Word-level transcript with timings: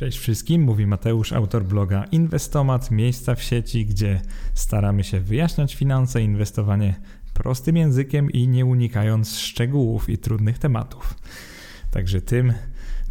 Cześć 0.00 0.18
wszystkim, 0.18 0.62
mówi 0.62 0.86
Mateusz, 0.86 1.32
autor 1.32 1.64
bloga 1.64 2.04
Inwestomat, 2.04 2.90
miejsca 2.90 3.34
w 3.34 3.42
sieci, 3.42 3.86
gdzie 3.86 4.20
staramy 4.54 5.04
się 5.04 5.20
wyjaśniać 5.20 5.74
finanse, 5.74 6.22
inwestowanie 6.22 6.94
prostym 7.34 7.76
językiem 7.76 8.30
i 8.30 8.48
nie 8.48 8.66
unikając 8.66 9.38
szczegółów 9.38 10.08
i 10.08 10.18
trudnych 10.18 10.58
tematów. 10.58 11.14
Także 11.90 12.20
tym 12.20 12.52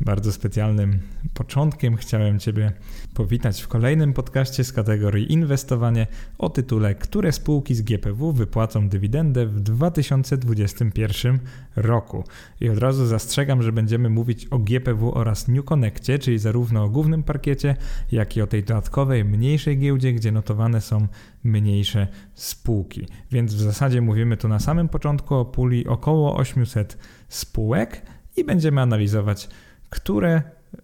bardzo 0.02 0.32
specjalnym 0.32 1.00
początkiem 1.34 1.96
chciałem 1.96 2.40
Ciebie 2.40 2.72
powitać 3.14 3.62
w 3.62 3.68
kolejnym 3.68 4.14
podcaście 4.14 4.64
z 4.64 4.74
kategorii 4.74 5.34
Inwestowanie 5.34 6.08
o 6.38 6.50
tytule 6.50 6.96
Które 6.96 7.32
spółki 7.32 7.76
z 7.76 7.82
GPW 7.82 8.34
wypłacą 8.34 8.90
dywidendę 8.90 9.46
w 9.46 9.60
2021 9.60 11.40
roku. 11.76 12.24
I 12.62 12.70
od 12.70 12.78
razu 12.78 13.06
zastrzegam, 13.06 13.64
że 13.64 13.72
będziemy 13.72 14.10
mówić 14.10 14.46
o 14.46 14.60
GPW 14.60 15.12
oraz 15.12 15.48
New 15.48 15.66
Connectie, 15.66 16.20
czyli 16.20 16.40
zarówno 16.40 16.84
o 16.84 16.90
głównym 16.90 17.24
parkiecie, 17.24 17.76
jak 18.12 18.38
i 18.38 18.42
o 18.42 18.48
tej 18.48 18.64
dodatkowej, 18.64 19.26
mniejszej 19.26 19.78
giełdzie, 19.78 20.14
gdzie 20.14 20.32
notowane 20.32 20.82
są 20.82 21.08
mniejsze 21.44 22.08
spółki. 22.34 23.08
Więc 23.32 23.54
w 23.54 23.60
zasadzie 23.60 24.02
mówimy 24.02 24.38
tu 24.38 24.48
na 24.48 24.60
samym 24.60 24.90
początku 24.90 25.36
o 25.36 25.46
puli 25.46 25.88
około 25.88 26.36
800 26.36 26.98
spółek 27.30 28.02
i 28.38 28.44
będziemy 28.44 28.82
analizować 28.82 29.50
które 29.90 30.42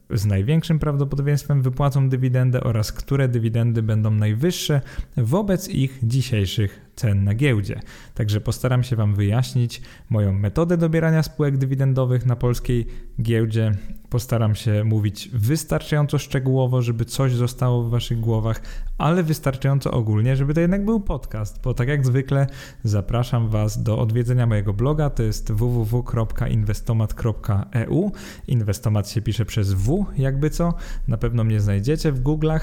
z 0.10 0.26
największym 0.26 0.80
prawdopodobieństwem 0.80 1.62
wypłacą 1.62 2.10
dywidendę 2.10 2.64
oraz 2.64 2.92
które 2.92 3.28
dywidendy 3.28 3.84
będą 3.84 4.12
najwyższe 4.12 4.82
wobec 5.18 5.70
ich 5.70 6.00
dzisiejszych 6.04 6.86
cen 6.96 7.24
na 7.24 7.34
giełdzie. 7.34 7.80
Także 8.14 8.42
postaram 8.42 8.84
się 8.84 8.96
Wam 8.96 9.16
wyjaśnić 9.16 9.82
moją 10.10 10.34
metodę 10.34 10.78
dobierania 10.78 11.24
spółek 11.24 11.58
dywidendowych 11.58 12.26
na 12.26 12.36
polskiej 12.36 12.88
giełdzie. 13.22 13.72
Postaram 14.10 14.56
się 14.56 14.84
mówić 14.84 15.30
wystarczająco 15.34 16.18
szczegółowo, 16.18 16.82
żeby 16.82 17.06
coś 17.06 17.34
zostało 17.34 17.84
w 17.84 17.90
Waszych 17.90 18.20
głowach, 18.20 18.62
ale 18.98 19.24
wystarczająco 19.24 19.92
ogólnie, 19.92 20.36
żeby 20.36 20.54
to 20.54 20.62
jednak 20.62 20.86
był 20.86 21.00
podcast, 21.00 21.62
bo 21.64 21.74
tak 21.74 21.88
jak 21.88 22.06
zwykle 22.06 22.48
zapraszam 22.84 23.50
Was 23.50 23.84
do 23.84 24.00
odwiedzenia 24.00 24.48
mojego 24.48 24.74
bloga, 24.74 25.10
to 25.10 25.24
jest 25.24 25.52
www.inwestomat.eu. 25.52 28.12
Inwestomat 28.48 29.10
się 29.10 29.22
pisze 29.22 29.46
przez 29.46 29.74
W, 29.74 29.95
jakby 30.18 30.50
co, 30.50 30.74
na 31.08 31.18
pewno 31.18 31.44
mnie 31.44 31.60
znajdziecie 31.60 32.12
w 32.12 32.24
Google'ach 32.24 32.60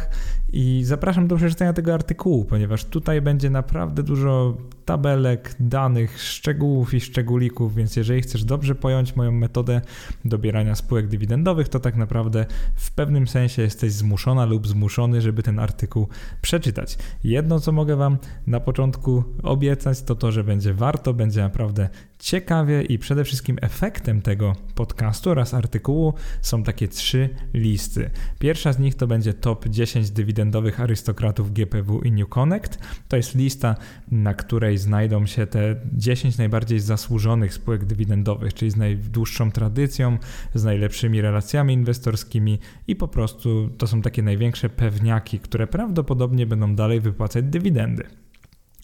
i 0.52 0.82
zapraszam 0.84 1.28
do 1.28 1.36
przeczytania 1.36 1.72
tego 1.72 1.94
artykułu, 1.94 2.44
ponieważ 2.44 2.84
tutaj 2.84 3.20
będzie 3.20 3.50
naprawdę 3.50 4.02
dużo 4.02 4.22
dużo 4.22 4.56
tabelek, 4.84 5.54
danych, 5.60 6.22
szczegółów 6.22 6.94
i 6.94 7.00
szczególików, 7.00 7.74
więc 7.74 7.96
jeżeli 7.96 8.22
chcesz 8.22 8.44
dobrze 8.44 8.74
pojąć 8.74 9.16
moją 9.16 9.32
metodę 9.32 9.80
dobierania 10.24 10.74
spółek 10.74 11.08
dywidendowych, 11.08 11.68
to 11.68 11.80
tak 11.80 11.96
naprawdę 11.96 12.46
w 12.74 12.92
pewnym 12.92 13.28
sensie 13.28 13.62
jesteś 13.62 13.92
zmuszona 13.92 14.44
lub 14.44 14.68
zmuszony, 14.68 15.20
żeby 15.20 15.42
ten 15.42 15.58
artykuł 15.58 16.08
przeczytać. 16.42 16.98
Jedno, 17.24 17.60
co 17.60 17.72
mogę 17.72 17.96
Wam 17.96 18.18
na 18.46 18.60
początku 18.60 19.24
obiecać, 19.42 20.02
to 20.02 20.14
to, 20.14 20.32
że 20.32 20.44
będzie 20.44 20.74
warto, 20.74 21.14
będzie 21.14 21.40
naprawdę 21.40 21.88
ciekawie 22.22 22.82
i 22.82 22.98
przede 22.98 23.24
wszystkim 23.24 23.58
efektem 23.60 24.22
tego 24.22 24.56
podcastu 24.74 25.30
oraz 25.30 25.54
artykułu 25.54 26.14
są 26.42 26.62
takie 26.62 26.88
trzy 26.88 27.28
listy. 27.54 28.10
Pierwsza 28.38 28.72
z 28.72 28.78
nich 28.78 28.94
to 28.94 29.06
będzie 29.06 29.34
top 29.34 29.68
10 29.68 30.10
dywidendowych 30.10 30.80
arystokratów 30.80 31.52
GPW 31.52 32.00
i 32.00 32.12
New 32.12 32.28
Connect. 32.28 32.78
To 33.08 33.16
jest 33.16 33.34
lista, 33.34 33.76
na 34.10 34.34
której 34.34 34.71
znajdą 34.78 35.26
się 35.26 35.46
te 35.46 35.76
10 35.92 36.38
najbardziej 36.38 36.80
zasłużonych 36.80 37.54
spółek 37.54 37.84
dywidendowych, 37.84 38.54
czyli 38.54 38.70
z 38.70 38.76
najdłuższą 38.76 39.50
tradycją, 39.50 40.18
z 40.54 40.64
najlepszymi 40.64 41.20
relacjami 41.20 41.74
inwestorskimi 41.74 42.58
i 42.88 42.96
po 42.96 43.08
prostu 43.08 43.70
to 43.78 43.86
są 43.86 44.02
takie 44.02 44.22
największe 44.22 44.68
pewniaki, 44.68 45.38
które 45.38 45.66
prawdopodobnie 45.66 46.46
będą 46.46 46.74
dalej 46.74 47.00
wypłacać 47.00 47.44
dywidendy 47.44 48.21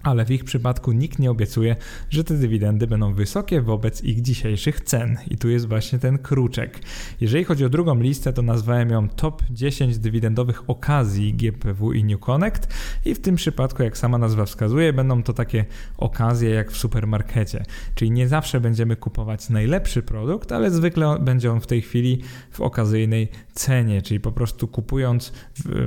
ale 0.02 0.24
w 0.24 0.30
ich 0.30 0.44
przypadku 0.44 0.92
nikt 0.92 1.18
nie 1.18 1.30
obiecuje, 1.30 1.76
że 2.10 2.24
te 2.24 2.34
dywidendy 2.34 2.86
będą 2.86 3.14
wysokie 3.14 3.60
wobec 3.60 4.04
ich 4.04 4.22
dzisiejszych 4.22 4.80
cen. 4.80 5.16
I 5.30 5.38
tu 5.38 5.48
jest 5.48 5.68
właśnie 5.68 5.98
ten 5.98 6.18
kruczek. 6.18 6.80
Jeżeli 7.20 7.44
chodzi 7.44 7.64
o 7.64 7.68
drugą 7.68 8.00
listę, 8.00 8.32
to 8.32 8.42
nazwałem 8.42 8.90
ją 8.90 9.08
top 9.08 9.42
10 9.50 9.98
dywidendowych 9.98 10.70
okazji 10.70 11.34
GPW 11.34 11.92
i 11.92 12.04
New 12.04 12.20
Connect 12.20 12.74
i 13.04 13.14
w 13.14 13.20
tym 13.20 13.36
przypadku, 13.36 13.82
jak 13.82 13.98
sama 13.98 14.18
nazwa 14.18 14.44
wskazuje, 14.44 14.92
będą 14.92 15.22
to 15.22 15.32
takie 15.32 15.64
okazje 15.96 16.50
jak 16.50 16.70
w 16.70 16.76
supermarkecie. 16.76 17.64
Czyli 17.94 18.10
nie 18.10 18.28
zawsze 18.28 18.60
będziemy 18.60 18.96
kupować 18.96 19.50
najlepszy 19.50 20.02
produkt, 20.02 20.52
ale 20.52 20.70
zwykle 20.70 21.18
będzie 21.20 21.52
on 21.52 21.60
w 21.60 21.66
tej 21.66 21.82
chwili 21.82 22.22
w 22.50 22.60
okazyjnej 22.60 23.28
cenie, 23.52 24.02
czyli 24.02 24.20
po 24.20 24.32
prostu 24.32 24.68
kupując 24.68 25.32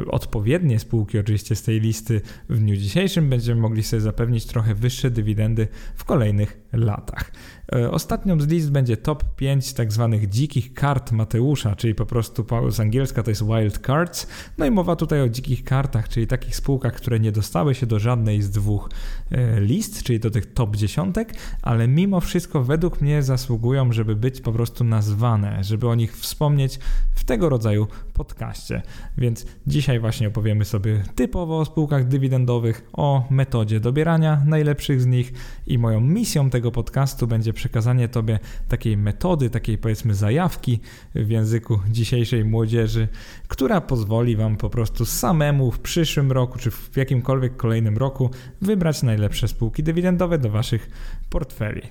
odpowiednie 0.07 0.79
spółki 0.79 1.19
oczywiście 1.19 1.55
z 1.55 1.63
tej 1.63 1.79
listy 1.79 2.21
w 2.50 2.59
dniu 2.59 2.75
dzisiejszym 2.75 3.29
będziemy 3.29 3.61
mogli 3.61 3.83
sobie 3.83 4.00
zapewnić 4.01 4.45
trochę 4.45 4.75
wyższe 4.75 5.12
dywidendy 5.12 5.67
w 5.95 6.03
kolejnych 6.03 6.60
latach. 6.73 7.31
E, 7.75 7.91
ostatnią 7.91 8.41
z 8.41 8.47
list 8.47 8.71
będzie 8.71 8.97
top 8.97 9.35
5 9.35 9.73
tak 9.73 9.91
zwanych 9.91 10.29
dzikich 10.29 10.73
kart 10.73 11.11
Mateusza, 11.11 11.75
czyli 11.75 11.95
po 11.95 12.05
prostu 12.05 12.45
z 12.69 12.79
angielska 12.79 13.23
to 13.23 13.31
jest 13.31 13.45
wild 13.45 13.85
cards. 13.85 14.27
No 14.57 14.65
i 14.65 14.71
mowa 14.71 14.95
tutaj 14.95 15.21
o 15.21 15.29
dzikich 15.29 15.63
kartach, 15.63 16.09
czyli 16.09 16.27
takich 16.27 16.55
spółkach, 16.55 16.93
które 16.93 17.19
nie 17.19 17.31
dostały 17.31 17.75
się 17.75 17.85
do 17.85 17.99
żadnej 17.99 18.41
z 18.41 18.49
dwóch 18.49 18.89
e, 19.31 19.61
list, 19.61 20.03
czyli 20.03 20.19
do 20.19 20.31
tych 20.31 20.53
top 20.53 20.75
dziesiątek, 20.75 21.33
ale 21.61 21.87
mimo 21.87 22.19
wszystko 22.19 22.63
według 22.63 23.01
mnie 23.01 23.23
zasługują, 23.23 23.91
żeby 23.91 24.15
być 24.15 24.41
po 24.41 24.51
prostu 24.51 24.83
nazwane, 24.83 25.63
żeby 25.63 25.88
o 25.88 25.95
nich 25.95 26.17
wspomnieć 26.17 26.79
w 27.15 27.23
tego 27.23 27.49
rodzaju 27.49 27.88
podcaście. 28.13 28.81
Więc 29.17 29.45
dzisiaj 29.67 29.99
właśnie 29.99 30.27
opowiemy 30.27 30.65
sobie 30.65 31.03
typowo 31.15 31.59
o 31.59 31.65
spółkach 31.65 32.07
dywidendowych, 32.07 32.89
o 32.93 33.27
metodzie 33.29 33.79
dobierania 33.79 34.41
najlepszych 34.45 35.01
z 35.01 35.05
nich 35.05 35.33
i 35.67 35.77
moją 35.77 36.01
misją 36.01 36.49
tego 36.49 36.60
podcastu 36.69 37.27
będzie 37.27 37.53
przekazanie 37.53 38.07
Tobie 38.07 38.39
takiej 38.67 38.97
metody, 38.97 39.49
takiej 39.49 39.77
powiedzmy 39.77 40.16
zajawki 40.16 40.79
w 41.16 41.29
języku 41.29 41.79
dzisiejszej 41.89 42.45
młodzieży, 42.45 43.07
która 43.47 43.81
pozwoli 43.81 44.35
Wam 44.35 44.57
po 44.57 44.69
prostu 44.69 45.05
samemu 45.05 45.71
w 45.71 45.79
przyszłym 45.79 46.31
roku 46.31 46.59
czy 46.59 46.71
w 46.71 46.97
jakimkolwiek 46.97 47.57
kolejnym 47.57 47.97
roku 47.97 48.29
wybrać 48.61 49.03
najlepsze 49.03 49.47
spółki 49.47 49.83
dywidendowe 49.83 50.38
do 50.38 50.50
Waszych 50.50 50.89
portfeli. 51.29 51.81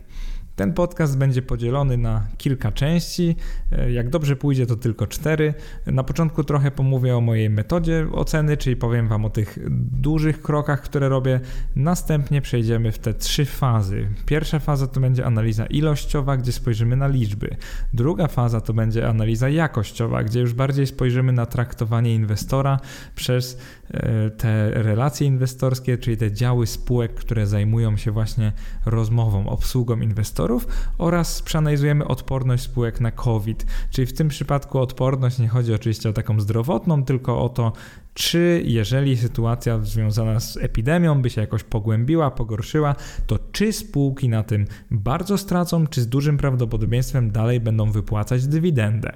Ten 0.60 0.72
podcast 0.72 1.18
będzie 1.18 1.42
podzielony 1.42 1.96
na 1.96 2.26
kilka 2.38 2.72
części. 2.72 3.36
E, 3.72 3.92
jak 3.92 4.10
dobrze 4.10 4.36
pójdzie, 4.36 4.66
to 4.66 4.76
tylko 4.76 5.06
cztery. 5.06 5.54
Na 5.86 6.04
początku 6.04 6.44
trochę 6.44 6.70
pomówię 6.70 7.16
o 7.16 7.20
mojej 7.20 7.50
metodzie 7.50 8.06
oceny, 8.12 8.56
czyli 8.56 8.76
powiem 8.76 9.08
Wam 9.08 9.24
o 9.24 9.30
tych 9.30 9.58
dużych 9.92 10.42
krokach, 10.42 10.82
które 10.82 11.08
robię. 11.08 11.40
Następnie 11.76 12.42
przejdziemy 12.42 12.92
w 12.92 12.98
te 12.98 13.14
trzy 13.14 13.44
fazy. 13.44 14.08
Pierwsza 14.26 14.58
faza 14.58 14.86
to 14.86 15.00
będzie 15.00 15.26
analiza 15.26 15.66
ilościowa, 15.66 16.36
gdzie 16.36 16.52
spojrzymy 16.52 16.96
na 16.96 17.08
liczby. 17.08 17.56
Druga 17.94 18.28
faza 18.28 18.60
to 18.60 18.72
będzie 18.72 19.08
analiza 19.08 19.48
jakościowa, 19.48 20.24
gdzie 20.24 20.40
już 20.40 20.54
bardziej 20.54 20.86
spojrzymy 20.86 21.32
na 21.32 21.46
traktowanie 21.46 22.14
inwestora 22.14 22.80
przez 23.14 23.58
e, 23.90 24.30
te 24.30 24.70
relacje 24.82 25.26
inwestorskie, 25.26 25.98
czyli 25.98 26.16
te 26.16 26.32
działy 26.32 26.66
spółek, 26.66 27.14
które 27.14 27.46
zajmują 27.46 27.96
się 27.96 28.10
właśnie 28.10 28.52
rozmową, 28.86 29.48
obsługą 29.48 30.00
inwestorów 30.00 30.49
oraz 30.98 31.42
przeanalizujemy 31.42 32.04
odporność 32.04 32.62
spółek 32.62 33.00
na 33.00 33.10
COVID. 33.10 33.66
Czyli 33.90 34.06
w 34.06 34.12
tym 34.12 34.28
przypadku 34.28 34.78
odporność 34.78 35.38
nie 35.38 35.48
chodzi 35.48 35.74
oczywiście 35.74 36.08
o 36.08 36.12
taką 36.12 36.40
zdrowotną, 36.40 37.04
tylko 37.04 37.42
o 37.42 37.48
to, 37.48 37.72
czy 38.14 38.62
jeżeli 38.64 39.16
sytuacja 39.16 39.78
związana 39.78 40.40
z 40.40 40.56
epidemią 40.56 41.22
by 41.22 41.30
się 41.30 41.40
jakoś 41.40 41.64
pogłębiła, 41.64 42.30
pogorszyła, 42.30 42.94
to 43.26 43.38
czy 43.52 43.72
spółki 43.72 44.28
na 44.28 44.42
tym 44.42 44.64
bardzo 44.90 45.38
stracą, 45.38 45.86
czy 45.86 46.02
z 46.02 46.08
dużym 46.08 46.36
prawdopodobieństwem 46.36 47.30
dalej 47.30 47.60
będą 47.60 47.92
wypłacać 47.92 48.46
dywidendę. 48.46 49.12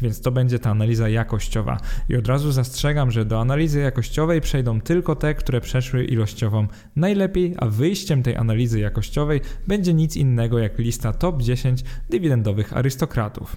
Więc 0.00 0.20
to 0.20 0.32
będzie 0.32 0.58
ta 0.58 0.70
analiza 0.70 1.08
jakościowa. 1.08 1.80
I 2.08 2.16
od 2.16 2.28
razu 2.28 2.52
zastrzegam, 2.52 3.10
że 3.10 3.24
do 3.24 3.40
analizy 3.40 3.80
jakościowej 3.80 4.40
przejdą 4.40 4.80
tylko 4.80 5.16
te, 5.16 5.34
które 5.34 5.60
przeszły 5.60 6.04
ilościową 6.04 6.66
najlepiej, 6.96 7.54
a 7.58 7.66
wyjściem 7.66 8.22
tej 8.22 8.36
analizy 8.36 8.80
jakościowej 8.80 9.40
będzie 9.66 9.94
nic 9.94 10.16
innego 10.16 10.58
jak 10.58 10.73
lista 10.78 11.12
top 11.12 11.42
10 11.42 11.84
dywidendowych 12.10 12.76
arystokratów. 12.76 13.56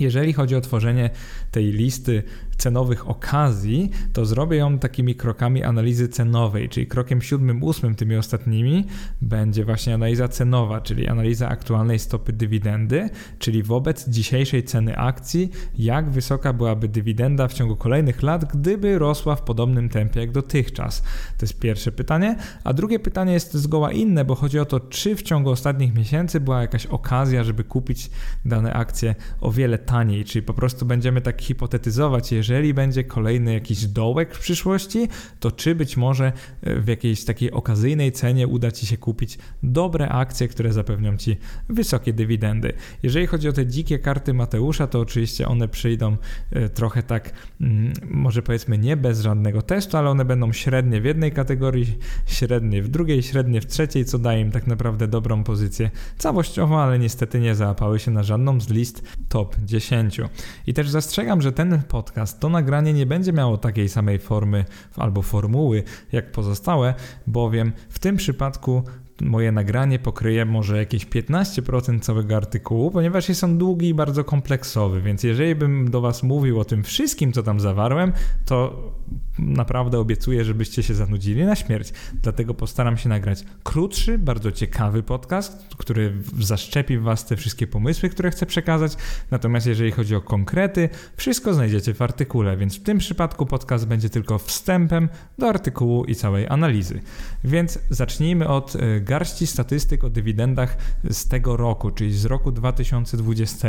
Jeżeli 0.00 0.32
chodzi 0.32 0.56
o 0.56 0.60
tworzenie 0.60 1.10
tej 1.50 1.72
listy 1.72 2.22
cenowych 2.60 3.08
okazji, 3.08 3.90
to 4.12 4.26
zrobię 4.26 4.56
ją 4.56 4.78
takimi 4.78 5.14
krokami 5.14 5.64
analizy 5.64 6.08
cenowej, 6.08 6.68
czyli 6.68 6.86
krokiem 6.86 7.22
siódmym, 7.22 7.62
ósmym, 7.62 7.94
tymi 7.94 8.16
ostatnimi, 8.16 8.84
będzie 9.22 9.64
właśnie 9.64 9.94
analiza 9.94 10.28
cenowa, 10.28 10.80
czyli 10.80 11.08
analiza 11.08 11.48
aktualnej 11.48 11.98
stopy 11.98 12.32
dywidendy, 12.32 13.10
czyli 13.38 13.62
wobec 13.62 14.08
dzisiejszej 14.08 14.64
ceny 14.64 14.96
akcji, 14.96 15.50
jak 15.78 16.10
wysoka 16.10 16.52
byłaby 16.52 16.88
dywidenda 16.88 17.48
w 17.48 17.52
ciągu 17.52 17.76
kolejnych 17.76 18.22
lat, 18.22 18.44
gdyby 18.44 18.98
rosła 18.98 19.36
w 19.36 19.42
podobnym 19.42 19.88
tempie 19.88 20.20
jak 20.20 20.32
dotychczas. 20.32 21.02
To 21.38 21.46
jest 21.46 21.58
pierwsze 21.58 21.92
pytanie. 21.92 22.36
A 22.64 22.72
drugie 22.72 22.98
pytanie 22.98 23.32
jest 23.32 23.54
zgoła 23.54 23.92
inne, 23.92 24.24
bo 24.24 24.34
chodzi 24.34 24.58
o 24.58 24.64
to, 24.64 24.80
czy 24.80 25.16
w 25.16 25.22
ciągu 25.22 25.50
ostatnich 25.50 25.94
miesięcy 25.94 26.40
była 26.40 26.60
jakaś 26.60 26.86
okazja, 26.86 27.44
żeby 27.44 27.64
kupić 27.64 28.10
dane 28.44 28.72
akcje 28.72 29.14
o 29.40 29.52
wiele 29.52 29.78
taniej, 29.78 30.24
czyli 30.24 30.42
po 30.42 30.54
prostu 30.54 30.86
będziemy 30.86 31.20
tak 31.20 31.42
hipotetyzować, 31.42 32.32
jeżeli 32.32 32.49
jeżeli 32.50 32.74
będzie 32.74 33.04
kolejny 33.04 33.52
jakiś 33.52 33.86
dołek 33.86 34.34
w 34.34 34.38
przyszłości, 34.38 35.08
to 35.40 35.52
czy 35.52 35.74
być 35.74 35.96
może 35.96 36.32
e, 36.62 36.80
w 36.80 36.88
jakiejś 36.88 37.24
takiej 37.24 37.50
okazyjnej 37.50 38.12
cenie 38.12 38.46
uda 38.48 38.70
Ci 38.70 38.86
się 38.86 38.96
kupić 38.96 39.38
dobre 39.62 40.08
akcje, 40.08 40.48
które 40.48 40.72
zapewnią 40.72 41.16
Ci 41.16 41.36
wysokie 41.68 42.12
dywidendy. 42.12 42.72
Jeżeli 43.02 43.26
chodzi 43.26 43.48
o 43.48 43.52
te 43.52 43.66
dzikie 43.66 43.98
karty 43.98 44.34
Mateusza, 44.34 44.86
to 44.86 45.00
oczywiście 45.00 45.48
one 45.48 45.68
przyjdą 45.68 46.16
e, 46.50 46.68
trochę 46.68 47.02
tak, 47.02 47.32
mm, 47.60 47.92
może 48.10 48.42
powiedzmy 48.42 48.78
nie 48.78 48.96
bez 48.96 49.20
żadnego 49.20 49.62
testu, 49.62 49.96
ale 49.96 50.10
one 50.10 50.24
będą 50.24 50.52
średnie 50.52 51.00
w 51.00 51.04
jednej 51.04 51.32
kategorii, 51.32 51.98
średnie 52.26 52.82
w 52.82 52.88
drugiej, 52.88 53.22
średnie 53.22 53.60
w 53.60 53.66
trzeciej, 53.66 54.04
co 54.04 54.18
daje 54.18 54.40
im 54.40 54.50
tak 54.50 54.66
naprawdę 54.66 55.08
dobrą 55.08 55.44
pozycję 55.44 55.90
całościowo, 56.18 56.82
ale 56.82 56.98
niestety 56.98 57.40
nie 57.40 57.54
załapały 57.54 57.98
się 57.98 58.10
na 58.10 58.22
żadną 58.22 58.60
z 58.60 58.68
list 58.68 59.02
top 59.28 59.56
10. 59.64 60.20
I 60.66 60.74
też 60.74 60.90
zastrzegam, 60.90 61.42
że 61.42 61.52
ten 61.52 61.82
podcast, 61.88 62.39
to 62.40 62.48
nagranie 62.48 62.92
nie 62.92 63.06
będzie 63.06 63.32
miało 63.32 63.58
takiej 63.58 63.88
samej 63.88 64.18
formy 64.18 64.64
albo 64.96 65.22
formuły 65.22 65.82
jak 66.12 66.32
pozostałe, 66.32 66.94
bowiem 67.26 67.72
w 67.88 67.98
tym 67.98 68.16
przypadku 68.16 68.82
moje 69.20 69.52
nagranie 69.52 69.98
pokryje 69.98 70.44
może 70.44 70.76
jakieś 70.76 71.06
15% 71.06 72.00
całego 72.00 72.36
artykułu, 72.36 72.90
ponieważ 72.90 73.28
jest 73.28 73.44
on 73.44 73.58
długi 73.58 73.88
i 73.88 73.94
bardzo 73.94 74.24
kompleksowy, 74.24 75.00
więc 75.00 75.22
jeżeli 75.22 75.54
bym 75.54 75.90
do 75.90 76.00
Was 76.00 76.22
mówił 76.22 76.60
o 76.60 76.64
tym 76.64 76.82
wszystkim, 76.82 77.32
co 77.32 77.42
tam 77.42 77.60
zawarłem, 77.60 78.12
to 78.44 78.90
naprawdę 79.38 79.98
obiecuję, 79.98 80.44
żebyście 80.44 80.82
się 80.82 80.94
zanudzili 80.94 81.44
na 81.44 81.56
śmierć. 81.56 81.92
Dlatego 82.22 82.54
postaram 82.54 82.96
się 82.96 83.08
nagrać 83.08 83.44
krótszy, 83.62 84.18
bardzo 84.18 84.52
ciekawy 84.52 85.02
podcast, 85.02 85.66
który 85.76 86.12
zaszczepi 86.38 86.98
w 86.98 87.02
Was 87.02 87.26
te 87.26 87.36
wszystkie 87.36 87.66
pomysły, 87.66 88.08
które 88.08 88.30
chcę 88.30 88.46
przekazać. 88.46 88.96
Natomiast 89.30 89.66
jeżeli 89.66 89.90
chodzi 89.90 90.14
o 90.14 90.20
konkrety, 90.20 90.88
wszystko 91.16 91.54
znajdziecie 91.54 91.94
w 91.94 92.02
artykule, 92.02 92.56
więc 92.56 92.76
w 92.76 92.82
tym 92.82 92.98
przypadku 92.98 93.46
podcast 93.46 93.86
będzie 93.86 94.10
tylko 94.10 94.38
wstępem 94.38 95.08
do 95.38 95.48
artykułu 95.48 96.04
i 96.04 96.14
całej 96.14 96.48
analizy. 96.48 97.00
Więc 97.44 97.78
zacznijmy 97.90 98.48
od 98.48 98.76
e, 98.76 99.00
garści 99.10 99.46
statystyk 99.46 100.04
o 100.04 100.10
dywidendach 100.10 100.76
z 101.10 101.28
tego 101.28 101.56
roku, 101.56 101.90
czyli 101.90 102.12
z 102.12 102.24
roku 102.24 102.52
2020. 102.52 103.68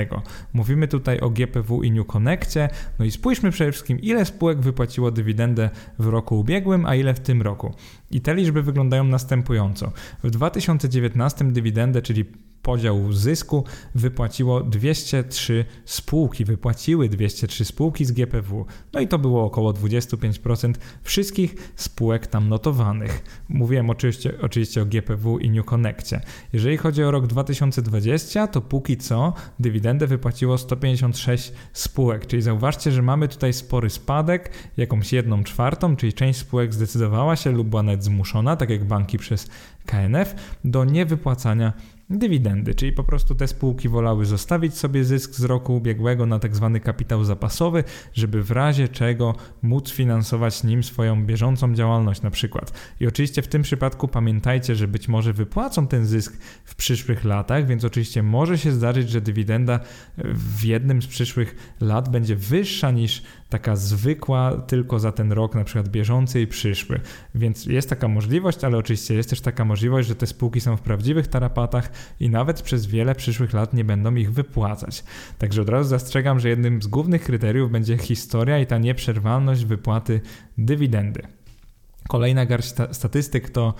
Mówimy 0.53 0.87
tutaj 0.87 1.19
o 1.19 1.29
GPW 1.29 1.83
i 1.83 1.91
New 1.91 2.07
Connectie. 2.07 2.69
No 2.99 3.05
i 3.05 3.11
spójrzmy 3.11 3.51
przede 3.51 3.71
wszystkim, 3.71 3.99
ile 3.99 4.25
spółek 4.25 4.59
wypłaciło 4.59 5.11
dywidendę 5.11 5.69
w 5.99 6.07
roku 6.07 6.39
ubiegłym, 6.39 6.85
a 6.85 6.95
ile 6.95 7.13
w 7.13 7.19
tym 7.19 7.41
roku. 7.41 7.73
I 8.11 8.21
te 8.21 8.35
liczby 8.35 8.63
wyglądają 8.63 9.03
następująco. 9.03 9.91
W 10.23 10.29
2019 10.29 11.45
dywidendę, 11.45 12.01
czyli 12.01 12.25
podział 12.61 13.13
zysku 13.13 13.63
wypłaciło 13.95 14.61
203 14.61 15.65
spółki, 15.85 16.45
wypłaciły 16.45 17.09
203 17.09 17.65
spółki 17.65 18.05
z 18.05 18.11
GPW. 18.11 18.65
No 18.93 18.99
i 18.99 19.07
to 19.07 19.19
było 19.19 19.43
około 19.43 19.73
25% 19.73 20.73
wszystkich 21.03 21.73
spółek 21.75 22.27
tam 22.27 22.49
notowanych. 22.49 23.23
Mówiłem 23.49 23.89
oczywiście, 23.89 24.33
oczywiście 24.41 24.81
o 24.81 24.85
GPW 24.85 25.39
i 25.39 25.49
New 25.49 25.65
Connectie. 25.65 26.21
Jeżeli 26.53 26.77
chodzi 26.77 27.03
o 27.03 27.11
rok 27.11 27.27
2020, 27.27 28.47
to 28.47 28.61
póki 28.61 28.97
co 28.97 29.33
dywidendę 29.59 30.07
wypłaciło 30.07 30.57
156 30.57 31.53
spółek, 31.73 32.27
czyli 32.27 32.41
zauważcie, 32.41 32.91
że 32.91 33.01
mamy 33.01 33.27
tutaj 33.27 33.53
spory 33.53 33.89
spadek, 33.89 34.51
jakąś 34.77 35.13
jedną 35.13 35.43
czwartą, 35.43 35.95
czyli 35.95 36.13
część 36.13 36.39
spółek 36.39 36.73
zdecydowała 36.73 37.35
się 37.35 37.51
lub 37.51 37.67
była 37.67 37.83
nawet 37.83 38.03
zmuszona, 38.03 38.55
tak 38.55 38.69
jak 38.69 38.85
banki 38.85 39.17
przez 39.17 39.47
KNF, 39.85 40.35
do 40.65 40.85
niewypłacania 40.85 41.73
dywidendy, 42.17 42.75
czyli 42.75 42.91
po 42.91 43.03
prostu 43.03 43.35
te 43.35 43.47
spółki 43.47 43.89
wolały 43.89 44.25
zostawić 44.25 44.77
sobie 44.77 45.03
zysk 45.03 45.33
z 45.33 45.43
roku 45.43 45.75
ubiegłego 45.75 46.25
na 46.25 46.39
tak 46.39 46.55
zwany 46.55 46.79
kapitał 46.79 47.23
zapasowy, 47.23 47.83
żeby 48.13 48.43
w 48.43 48.51
razie 48.51 48.87
czego 48.87 49.35
móc 49.61 49.91
finansować 49.91 50.63
nim 50.63 50.83
swoją 50.83 51.25
bieżącą 51.25 51.75
działalność 51.75 52.21
na 52.21 52.31
przykład. 52.31 52.73
I 52.99 53.07
oczywiście 53.07 53.41
w 53.41 53.47
tym 53.47 53.61
przypadku 53.61 54.07
pamiętajcie, 54.07 54.75
że 54.75 54.87
być 54.87 55.07
może 55.07 55.33
wypłacą 55.33 55.87
ten 55.87 56.05
zysk 56.05 56.37
w 56.63 56.75
przyszłych 56.75 57.23
latach, 57.23 57.67
więc 57.67 57.85
oczywiście 57.85 58.23
może 58.23 58.57
się 58.57 58.71
zdarzyć, 58.71 59.09
że 59.09 59.21
dywidenda 59.21 59.79
w 60.33 60.63
jednym 60.63 61.01
z 61.01 61.07
przyszłych 61.07 61.75
lat 61.81 62.09
będzie 62.09 62.35
wyższa 62.35 62.91
niż 62.91 63.23
taka 63.51 63.75
zwykła 63.75 64.57
tylko 64.67 64.99
za 64.99 65.11
ten 65.11 65.31
rok, 65.31 65.55
na 65.55 65.63
przykład 65.63 65.89
bieżący 65.89 66.41
i 66.41 66.47
przyszły. 66.47 66.99
Więc 67.35 67.65
jest 67.65 67.89
taka 67.89 68.07
możliwość, 68.07 68.63
ale 68.63 68.77
oczywiście 68.77 69.13
jest 69.13 69.29
też 69.29 69.41
taka 69.41 69.65
możliwość, 69.65 70.07
że 70.07 70.15
te 70.15 70.27
spółki 70.27 70.61
są 70.61 70.77
w 70.77 70.81
prawdziwych 70.81 71.27
tarapatach 71.27 71.91
i 72.19 72.29
nawet 72.29 72.61
przez 72.61 72.85
wiele 72.85 73.15
przyszłych 73.15 73.53
lat 73.53 73.73
nie 73.73 73.83
będą 73.83 74.15
ich 74.15 74.33
wypłacać. 74.33 75.03
Także 75.37 75.61
od 75.61 75.69
razu 75.69 75.89
zastrzegam, 75.89 76.39
że 76.39 76.49
jednym 76.49 76.81
z 76.81 76.87
głównych 76.87 77.23
kryteriów 77.23 77.71
będzie 77.71 77.97
historia 77.97 78.59
i 78.59 78.65
ta 78.65 78.77
nieprzerwalność 78.77 79.65
wypłaty 79.65 80.21
dywidendy. 80.57 81.21
Kolejna 82.07 82.45
garść 82.45 82.73
statystyk 82.91 83.49
to 83.49 83.73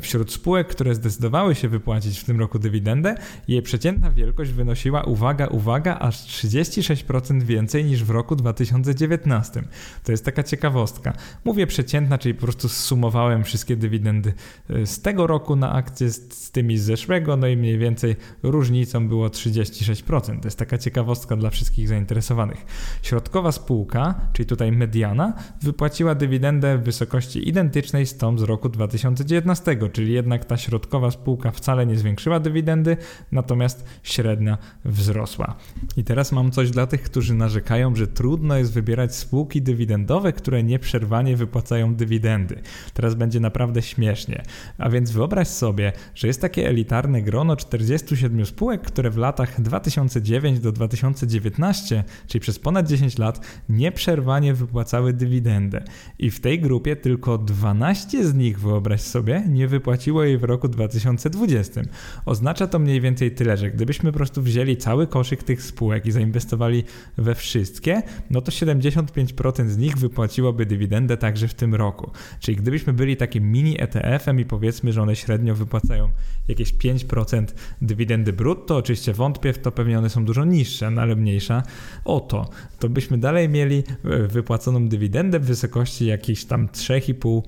wśród 0.00 0.32
spółek, 0.32 0.68
które 0.68 0.94
zdecydowały 0.94 1.54
się 1.54 1.68
wypłacić 1.68 2.20
w 2.20 2.24
tym 2.24 2.40
roku 2.40 2.58
dywidendę, 2.58 3.14
jej 3.48 3.62
przeciętna 3.62 4.10
wielkość 4.10 4.50
wynosiła, 4.50 5.02
uwaga, 5.02 5.46
uwaga, 5.46 5.98
aż 5.98 6.16
36% 6.16 7.42
więcej 7.42 7.84
niż 7.84 8.04
w 8.04 8.10
roku 8.10 8.36
2019. 8.36 9.62
To 10.04 10.12
jest 10.12 10.24
taka 10.24 10.42
ciekawostka. 10.42 11.12
Mówię 11.44 11.66
przeciętna, 11.66 12.18
czyli 12.18 12.34
po 12.34 12.40
prostu 12.40 12.68
zsumowałem 12.68 13.44
wszystkie 13.44 13.76
dywidendy 13.76 14.34
e, 14.70 14.86
z 14.86 15.02
tego 15.02 15.26
roku 15.26 15.56
na 15.56 15.72
akcje 15.72 16.10
z, 16.10 16.32
z 16.32 16.50
tymi 16.50 16.78
z 16.78 16.82
zeszłego, 16.82 17.36
no 17.36 17.46
i 17.46 17.56
mniej 17.56 17.78
więcej 17.78 18.16
różnicą 18.42 19.08
było 19.08 19.28
36%. 19.28 20.40
To 20.40 20.46
jest 20.46 20.58
taka 20.58 20.78
ciekawostka 20.78 21.36
dla 21.36 21.50
wszystkich 21.50 21.88
zainteresowanych. 21.88 22.64
Środkowa 23.02 23.52
spółka, 23.52 24.14
czyli 24.32 24.46
tutaj 24.46 24.72
mediana, 24.72 25.32
wypłaciła 25.62 26.14
dywidendę 26.14 26.78
w 26.78 26.82
wysokości 26.82 27.48
identycznej 27.48 28.06
z 28.06 28.16
tą 28.16 28.38
z 28.38 28.42
roku 28.42 28.68
2019 28.68 29.69
czyli 29.76 30.12
jednak 30.12 30.44
ta 30.44 30.56
środkowa 30.56 31.10
spółka 31.10 31.50
wcale 31.50 31.86
nie 31.86 31.96
zwiększyła 31.96 32.40
dywidendy, 32.40 32.96
natomiast 33.32 33.84
średnia 34.02 34.58
wzrosła. 34.84 35.56
I 35.96 36.04
teraz 36.04 36.32
mam 36.32 36.50
coś 36.50 36.70
dla 36.70 36.86
tych, 36.86 37.02
którzy 37.02 37.34
narzekają, 37.34 37.96
że 37.96 38.06
trudno 38.06 38.56
jest 38.56 38.72
wybierać 38.72 39.16
spółki 39.16 39.62
dywidendowe, 39.62 40.32
które 40.32 40.62
nieprzerwanie 40.62 41.36
wypłacają 41.36 41.94
dywidendy. 41.94 42.60
Teraz 42.94 43.14
będzie 43.14 43.40
naprawdę 43.40 43.82
śmiesznie. 43.82 44.42
A 44.78 44.90
więc 44.90 45.10
wyobraź 45.10 45.48
sobie, 45.48 45.92
że 46.14 46.26
jest 46.26 46.40
takie 46.40 46.68
elitarne 46.68 47.22
grono 47.22 47.56
47 47.56 48.46
spółek, 48.46 48.82
które 48.82 49.10
w 49.10 49.16
latach 49.16 49.60
2009 49.60 50.60
do 50.60 50.72
2019, 50.72 52.04
czyli 52.26 52.40
przez 52.40 52.58
ponad 52.58 52.86
10 52.86 53.18
lat, 53.18 53.46
nieprzerwanie 53.68 54.54
wypłacały 54.54 55.12
dywidendę. 55.12 55.84
I 56.18 56.30
w 56.30 56.40
tej 56.40 56.60
grupie 56.60 56.96
tylko 56.96 57.38
12 57.38 58.24
z 58.24 58.34
nich, 58.34 58.60
wyobraź 58.60 59.00
sobie, 59.00 59.44
nie 59.48 59.59
nie 59.60 59.68
wypłaciło 59.68 60.24
jej 60.24 60.38
w 60.38 60.44
roku 60.44 60.68
2020. 60.68 61.80
Oznacza 62.26 62.66
to 62.66 62.78
mniej 62.78 63.00
więcej 63.00 63.34
tyle, 63.34 63.56
że 63.56 63.70
gdybyśmy 63.70 64.12
po 64.12 64.16
prostu 64.16 64.42
wzięli 64.42 64.76
cały 64.76 65.06
koszyk 65.06 65.42
tych 65.42 65.62
spółek 65.62 66.06
i 66.06 66.12
zainwestowali 66.12 66.84
we 67.16 67.34
wszystkie, 67.34 68.02
no 68.30 68.40
to 68.40 68.52
75% 68.52 69.68
z 69.68 69.78
nich 69.78 69.98
wypłaciłoby 69.98 70.66
dywidendę 70.66 71.16
także 71.16 71.48
w 71.48 71.54
tym 71.54 71.74
roku. 71.74 72.10
Czyli 72.40 72.56
gdybyśmy 72.56 72.92
byli 72.92 73.16
takim 73.16 73.52
mini 73.52 73.82
ETF-em 73.82 74.40
i 74.40 74.44
powiedzmy, 74.44 74.92
że 74.92 75.02
one 75.02 75.16
średnio 75.16 75.54
wypłacają 75.54 76.10
jakieś 76.48 76.74
5% 76.74 77.44
dywidendy 77.82 78.32
brutto, 78.32 78.76
oczywiście 78.76 79.12
wątpię 79.12 79.52
w 79.52 79.58
to, 79.58 79.72
pewnie 79.72 79.98
one 79.98 80.10
są 80.10 80.24
dużo 80.24 80.44
niższe, 80.44 80.90
no 80.90 81.02
ale 81.02 81.16
mniejsza, 81.16 81.62
oto, 82.04 82.50
to 82.78 82.88
byśmy 82.88 83.18
dalej 83.18 83.48
mieli 83.48 83.82
e, 84.04 84.26
wypłaconą 84.26 84.88
dywidendę 84.88 85.40
w 85.40 85.44
wysokości 85.44 86.06
jakichś 86.06 86.44
tam 86.44 86.68
3,5 86.68 87.42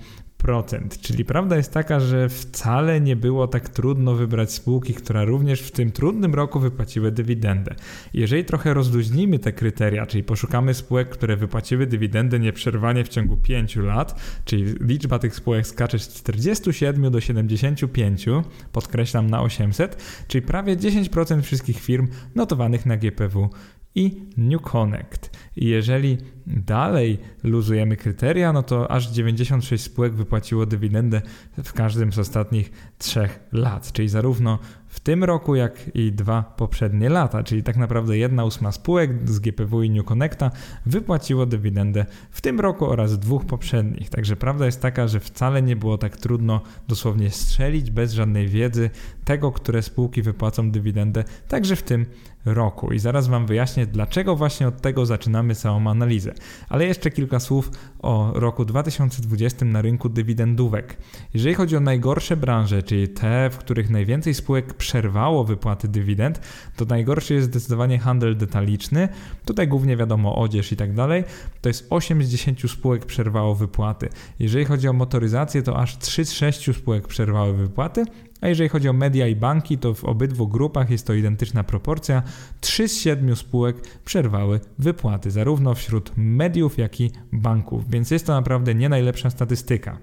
Czyli 1.01 1.25
prawda 1.25 1.57
jest 1.57 1.73
taka, 1.73 2.01
że 2.01 2.29
wcale 2.29 3.01
nie 3.01 3.17
było 3.17 3.49
tak 3.49 3.69
trudno 3.69 4.15
wybrać 4.15 4.53
spółki, 4.53 4.95
która 4.95 5.25
również 5.25 5.61
w 5.61 5.71
tym 5.71 5.93
trudnym 5.93 6.35
roku 6.35 6.61
wypłaciły 6.61 7.13
dywidendę. 7.13 7.75
Jeżeli 8.15 8.45
trochę 8.45 8.75
rozluźnimy 8.75 9.39
te 9.39 9.53
kryteria, 9.53 10.07
czyli 10.07 10.25
poszukamy 10.25 10.75
spółek, 10.75 11.09
które 11.09 11.37
wypłaciły 11.37 11.87
dywidendę 11.87 12.39
nieprzerwanie 12.39 13.05
w 13.05 13.09
ciągu 13.09 13.37
5 13.37 13.77
lat, 13.77 14.21
czyli 14.45 14.65
liczba 14.81 15.19
tych 15.19 15.35
spółek 15.35 15.67
skacze 15.67 15.99
z 15.99 16.09
47 16.15 17.11
do 17.11 17.21
75, 17.21 18.27
podkreślam 18.73 19.31
na 19.31 19.43
800, 19.43 20.25
czyli 20.29 20.43
prawie 20.43 20.77
10% 20.77 21.43
wszystkich 21.43 21.81
firm 21.81 22.09
notowanych 22.35 22.87
na 22.87 22.97
GPW 22.97 23.51
i 23.95 24.23
New 24.37 24.63
Connect. 24.63 25.31
Jeżeli 25.57 26.19
dalej 26.47 27.19
luzujemy 27.45 27.97
kryteria, 27.97 28.53
no 28.53 28.63
to 28.63 28.91
aż 28.91 29.11
96 29.11 29.85
spółek 29.85 30.15
wypłaciło 30.15 30.67
dywidendę 30.67 31.23
w 31.65 31.73
każdym 31.73 32.13
z 32.13 32.19
ostatnich 32.19 32.73
trzech 32.99 33.41
lat, 33.53 33.93
czyli 33.93 34.09
zarówno 34.09 34.59
w 34.93 35.01
tym 35.01 35.25
roku, 35.25 35.55
jak 35.55 35.91
i 35.95 36.13
dwa 36.13 36.43
poprzednie 36.43 37.09
lata, 37.09 37.43
czyli 37.43 37.63
tak 37.63 37.77
naprawdę 37.77 38.19
jedna 38.19 38.45
ósma 38.45 38.73
spółek 38.73 39.31
z 39.31 39.39
GPW 39.39 39.83
i 39.83 39.91
New 39.91 40.07
Connecta 40.07 40.51
wypłaciło 40.87 41.47
dywidendę 41.47 42.07
w 42.31 42.41
tym 42.41 42.61
roku 42.61 42.87
oraz 42.87 43.19
dwóch 43.19 43.45
poprzednich. 43.45 44.11
Także 44.11 44.37
prawda 44.37 44.67
jest 44.67 44.83
taka, 44.83 45.09
że 45.09 45.21
wcale 45.21 45.63
nie 45.63 45.77
było 45.77 45.99
tak 45.99 46.17
trudno 46.17 46.61
dosłownie 46.89 47.31
strzelić 47.31 47.91
bez 47.91 48.13
żadnej 48.13 48.49
wiedzy 48.49 48.91
tego, 49.25 49.53
które 49.53 49.83
spółki 49.83 50.23
wypłacą 50.23 50.71
dywidendę, 50.71 51.25
także 51.49 51.77
w 51.77 51.83
tym 51.83 52.07
roku. 52.45 52.93
I 52.93 52.99
zaraz 52.99 53.29
Wam 53.29 53.47
wyjaśnię, 53.47 53.87
dlaczego 53.87 54.37
właśnie 54.37 54.69
od 54.69 54.81
tego 54.81 55.07
zaczynamy 55.07 55.55
całą 55.55 55.91
analizę. 55.91 56.35
Ale 56.69 56.87
jeszcze 56.87 57.11
kilka 57.11 57.41
słów 57.41 57.71
o 57.99 58.33
roku 58.35 58.65
2020 58.65 59.65
na 59.65 59.83
rynku 59.83 60.09
dywidendówek. 60.09 60.97
Jeżeli 61.35 61.55
chodzi 61.55 61.77
o 61.77 61.81
najgorsze 61.81 62.37
branże, 62.37 62.83
czyli 62.83 63.09
te, 63.09 63.51
w 63.51 63.59
których 63.59 63.91
najwięcej 63.91 64.35
spółek 64.35 64.75
przerwało 64.75 65.45
wypłaty 65.45 65.89
dywidend, 65.89 66.41
to 66.77 66.85
najgorszy 66.85 67.35
jest 67.35 67.47
zdecydowanie 67.47 67.99
handel 67.99 68.37
detaliczny. 68.37 69.09
Tutaj 69.45 69.69
głównie 69.69 69.97
wiadomo 69.97 70.37
odzież 70.37 70.73
i 70.73 70.77
tak 70.77 70.95
dalej. 70.95 71.25
To 71.61 71.69
jest 71.69 71.87
8 71.91 72.23
z 72.23 72.29
10 72.29 72.71
spółek 72.71 73.07
przerwało 73.07 73.55
wypłaty. 73.55 74.09
Jeżeli 74.39 74.65
chodzi 74.65 74.89
o 74.89 74.93
motoryzację, 74.93 75.63
to 75.63 75.77
aż 75.77 75.99
3 75.99 76.25
z 76.25 76.33
6 76.33 76.77
spółek 76.77 77.09
przerwały 77.09 77.53
wypłaty, 77.53 78.05
a 78.43 78.49
jeżeli 78.49 78.69
chodzi 78.69 78.89
o 78.89 78.93
media 78.93 79.27
i 79.27 79.37
banki, 79.37 79.79
to 79.79 79.95
w 79.95 80.05
obydwu 80.05 80.49
grupach 80.49 80.91
jest 80.91 81.07
to 81.07 81.15
identyczna 81.15 81.65
proporcja. 81.65 82.23
3 82.61 82.89
z 82.89 83.01
7 83.01 83.37
spółek 83.37 83.77
przerwały 84.05 84.61
wypłaty, 84.79 85.31
zarówno 85.31 85.75
wśród 85.75 86.13
mediów, 86.17 86.79
jak 86.79 87.01
i 87.01 87.11
banków, 87.33 87.91
więc 87.91 88.11
jest 88.11 88.27
to 88.27 88.33
naprawdę 88.33 88.75
nie 88.75 88.89
najlepsza 88.89 89.31
statystyka. 89.31 89.99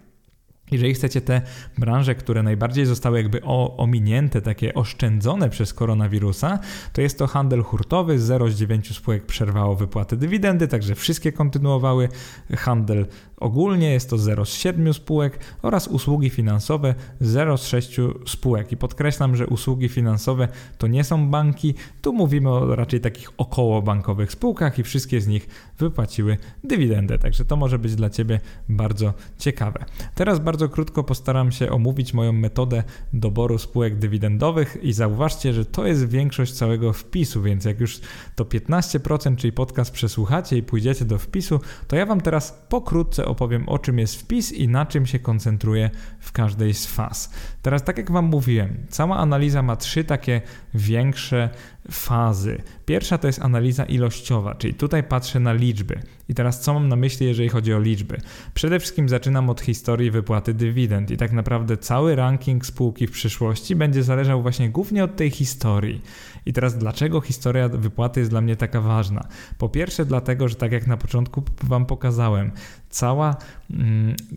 Jeżeli 0.71 0.93
chcecie 0.93 1.21
te 1.21 1.41
branże, 1.77 2.15
które 2.15 2.43
najbardziej 2.43 2.85
zostały 2.85 3.17
jakby 3.17 3.41
ominięte, 3.77 4.41
takie 4.41 4.73
oszczędzone 4.73 5.49
przez 5.49 5.73
koronawirusa, 5.73 6.59
to 6.93 7.01
jest 7.01 7.19
to 7.19 7.27
handel 7.27 7.63
hurtowy. 7.63 8.19
0 8.19 8.49
z 8.49 8.55
9 8.55 8.95
spółek 8.95 9.25
przerwało 9.25 9.75
wypłaty 9.75 10.17
dywidendy, 10.17 10.67
także 10.67 10.95
wszystkie 10.95 11.31
kontynuowały. 11.31 12.09
Handel 12.57 13.05
ogólnie 13.39 13.91
jest 13.91 14.09
to 14.09 14.17
0 14.17 14.45
z 14.45 14.53
7 14.53 14.93
spółek 14.93 15.39
oraz 15.61 15.87
usługi 15.87 16.29
finansowe 16.29 16.95
0 17.21 17.57
z 17.57 17.67
6 17.67 17.97
spółek. 18.27 18.71
I 18.71 18.77
podkreślam, 18.77 19.35
że 19.35 19.47
usługi 19.47 19.89
finansowe 19.89 20.47
to 20.77 20.87
nie 20.87 21.03
są 21.03 21.29
banki, 21.29 21.73
tu 22.01 22.13
mówimy 22.13 22.49
o 22.49 22.75
raczej 22.75 23.01
takich 23.01 23.29
okołobankowych 23.37 24.31
spółkach 24.31 24.79
i 24.79 24.83
wszystkie 24.83 25.21
z 25.21 25.27
nich 25.27 25.47
wypłaciły 25.77 26.37
dywidendę. 26.63 27.19
Także 27.19 27.45
to 27.45 27.55
może 27.55 27.79
być 27.79 27.95
dla 27.95 28.09
Ciebie 28.09 28.39
bardzo 28.69 29.13
ciekawe. 29.37 29.85
Teraz 30.15 30.39
bardzo 30.39 30.69
krótko 30.69 31.03
postaram 31.03 31.51
się 31.51 31.71
omówić 31.71 32.13
moją 32.13 32.33
metodę 32.33 32.83
doboru 33.13 33.57
spółek 33.57 33.95
dywidendowych 33.95 34.77
i 34.81 34.93
zauważcie, 34.93 35.53
że 35.53 35.65
to 35.65 35.87
jest 35.87 36.07
większość 36.07 36.53
całego 36.53 36.93
wpisu, 36.93 37.41
więc 37.41 37.65
jak 37.65 37.79
już 37.79 37.99
to 38.35 38.43
15%, 38.43 39.35
czyli 39.35 39.53
podcast 39.53 39.91
przesłuchacie 39.91 40.57
i 40.57 40.63
pójdziecie 40.63 41.05
do 41.05 41.17
wpisu, 41.17 41.59
to 41.87 41.95
ja 41.95 42.05
Wam 42.05 42.21
teraz 42.21 42.65
pokrótce 42.69 43.25
opowiem 43.29 43.69
o 43.69 43.79
czym 43.79 43.99
jest 43.99 44.21
wpis 44.21 44.51
i 44.51 44.67
na 44.67 44.85
czym 44.85 45.05
się 45.05 45.19
koncentruję 45.19 45.89
w 46.19 46.31
każdej 46.31 46.73
z 46.73 46.85
faz. 46.85 47.33
Teraz 47.61 47.83
tak 47.83 47.97
jak 47.97 48.11
Wam 48.11 48.25
mówiłem, 48.25 48.77
cała 48.89 49.17
analiza 49.17 49.61
ma 49.61 49.75
trzy 49.75 50.03
takie 50.03 50.41
większe 50.73 51.49
fazy. 51.91 52.61
Pierwsza 52.85 53.17
to 53.17 53.27
jest 53.27 53.41
analiza 53.41 53.85
ilościowa, 53.85 54.55
czyli 54.55 54.73
tutaj 54.73 55.03
patrzę 55.03 55.39
na 55.39 55.53
liczby. 55.53 55.99
I 56.29 56.33
teraz 56.33 56.61
co 56.61 56.73
mam 56.73 56.87
na 56.87 56.95
myśli, 56.95 57.27
jeżeli 57.27 57.49
chodzi 57.49 57.73
o 57.73 57.79
liczby? 57.79 58.21
Przede 58.53 58.79
wszystkim 58.79 59.09
zaczynam 59.09 59.49
od 59.49 59.61
historii 59.61 60.11
wypłaty 60.11 60.53
dywidend 60.53 61.11
i 61.11 61.17
tak 61.17 61.31
naprawdę 61.31 61.77
cały 61.77 62.15
ranking 62.15 62.65
spółki 62.65 63.07
w 63.07 63.11
przyszłości 63.11 63.75
będzie 63.75 64.03
zależał 64.03 64.41
właśnie 64.41 64.69
głównie 64.69 65.03
od 65.03 65.15
tej 65.15 65.29
historii. 65.29 66.01
I 66.49 66.53
teraz 66.53 66.77
dlaczego 66.77 67.21
historia 67.21 67.69
wypłaty 67.69 68.19
jest 68.19 68.31
dla 68.31 68.41
mnie 68.41 68.55
taka 68.55 68.81
ważna? 68.81 69.27
Po 69.57 69.69
pierwsze 69.69 70.05
dlatego, 70.05 70.47
że 70.47 70.55
tak 70.55 70.71
jak 70.71 70.87
na 70.87 70.97
początku 70.97 71.43
wam 71.63 71.85
pokazałem, 71.85 72.51
cała 72.89 73.35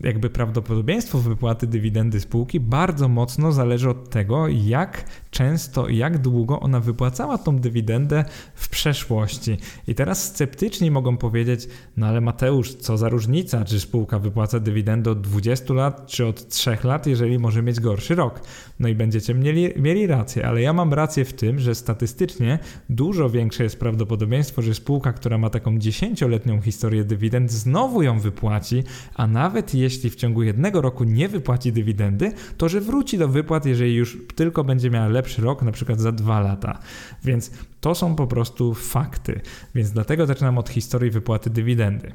jakby 0.03 0.29
prawdopodobieństwo 0.29 1.19
wypłaty 1.19 1.67
dywidendy 1.67 2.19
spółki 2.19 2.59
bardzo 2.59 3.07
mocno 3.07 3.51
zależy 3.51 3.89
od 3.89 4.09
tego, 4.09 4.47
jak 4.47 5.05
często 5.31 5.87
i 5.87 5.97
jak 5.97 6.17
długo 6.17 6.59
ona 6.59 6.79
wypłacała 6.79 7.37
tą 7.37 7.59
dywidendę 7.59 8.25
w 8.55 8.69
przeszłości. 8.69 9.57
I 9.87 9.95
teraz 9.95 10.23
sceptyczni 10.23 10.91
mogą 10.91 11.17
powiedzieć, 11.17 11.67
no 11.97 12.07
ale 12.07 12.21
Mateusz, 12.21 12.73
co 12.73 12.97
za 12.97 13.09
różnica, 13.09 13.65
czy 13.65 13.79
spółka 13.79 14.19
wypłaca 14.19 14.59
dywidendę 14.59 15.11
od 15.11 15.21
20 15.21 15.73
lat, 15.73 16.07
czy 16.07 16.25
od 16.25 16.47
3 16.47 16.77
lat, 16.83 17.07
jeżeli 17.07 17.39
może 17.39 17.61
mieć 17.61 17.79
gorszy 17.79 18.15
rok. 18.15 18.41
No 18.79 18.87
i 18.87 18.95
będziecie 18.95 19.33
mieli, 19.33 19.69
mieli 19.75 20.07
rację, 20.07 20.47
ale 20.47 20.61
ja 20.61 20.73
mam 20.73 20.93
rację 20.93 21.25
w 21.25 21.33
tym, 21.33 21.59
że 21.59 21.75
statystycznie 21.75 22.59
dużo 22.89 23.29
większe 23.29 23.63
jest 23.63 23.79
prawdopodobieństwo, 23.79 24.61
że 24.61 24.73
spółka, 24.73 25.13
która 25.13 25.37
ma 25.37 25.49
taką 25.49 25.77
10-letnią 25.77 26.61
historię 26.61 27.03
dywidend, 27.03 27.51
znowu 27.51 28.03
ją 28.03 28.19
wypłaci, 28.19 28.83
a 29.15 29.22
nawet 29.27 29.73
jeśli 29.73 30.09
w 30.09 30.15
ciągu 30.15 30.43
jednego 30.43 30.81
roku 30.81 31.03
nie 31.03 31.29
wypłaci 31.29 31.71
dywidendy, 31.71 32.31
to 32.57 32.69
że 32.69 32.81
wróci 32.81 33.17
do 33.17 33.27
wypłat, 33.27 33.65
jeżeli 33.65 33.95
już 33.95 34.17
tylko 34.35 34.63
będzie 34.63 34.89
miała 34.89 35.07
lepszy 35.07 35.41
rok, 35.41 35.61
na 35.61 35.71
przykład 35.71 35.99
za 35.99 36.11
dwa 36.11 36.39
lata. 36.39 36.79
Więc 37.23 37.51
to 37.81 37.95
są 37.95 38.15
po 38.15 38.27
prostu 38.27 38.73
fakty. 38.73 39.41
Więc 39.75 39.91
dlatego 39.91 40.25
zaczynam 40.25 40.57
od 40.57 40.69
historii 40.69 41.11
wypłaty 41.11 41.49
dywidendy. 41.49 42.13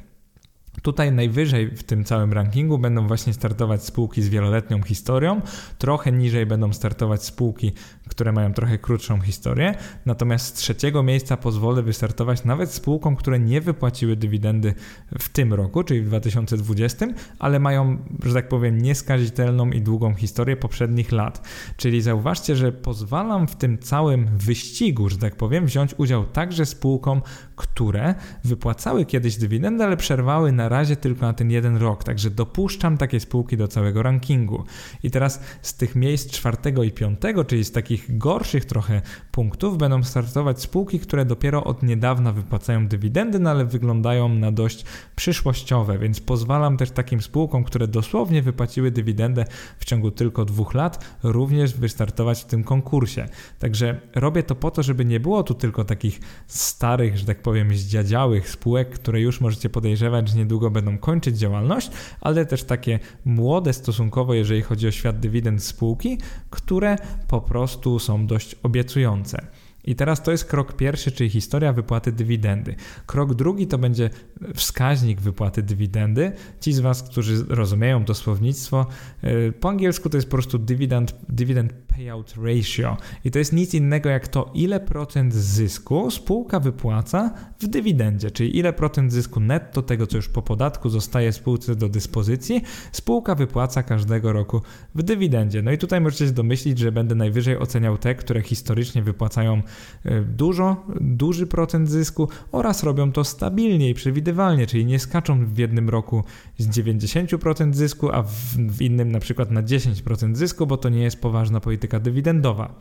Tutaj 0.81 1.11
najwyżej 1.11 1.75
w 1.75 1.83
tym 1.83 2.03
całym 2.03 2.33
rankingu 2.33 2.77
będą 2.77 3.07
właśnie 3.07 3.33
startować 3.33 3.83
spółki 3.83 4.21
z 4.21 4.29
wieloletnią 4.29 4.81
historią, 4.81 5.41
trochę 5.77 6.11
niżej 6.11 6.45
będą 6.45 6.73
startować 6.73 7.23
spółki, 7.23 7.71
które 8.09 8.31
mają 8.31 8.53
trochę 8.53 8.77
krótszą 8.77 9.21
historię, 9.21 9.75
natomiast 10.05 10.45
z 10.45 10.53
trzeciego 10.53 11.03
miejsca 11.03 11.37
pozwolę 11.37 11.83
wystartować 11.83 12.43
nawet 12.43 12.71
spółkom, 12.71 13.15
które 13.15 13.39
nie 13.39 13.61
wypłaciły 13.61 14.15
dywidendy 14.15 14.73
w 15.19 15.29
tym 15.29 15.53
roku, 15.53 15.83
czyli 15.83 16.01
w 16.01 16.05
2020, 16.05 17.07
ale 17.39 17.59
mają, 17.59 17.97
że 18.23 18.33
tak 18.33 18.49
powiem, 18.49 18.77
nieskazitelną 18.77 19.71
i 19.71 19.81
długą 19.81 20.13
historię 20.13 20.57
poprzednich 20.57 21.11
lat. 21.11 21.47
Czyli 21.77 22.01
zauważcie, 22.01 22.55
że 22.55 22.71
pozwalam 22.71 23.47
w 23.47 23.55
tym 23.55 23.77
całym 23.77 24.29
wyścigu, 24.37 25.09
że 25.09 25.17
tak 25.17 25.35
powiem, 25.35 25.65
wziąć 25.65 25.95
udział 25.97 26.25
także 26.25 26.65
spółkom, 26.65 27.21
które 27.59 28.15
wypłacały 28.43 29.05
kiedyś 29.05 29.37
dywidendy, 29.37 29.83
ale 29.83 29.97
przerwały 29.97 30.51
na 30.51 30.69
razie 30.69 30.95
tylko 30.95 31.21
na 31.25 31.33
ten 31.33 31.51
jeden 31.51 31.77
rok, 31.77 32.03
także 32.03 32.29
dopuszczam 32.29 32.97
takie 32.97 33.19
spółki 33.19 33.57
do 33.57 33.67
całego 33.67 34.03
rankingu. 34.03 34.63
I 35.03 35.11
teraz 35.11 35.41
z 35.61 35.73
tych 35.73 35.95
miejsc 35.95 36.31
czwartego 36.31 36.83
i 36.83 36.91
piątego, 36.91 37.45
czyli 37.45 37.63
z 37.63 37.71
takich 37.71 38.17
gorszych 38.17 38.65
trochę 38.65 39.01
punktów, 39.31 39.77
będą 39.77 40.03
startować 40.03 40.61
spółki, 40.61 40.99
które 40.99 41.25
dopiero 41.25 41.63
od 41.63 41.83
niedawna 41.83 42.31
wypłacają 42.31 42.87
dywidendy, 42.87 43.39
no 43.39 43.49
ale 43.49 43.65
wyglądają 43.65 44.29
na 44.29 44.51
dość 44.51 44.85
przyszłościowe, 45.15 45.97
więc 45.97 46.19
pozwalam 46.19 46.77
też 46.77 46.91
takim 46.91 47.21
spółkom, 47.21 47.63
które 47.63 47.87
dosłownie 47.87 48.41
wypłaciły 48.41 48.91
dywidendę 48.91 49.45
w 49.79 49.85
ciągu 49.85 50.11
tylko 50.11 50.45
dwóch 50.45 50.73
lat, 50.73 51.05
również 51.23 51.73
wystartować 51.73 52.41
w 52.41 52.45
tym 52.45 52.63
konkursie. 52.63 53.29
Także 53.59 53.99
robię 54.15 54.43
to 54.43 54.55
po 54.55 54.71
to, 54.71 54.83
żeby 54.83 55.05
nie 55.05 55.19
było 55.19 55.43
tu 55.43 55.53
tylko 55.53 55.83
takich 55.83 56.19
starych, 56.47 57.17
że 57.17 57.25
tak 57.25 57.41
powiem, 57.41 57.48
zdziadziałych 57.77 58.49
spółek, 58.49 58.89
które 58.89 59.21
już 59.21 59.41
możecie 59.41 59.69
podejrzewać, 59.69 60.29
że 60.29 60.37
niedługo 60.37 60.59
niedługo 60.59 60.71
będą 60.71 60.97
kończyć 60.97 61.37
działalność, 61.37 61.91
ale 62.21 62.45
też 62.45 62.63
takie 62.63 62.99
młode 63.25 63.73
stosunkowo, 63.73 64.33
jeżeli 64.33 64.61
chodzi 64.61 64.87
o 64.87 64.91
świat 64.91 65.19
dywidend 65.19 65.63
spółki, 65.63 66.17
które 66.49 66.95
po 67.27 67.41
prostu 67.41 67.99
są 67.99 68.27
dość 68.27 68.55
obiecujące. 68.63 69.47
I 69.85 69.95
teraz 69.95 70.23
to 70.23 70.31
jest 70.31 70.45
krok 70.45 70.73
pierwszy, 70.73 71.11
czyli 71.11 71.29
historia 71.29 71.73
wypłaty 71.73 72.11
dywidendy. 72.11 72.75
Krok 73.05 73.35
drugi 73.35 73.67
to 73.67 73.77
będzie 73.77 74.09
wskaźnik 74.55 75.21
wypłaty 75.21 75.63
dywidendy. 75.63 76.31
Ci 76.59 76.73
z 76.73 76.79
Was, 76.79 77.03
którzy 77.03 77.45
rozumieją 77.49 78.05
to 78.05 78.13
słownictwo, 78.13 78.85
y, 79.23 79.53
po 79.59 79.69
angielsku 79.69 80.09
to 80.09 80.17
jest 80.17 80.27
po 80.27 80.37
prostu 80.37 80.57
dividend, 80.57 81.15
dividend 81.29 81.73
payout 81.99 82.33
ratio. 82.37 82.97
I 83.25 83.31
to 83.31 83.39
jest 83.39 83.53
nic 83.53 83.73
innego 83.73 84.09
jak 84.09 84.27
to, 84.27 84.51
ile 84.53 84.79
procent 84.79 85.33
zysku 85.33 86.11
spółka 86.11 86.59
wypłaca 86.59 87.33
w 87.59 87.67
dywidendzie, 87.67 88.31
czyli 88.31 88.57
ile 88.57 88.73
procent 88.73 89.11
zysku 89.11 89.39
netto 89.39 89.81
tego, 89.81 90.07
co 90.07 90.17
już 90.17 90.29
po 90.29 90.41
podatku 90.41 90.89
zostaje 90.89 91.31
spółce 91.31 91.75
do 91.75 91.89
dyspozycji, 91.89 92.61
spółka 92.91 93.35
wypłaca 93.35 93.83
każdego 93.83 94.33
roku 94.33 94.61
w 94.95 95.03
dywidendzie. 95.03 95.61
No 95.61 95.71
i 95.71 95.77
tutaj 95.77 96.01
możecie 96.01 96.25
się 96.25 96.31
domyślić, 96.31 96.79
że 96.79 96.91
będę 96.91 97.15
najwyżej 97.15 97.57
oceniał 97.57 97.97
te, 97.97 98.15
które 98.15 98.41
historycznie 98.41 99.03
wypłacają 99.03 99.61
y, 100.05 100.21
dużo, 100.21 100.85
duży 101.01 101.47
procent 101.47 101.89
zysku 101.89 102.29
oraz 102.51 102.83
robią 102.83 103.11
to 103.11 103.23
stabilnie 103.23 103.89
i 103.89 103.93
przewidywalnie, 103.93 104.67
czyli 104.67 104.85
nie 104.85 104.99
skaczą 104.99 105.45
w 105.45 105.57
jednym 105.57 105.89
roku 105.89 106.23
z 106.57 106.67
90% 106.67 107.73
zysku, 107.73 108.11
a 108.11 108.23
w, 108.23 108.33
w 108.57 108.81
innym 108.81 109.11
na 109.11 109.19
przykład 109.19 109.51
na 109.51 109.63
10% 109.63 110.35
zysku, 110.35 110.67
bo 110.67 110.77
to 110.77 110.89
nie 110.89 111.03
jest 111.03 111.21
poważna 111.21 111.59
polityka 111.59 111.88
dywidendowa. 111.97 112.75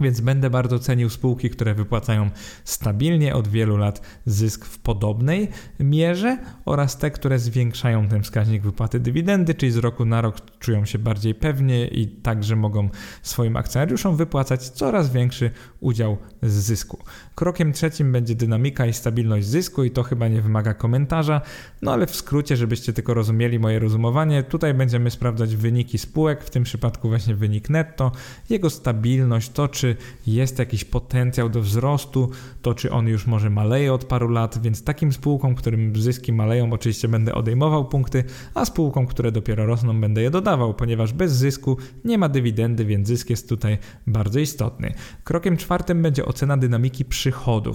Więc 0.00 0.20
będę 0.20 0.50
bardzo 0.50 0.78
cenił 0.78 1.10
spółki, 1.10 1.50
które 1.50 1.74
wypłacają 1.74 2.30
stabilnie 2.64 3.34
od 3.34 3.48
wielu 3.48 3.76
lat 3.76 4.00
zysk 4.26 4.64
w 4.64 4.78
podobnej 4.78 5.48
mierze 5.80 6.38
oraz 6.64 6.98
te, 6.98 7.10
które 7.10 7.38
zwiększają 7.38 8.08
ten 8.08 8.22
wskaźnik 8.22 8.62
wypłaty 8.62 9.00
dywidendy, 9.00 9.54
czyli 9.54 9.72
z 9.72 9.76
roku 9.76 10.04
na 10.04 10.20
rok 10.20 10.58
czują 10.58 10.84
się 10.84 10.98
bardziej 10.98 11.34
pewnie 11.34 11.88
i 11.88 12.08
także 12.08 12.56
mogą 12.56 12.88
swoim 13.22 13.56
akcjonariuszom 13.56 14.16
wypłacać 14.16 14.68
coraz 14.68 15.12
większy 15.12 15.50
udział 15.80 16.16
z 16.42 16.52
zysku. 16.52 16.98
Krokiem 17.42 17.72
trzecim 17.72 18.12
będzie 18.12 18.34
dynamika 18.34 18.86
i 18.86 18.92
stabilność 18.92 19.46
zysku 19.46 19.84
i 19.84 19.90
to 19.90 20.02
chyba 20.02 20.28
nie 20.28 20.42
wymaga 20.42 20.74
komentarza, 20.74 21.40
no 21.82 21.92
ale 21.92 22.06
w 22.06 22.16
skrócie, 22.16 22.56
żebyście 22.56 22.92
tylko 22.92 23.14
rozumieli 23.14 23.58
moje 23.58 23.78
rozumowanie, 23.78 24.42
tutaj 24.42 24.74
będziemy 24.74 25.10
sprawdzać 25.10 25.56
wyniki 25.56 25.98
spółek, 25.98 26.44
w 26.44 26.50
tym 26.50 26.62
przypadku 26.62 27.08
właśnie 27.08 27.34
wynik 27.34 27.70
netto, 27.70 28.12
jego 28.50 28.70
stabilność, 28.70 29.50
to 29.50 29.68
czy 29.68 29.96
jest 30.26 30.58
jakiś 30.58 30.84
potencjał 30.84 31.48
do 31.48 31.60
wzrostu, 31.60 32.30
to 32.62 32.74
czy 32.74 32.90
on 32.92 33.08
już 33.08 33.26
może 33.26 33.50
maleje 33.50 33.92
od 33.92 34.04
paru 34.04 34.28
lat, 34.28 34.62
więc 34.62 34.84
takim 34.84 35.12
spółkom, 35.12 35.54
którym 35.54 35.96
zyski 35.96 36.32
maleją, 36.32 36.72
oczywiście 36.72 37.08
będę 37.08 37.34
odejmował 37.34 37.84
punkty, 37.84 38.24
a 38.54 38.64
spółkom, 38.64 39.06
które 39.06 39.32
dopiero 39.32 39.66
rosną, 39.66 40.00
będę 40.00 40.22
je 40.22 40.30
dodawał, 40.30 40.74
ponieważ 40.74 41.12
bez 41.12 41.32
zysku 41.32 41.76
nie 42.04 42.18
ma 42.18 42.28
dywidendy, 42.28 42.84
więc 42.84 43.08
zysk 43.08 43.30
jest 43.30 43.48
tutaj 43.48 43.78
bardzo 44.06 44.40
istotny. 44.40 44.94
Krokiem 45.24 45.56
czwartym 45.56 46.02
będzie 46.02 46.24
ocena 46.24 46.56
dynamiki 46.56 47.04
przychodów, 47.04 47.31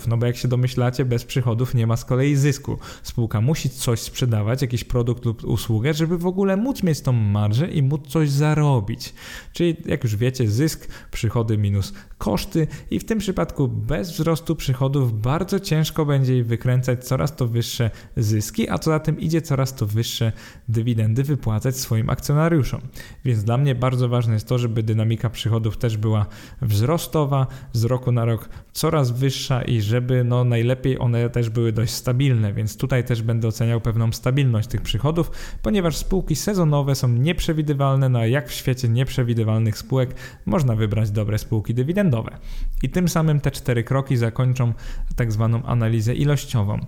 no 0.08 0.18
bo 0.18 0.26
jak 0.26 0.38
się 0.38 0.48
domyślacie, 0.48 1.06
bez 1.06 1.26
przychodów 1.26 1.74
nie 1.74 1.88
ma 1.88 1.98
z 1.98 2.06
kolei 2.06 2.36
zysku. 2.36 2.78
Spółka 3.04 3.42
musi 3.42 3.70
coś 3.70 4.00
sprzedawać, 4.00 4.62
jakiś 4.62 4.84
produkt 4.84 5.26
lub 5.26 5.44
usługę, 5.44 5.94
żeby 5.94 6.18
w 6.18 6.26
ogóle 6.26 6.58
móc 6.58 6.84
mieć 6.84 7.02
tą 7.02 7.12
marżę 7.12 7.68
i 7.68 7.84
móc 7.84 8.08
coś 8.08 8.30
zarobić. 8.30 9.14
Czyli 9.54 9.78
jak 9.86 10.04
już 10.04 10.16
wiecie, 10.16 10.50
zysk, 10.50 10.88
przychody 11.12 11.58
minus 11.58 11.94
koszty 12.18 12.68
i 12.92 13.00
w 13.00 13.06
tym 13.06 13.20
przypadku 13.20 13.68
bez 13.68 14.12
wzrostu 14.12 14.56
przychodów 14.56 15.22
bardzo 15.22 15.60
ciężko 15.60 16.06
będzie 16.06 16.34
jej 16.34 16.44
wykręcać 16.44 17.06
coraz 17.06 17.36
to 17.36 17.48
wyższe 17.48 17.92
zyski, 18.18 18.70
a 18.70 18.78
co 18.78 18.92
za 18.92 19.00
tym 19.00 19.20
idzie 19.20 19.42
coraz 19.42 19.76
to 19.76 19.86
wyższe 19.86 20.32
dywidendy 20.68 21.24
wypłacać 21.24 21.78
swoim 21.78 22.10
akcjonariuszom. 22.10 22.82
Więc 23.26 23.44
dla 23.44 23.58
mnie 23.58 23.76
bardzo 23.76 24.10
ważne 24.10 24.34
jest 24.34 24.48
to, 24.48 24.58
żeby 24.58 24.84
dynamika 24.84 25.30
przychodów 25.30 25.78
też 25.78 25.98
była 25.98 26.26
wzrostowa, 26.62 27.48
z 27.74 27.84
roku 27.84 28.12
na 28.12 28.26
rok 28.26 28.50
coraz 28.74 29.12
wyższa 29.12 29.37
i 29.66 29.82
żeby 29.82 30.24
no 30.24 30.44
najlepiej 30.44 31.00
one 31.00 31.30
też 31.30 31.50
były 31.50 31.72
dość 31.72 31.94
stabilne, 31.94 32.54
więc 32.54 32.78
tutaj 32.78 33.04
też 33.04 33.22
będę 33.22 33.48
oceniał 33.48 33.82
pewną 33.82 34.12
stabilność 34.12 34.68
tych 34.68 34.82
przychodów, 34.82 35.32
ponieważ 35.62 35.98
spółki 35.98 36.36
sezonowe 36.36 36.96
są 36.96 37.08
nieprzewidywalne, 37.08 38.10
no 38.10 38.20
a 38.20 38.26
jak 38.26 38.50
w 38.50 38.54
świecie 38.54 38.90
nieprzewidywalnych 38.90 39.78
spółek 39.78 40.16
można 40.46 40.76
wybrać 40.76 41.12
dobre 41.12 41.38
spółki 41.38 41.74
dywidendowe. 41.74 42.38
I 42.84 42.90
tym 42.90 43.10
samym 43.10 43.40
te 43.40 43.52
cztery 43.52 43.84
kroki 43.84 44.18
zakończą 44.18 44.74
tak 45.16 45.32
zwaną 45.32 45.64
analizę 45.64 46.16
ilościową. 46.16 46.80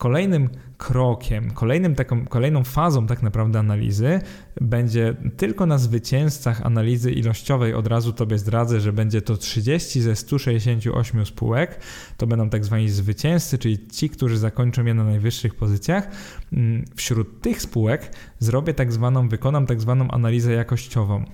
Kolejnym 0.00 0.48
krokiem, 0.78 1.50
kolejnym 1.50 1.94
taką, 1.94 2.26
kolejną 2.26 2.64
fazą 2.64 3.06
tak 3.06 3.22
naprawdę 3.22 3.58
analizy 3.58 4.20
będzie 4.60 5.16
tylko 5.36 5.66
na 5.66 5.78
zwycięzcach 5.78 6.66
analizy 6.66 7.12
ilościowej. 7.12 7.74
Od 7.74 7.86
razu 7.86 8.12
Tobie 8.12 8.38
zdradzę, 8.38 8.80
że 8.80 8.92
będzie 8.92 9.22
to 9.22 9.36
30 9.36 10.00
ze 10.00 10.16
168 10.16 11.26
spółek. 11.26 11.80
To 12.16 12.26
będą 12.26 12.50
tak 12.50 12.64
zwani 12.64 12.88
zwycięzcy, 12.88 13.58
czyli 13.58 13.88
ci, 13.88 14.10
którzy 14.10 14.38
zakończą 14.38 14.84
je 14.84 14.94
na 14.94 15.04
najwyższych 15.04 15.54
pozycjach. 15.54 16.08
Mm, 16.52 16.84
wśród 16.96 17.40
tych 17.40 17.62
spółek 17.62 18.12
zrobię 18.38 18.74
tak 18.74 18.92
zwaną, 18.92 19.28
wykonam 19.28 19.66
tak 19.66 19.80
zwaną 19.80 20.10
analizę 20.10 20.52
jakościową. 20.52 21.24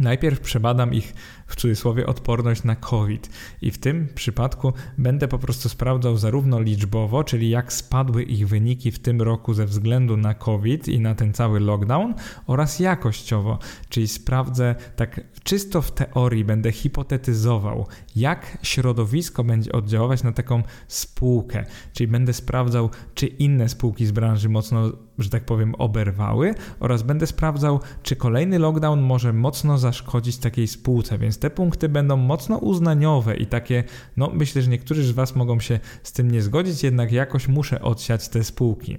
Najpierw 0.00 0.40
przebadam 0.40 0.94
ich 0.94 1.14
w 1.46 1.56
cudzysłowie 1.56 2.06
odporność 2.06 2.64
na 2.64 2.76
COVID. 2.76 3.30
I 3.62 3.70
w 3.70 3.78
tym 3.78 4.08
przypadku 4.14 4.72
będę 4.98 5.28
po 5.28 5.38
prostu 5.38 5.68
sprawdzał 5.68 6.16
zarówno 6.16 6.60
liczbowo, 6.60 7.24
czyli 7.24 7.50
jak 7.50 7.72
spadły 7.72 8.22
ich 8.22 8.48
wyniki 8.48 8.90
w 8.90 8.98
tym 8.98 9.22
roku 9.22 9.54
ze 9.54 9.66
względu 9.66 10.16
na 10.16 10.34
COVID 10.34 10.88
i 10.88 11.00
na 11.00 11.14
ten 11.14 11.32
cały 11.32 11.60
lockdown 11.60 12.14
oraz 12.46 12.80
jakościowo, 12.80 13.58
czyli 13.88 14.08
sprawdzę 14.08 14.74
tak 14.96 15.20
czysto 15.42 15.82
w 15.82 15.92
teorii, 15.92 16.44
będę 16.44 16.72
hipotetyzował, 16.72 17.86
jak 18.16 18.58
środowisko 18.62 19.44
będzie 19.44 19.72
oddziaływać 19.72 20.22
na 20.22 20.32
taką 20.32 20.62
spółkę, 20.88 21.64
czyli 21.92 22.08
będę 22.08 22.32
sprawdzał, 22.32 22.90
czy 23.14 23.26
inne 23.26 23.68
spółki 23.68 24.06
z 24.06 24.12
branży 24.12 24.48
mocno 24.48 24.92
że 25.22 25.30
tak 25.30 25.44
powiem, 25.44 25.74
oberwały 25.74 26.54
oraz 26.80 27.02
będę 27.02 27.26
sprawdzał, 27.26 27.80
czy 28.02 28.16
kolejny 28.16 28.58
lockdown 28.58 29.00
może 29.00 29.32
mocno 29.32 29.78
zaszkodzić 29.78 30.36
takiej 30.36 30.68
spółce, 30.68 31.18
więc 31.18 31.38
te 31.38 31.50
punkty 31.50 31.88
będą 31.88 32.16
mocno 32.16 32.58
uznaniowe 32.58 33.36
i 33.36 33.46
takie, 33.46 33.84
no 34.16 34.30
myślę, 34.34 34.62
że 34.62 34.70
niektórzy 34.70 35.04
z 35.04 35.10
Was 35.10 35.36
mogą 35.36 35.60
się 35.60 35.80
z 36.02 36.12
tym 36.12 36.30
nie 36.30 36.42
zgodzić, 36.42 36.82
jednak 36.82 37.12
jakoś 37.12 37.48
muszę 37.48 37.82
odsiać 37.82 38.28
te 38.28 38.44
spółki. 38.44 38.98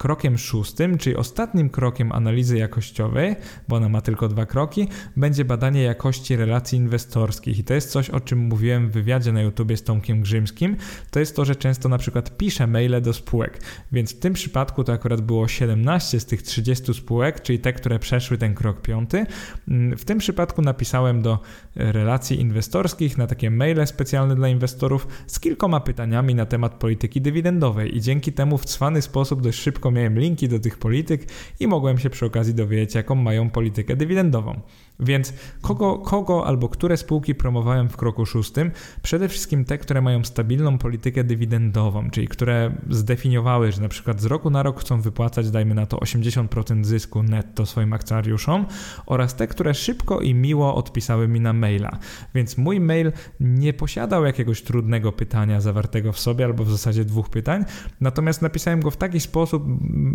Krokiem 0.00 0.38
szóstym, 0.38 0.98
czyli 0.98 1.16
ostatnim 1.16 1.70
krokiem 1.70 2.12
analizy 2.12 2.58
jakościowej, 2.58 3.36
bo 3.68 3.76
ona 3.76 3.88
ma 3.88 4.00
tylko 4.00 4.28
dwa 4.28 4.46
kroki, 4.46 4.88
będzie 5.16 5.44
badanie 5.44 5.82
jakości 5.82 6.36
relacji 6.36 6.78
inwestorskich. 6.78 7.58
I 7.58 7.64
to 7.64 7.74
jest 7.74 7.90
coś, 7.90 8.10
o 8.10 8.20
czym 8.20 8.38
mówiłem 8.38 8.88
w 8.88 8.92
wywiadzie 8.92 9.32
na 9.32 9.42
YouTubie 9.42 9.76
z 9.76 9.82
Tomkiem 9.82 10.20
Grzymskim. 10.20 10.76
To 11.10 11.20
jest 11.20 11.36
to, 11.36 11.44
że 11.44 11.56
często 11.56 11.88
na 11.88 11.98
przykład 11.98 12.36
piszę 12.36 12.66
maile 12.66 13.02
do 13.02 13.12
spółek. 13.12 13.60
Więc 13.92 14.14
w 14.14 14.18
tym 14.18 14.32
przypadku 14.32 14.84
to 14.84 14.92
akurat 14.92 15.20
było 15.20 15.48
17 15.48 16.20
z 16.20 16.26
tych 16.26 16.42
30 16.42 16.94
spółek, 16.94 17.42
czyli 17.42 17.58
te, 17.58 17.72
które 17.72 17.98
przeszły 17.98 18.38
ten 18.38 18.54
krok 18.54 18.82
piąty. 18.82 19.26
Mm, 19.68 19.98
w 19.98 20.04
tym 20.04 20.18
przypadku 20.18 20.62
napisałem 20.62 21.22
do 21.22 21.38
relacji 21.74 22.40
inwestorskich 22.40 23.18
na 23.18 23.26
takie 23.26 23.50
maile 23.50 23.86
specjalne 23.86 24.36
dla 24.36 24.48
inwestorów 24.48 25.06
z 25.26 25.40
kilkoma 25.40 25.80
pytaniami 25.80 26.34
na 26.34 26.46
temat 26.46 26.74
polityki 26.74 27.20
dywidendowej 27.20 27.96
i 27.96 28.00
dzięki 28.00 28.32
temu 28.32 28.58
w 28.58 28.64
cwany 28.64 29.02
sposób 29.02 29.42
dość 29.42 29.58
szybko 29.58 29.89
miałem 29.90 30.18
linki 30.18 30.48
do 30.48 30.58
tych 30.58 30.78
polityk 30.78 31.26
i 31.60 31.66
mogłem 31.66 31.98
się 31.98 32.10
przy 32.10 32.26
okazji 32.26 32.54
dowiedzieć, 32.54 32.94
jaką 32.94 33.14
mają 33.14 33.50
politykę 33.50 33.96
dywidendową. 33.96 34.60
Więc 35.00 35.34
kogo, 35.60 35.98
kogo 35.98 36.46
albo 36.46 36.68
które 36.68 36.96
spółki 36.96 37.34
promowałem 37.34 37.88
w 37.88 37.96
kroku 37.96 38.26
szóstym? 38.26 38.70
Przede 39.02 39.28
wszystkim 39.28 39.64
te, 39.64 39.78
które 39.78 40.02
mają 40.02 40.24
stabilną 40.24 40.78
politykę 40.78 41.24
dywidendową, 41.24 42.10
czyli 42.10 42.28
które 42.28 42.72
zdefiniowały, 42.90 43.72
że 43.72 43.80
na 43.80 43.88
przykład 43.88 44.20
z 44.20 44.24
roku 44.24 44.50
na 44.50 44.62
rok 44.62 44.80
chcą 44.80 45.00
wypłacać, 45.00 45.50
dajmy 45.50 45.74
na 45.74 45.86
to 45.86 45.96
80% 45.96 46.84
zysku 46.84 47.22
netto 47.22 47.66
swoim 47.66 47.92
akcjonariuszom 47.92 48.66
oraz 49.06 49.34
te, 49.34 49.46
które 49.46 49.74
szybko 49.74 50.20
i 50.20 50.34
miło 50.34 50.74
odpisały 50.74 51.28
mi 51.28 51.40
na 51.40 51.52
maila. 51.52 51.98
Więc 52.34 52.58
mój 52.58 52.80
mail 52.80 53.12
nie 53.40 53.72
posiadał 53.72 54.24
jakiegoś 54.24 54.62
trudnego 54.62 55.12
pytania 55.12 55.60
zawartego 55.60 56.12
w 56.12 56.20
sobie 56.20 56.44
albo 56.44 56.64
w 56.64 56.70
zasadzie 56.70 57.04
dwóch 57.04 57.28
pytań, 57.28 57.64
natomiast 58.00 58.42
napisałem 58.42 58.80
go 58.80 58.90
w 58.90 58.96
taki 58.96 59.20
sposób 59.20 59.64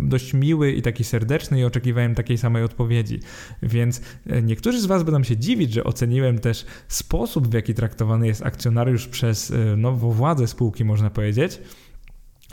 dość 0.02 0.34
miły 0.34 0.72
i 0.72 0.82
taki 0.82 1.04
serdeczny 1.04 1.60
i 1.60 1.64
oczekiwałem 1.64 2.14
takiej 2.14 2.38
samej 2.38 2.62
odpowiedzi. 2.62 3.20
Więc 3.62 4.00
e, 4.26 4.42
niektórzy 4.42 4.80
z 4.80 4.86
Was 4.86 5.02
będą 5.02 5.22
się 5.22 5.36
dziwić, 5.36 5.72
że 5.72 5.84
oceniłem 5.84 6.38
też 6.38 6.66
sposób, 6.88 7.48
w 7.48 7.52
jaki 7.52 7.74
traktowany 7.74 8.26
jest 8.26 8.42
akcjonariusz 8.42 9.08
przez 9.08 9.50
e, 9.50 9.76
no, 9.76 9.92
władzę 9.92 10.46
spółki, 10.46 10.84
można 10.84 11.10
powiedzieć. 11.10 11.60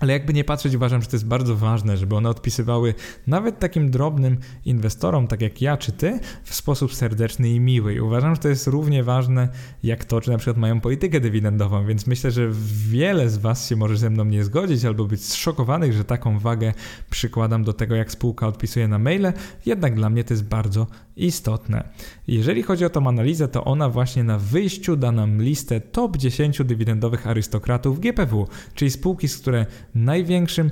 Ale 0.04 0.14
jakby 0.14 0.34
nie 0.34 0.44
patrzeć, 0.44 0.76
uważam, 0.76 1.02
że 1.02 1.08
to 1.08 1.16
jest 1.16 1.28
bardzo 1.28 1.56
ważne, 1.56 1.98
żeby 1.98 2.16
one 2.16 2.30
odpisywały 2.30 2.94
nawet 3.28 3.60
takim 3.60 3.92
drobnym 3.92 4.38
inwestorom, 4.66 5.28
tak 5.28 5.42
jak 5.42 5.62
ja 5.62 5.78
czy 5.78 5.92
ty, 5.92 6.20
w 6.44 6.56
sposób 6.56 6.94
serdeczny 6.94 7.50
i 7.50 7.60
miły. 7.60 7.94
I 7.94 8.00
uważam, 8.00 8.36
że 8.36 8.42
to 8.42 8.48
jest 8.48 8.68
równie 8.68 9.04
ważne 9.04 9.50
jak 9.84 10.06
to, 10.06 10.22
czy 10.22 10.32
na 10.32 10.38
przykład 10.38 10.58
mają 10.58 10.82
politykę 10.82 11.20
dywidendową, 11.20 11.86
więc 11.86 12.08
myślę, 12.08 12.32
że 12.32 12.50
wiele 12.90 13.30
z 13.30 13.38
Was 13.38 13.70
się 13.70 13.76
może 13.76 13.98
ze 13.98 14.10
mną 14.10 14.26
nie 14.26 14.44
zgodzić 14.44 14.86
albo 14.86 15.06
być 15.06 15.26
zszokowanych, 15.26 15.94
że 15.94 16.06
taką 16.06 16.40
wagę 16.40 16.74
przykładam 17.10 17.64
do 17.64 17.74
tego, 17.74 17.96
jak 17.96 18.12
spółka 18.12 18.48
odpisuje 18.48 18.88
na 18.88 19.00
maile, 19.00 19.34
jednak 19.66 19.96
dla 19.96 20.10
mnie 20.10 20.24
to 20.24 20.34
jest 20.34 20.44
bardzo 20.44 20.88
istotne. 21.16 21.90
Jeżeli 22.28 22.64
chodzi 22.64 22.86
o 22.86 22.90
tą 22.90 23.08
analizę, 23.08 23.48
to 23.48 23.64
ona 23.64 23.90
właśnie 23.90 24.24
na 24.24 24.38
wyjściu 24.38 24.96
da 24.96 25.12
nam 25.12 25.42
listę 25.42 25.82
top 25.82 26.18
10 26.18 26.62
dywidendowych 26.64 27.28
arystokratów 27.28 28.00
GPW, 28.00 28.48
czyli 28.76 28.92
spółki, 28.92 29.28
z 29.28 29.38
które 29.38 29.66
największym 29.96 30.72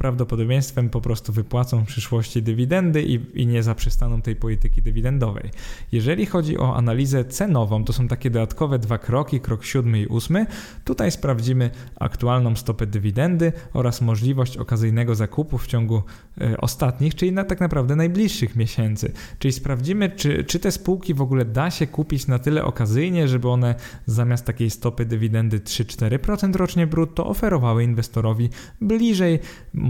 prawdopodobieństwem 0.00 0.90
po 0.90 1.00
prostu 1.00 1.32
wypłacą 1.32 1.84
w 1.84 1.86
przyszłości 1.86 2.42
dywidendy 2.42 3.02
i, 3.02 3.42
i 3.42 3.46
nie 3.46 3.62
zaprzestaną 3.62 4.22
tej 4.22 4.36
polityki 4.36 4.82
dywidendowej. 4.82 5.50
Jeżeli 5.92 6.26
chodzi 6.26 6.58
o 6.58 6.76
analizę 6.76 7.24
cenową, 7.24 7.84
to 7.84 7.92
są 7.92 8.08
takie 8.08 8.30
dodatkowe 8.30 8.78
dwa 8.78 8.98
kroki, 8.98 9.40
krok 9.40 9.64
siódmy 9.64 10.00
i 10.00 10.06
ósmy. 10.06 10.46
Tutaj 10.84 11.10
sprawdzimy 11.10 11.70
aktualną 11.96 12.56
stopę 12.56 12.86
dywidendy 12.86 13.52
oraz 13.72 14.00
możliwość 14.00 14.56
okazyjnego 14.56 15.14
zakupu 15.14 15.58
w 15.58 15.66
ciągu 15.66 16.02
y, 16.40 16.56
ostatnich, 16.60 17.14
czyli 17.14 17.32
na 17.32 17.44
tak 17.44 17.60
naprawdę 17.60 17.96
najbliższych 17.96 18.56
miesięcy. 18.56 19.12
Czyli 19.38 19.52
sprawdzimy, 19.52 20.10
czy, 20.10 20.44
czy 20.44 20.58
te 20.58 20.72
spółki 20.72 21.14
w 21.14 21.22
ogóle 21.22 21.44
da 21.44 21.70
się 21.70 21.86
kupić 21.86 22.26
na 22.26 22.38
tyle 22.38 22.64
okazyjnie, 22.64 23.28
żeby 23.28 23.48
one 23.48 23.74
zamiast 24.06 24.44
takiej 24.44 24.70
stopy 24.70 25.04
dywidendy 25.04 25.58
3-4% 25.58 26.56
rocznie 26.56 26.86
brutto 26.86 27.26
oferowały 27.26 27.84
inwestorowi 27.84 28.48
bliżej 28.80 29.38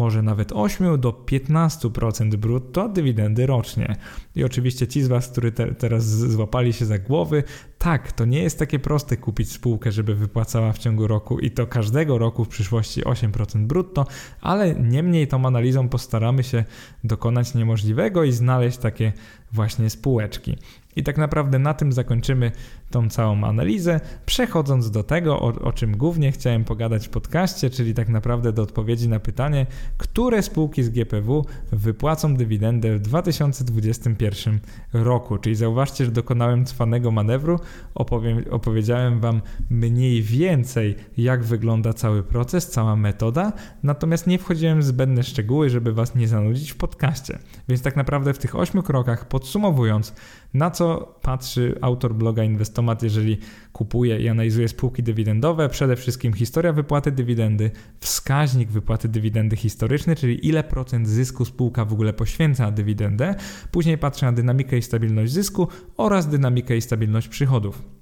może 0.01 0.23
nawet 0.23 0.53
8 0.53 1.01
do 1.01 1.13
15% 1.13 2.37
brutto 2.37 2.89
dywidendy 2.89 3.47
rocznie. 3.47 3.97
I 4.35 4.45
oczywiście 4.45 4.87
ci 4.87 5.03
z 5.03 5.09
Was, 5.09 5.29
którzy 5.29 5.53
te, 5.53 5.75
teraz 5.75 6.05
złapali 6.05 6.73
się 6.73 6.87
za 6.87 6.99
głowy, 6.99 7.43
tak, 7.79 8.13
to 8.13 8.25
nie 8.25 8.43
jest 8.43 8.59
takie 8.59 8.79
proste 8.79 9.17
kupić 9.17 9.53
spółkę, 9.53 9.93
żeby 9.93 10.15
wypłacała 10.15 10.73
w 10.73 10.79
ciągu 10.79 11.07
roku 11.07 11.39
i 11.39 11.51
to 11.51 11.67
każdego 11.67 12.19
roku 12.19 12.45
w 12.45 12.49
przyszłości 12.49 13.03
8% 13.03 13.67
brutto, 13.67 14.07
ale 14.41 14.75
niemniej 14.75 15.29
tą 15.29 15.47
analizą 15.47 15.89
postaramy 15.89 16.43
się 16.43 16.65
dokonać 17.05 17.55
niemożliwego 17.55 18.25
i 18.25 18.33
znaleźć 18.33 18.79
takie 18.79 19.13
właśnie 19.53 19.91
spółeczki. 19.91 20.57
I 20.97 21.03
tak 21.03 21.19
naprawdę 21.19 21.59
na 21.59 21.75
tym 21.75 21.93
zakończymy 21.93 22.53
tą 22.91 23.09
całą 23.09 23.45
analizę, 23.45 24.01
przechodząc 24.27 24.91
do 24.91 25.03
tego, 25.03 25.41
o, 25.41 25.47
o, 25.47 25.73
czym 25.73 25.97
głównie 25.97 26.33
chciałem 26.33 26.65
pogadać 26.65 27.07
w 27.07 27.11
podcaście, 27.11 27.71
czyli 27.71 27.95
tak 27.95 28.09
naprawdę 28.09 28.53
do 28.53 28.63
odpowiedzi 28.63 29.09
na 29.09 29.21
pytanie, 29.21 29.67
które 29.99 30.43
spółki 30.43 30.83
z 30.83 30.89
GPW 30.89 31.45
wypłacą 31.73 32.37
dywidendę 32.37 32.97
w 32.97 33.01
2021 33.01 34.61
roku. 34.93 35.39
Czyli 35.39 35.55
zauważcie, 35.55 36.05
że 36.05 36.11
dokonałem 36.11 36.65
cwanego 36.65 37.11
manewru, 37.11 37.59
opowiem, 37.95 38.45
opowiedziałem 38.51 39.21
Wam 39.21 39.43
mniej 39.71 40.23
więcej, 40.23 40.97
jak 41.17 41.45
wygląda 41.45 41.93
cały 41.93 42.23
proces, 42.23 42.71
cała 42.71 42.97
metoda, 42.97 43.53
natomiast 43.83 44.27
nie 44.27 44.39
wchodziłem 44.39 44.81
w 44.81 44.85
zbędne 44.85 45.23
szczegóły, 45.23 45.71
żeby 45.71 45.93
Was 45.93 46.15
nie 46.15 46.29
zanudzić 46.29 46.73
w 46.73 46.77
podcaście. 46.77 47.39
Więc 47.69 47.83
tak 47.83 47.97
naprawdę 47.97 48.35
w 48.35 48.39
tych 48.39 48.57
ośmiu 48.57 48.83
krokach, 48.83 49.29
podsumowując, 49.29 50.15
na 50.55 50.71
co 50.71 51.15
patrzy 51.23 51.79
autor 51.81 52.15
bloga 52.15 52.45
Inwestomat, 52.81 53.03
jeżeli 53.03 53.39
kupuje 53.73 54.21
i 54.21 54.29
analizuje 54.29 54.69
spółki 54.69 55.03
dywidendowe? 55.03 55.69
Przede 55.69 55.97
wszystkim 55.97 56.33
historia 56.33 56.73
wypłaty 56.73 57.13
dywidendy, 57.13 57.71
wskaźnik 58.01 58.71
wypłaty 58.71 59.09
dywidendy 59.09 59.57
historyczny, 59.57 60.17
czyli 60.17 60.49
ile 60.49 60.65
procent 60.65 61.09
zysku 61.09 61.45
spółka 61.45 61.85
w 61.85 61.93
ogóle 61.93 62.13
poświęca 62.13 62.65
na 62.65 62.71
dywidendę. 62.73 63.35
Później 63.71 63.99
patrzy 63.99 64.25
na 64.25 64.33
dynamikę 64.33 64.79
i 64.79 64.83
stabilność 64.83 65.33
zysku 65.33 65.69
oraz 65.97 66.29
dynamikę 66.29 66.77
i 66.77 66.81
stabilność 66.81 67.29
przychodów. 67.29 68.00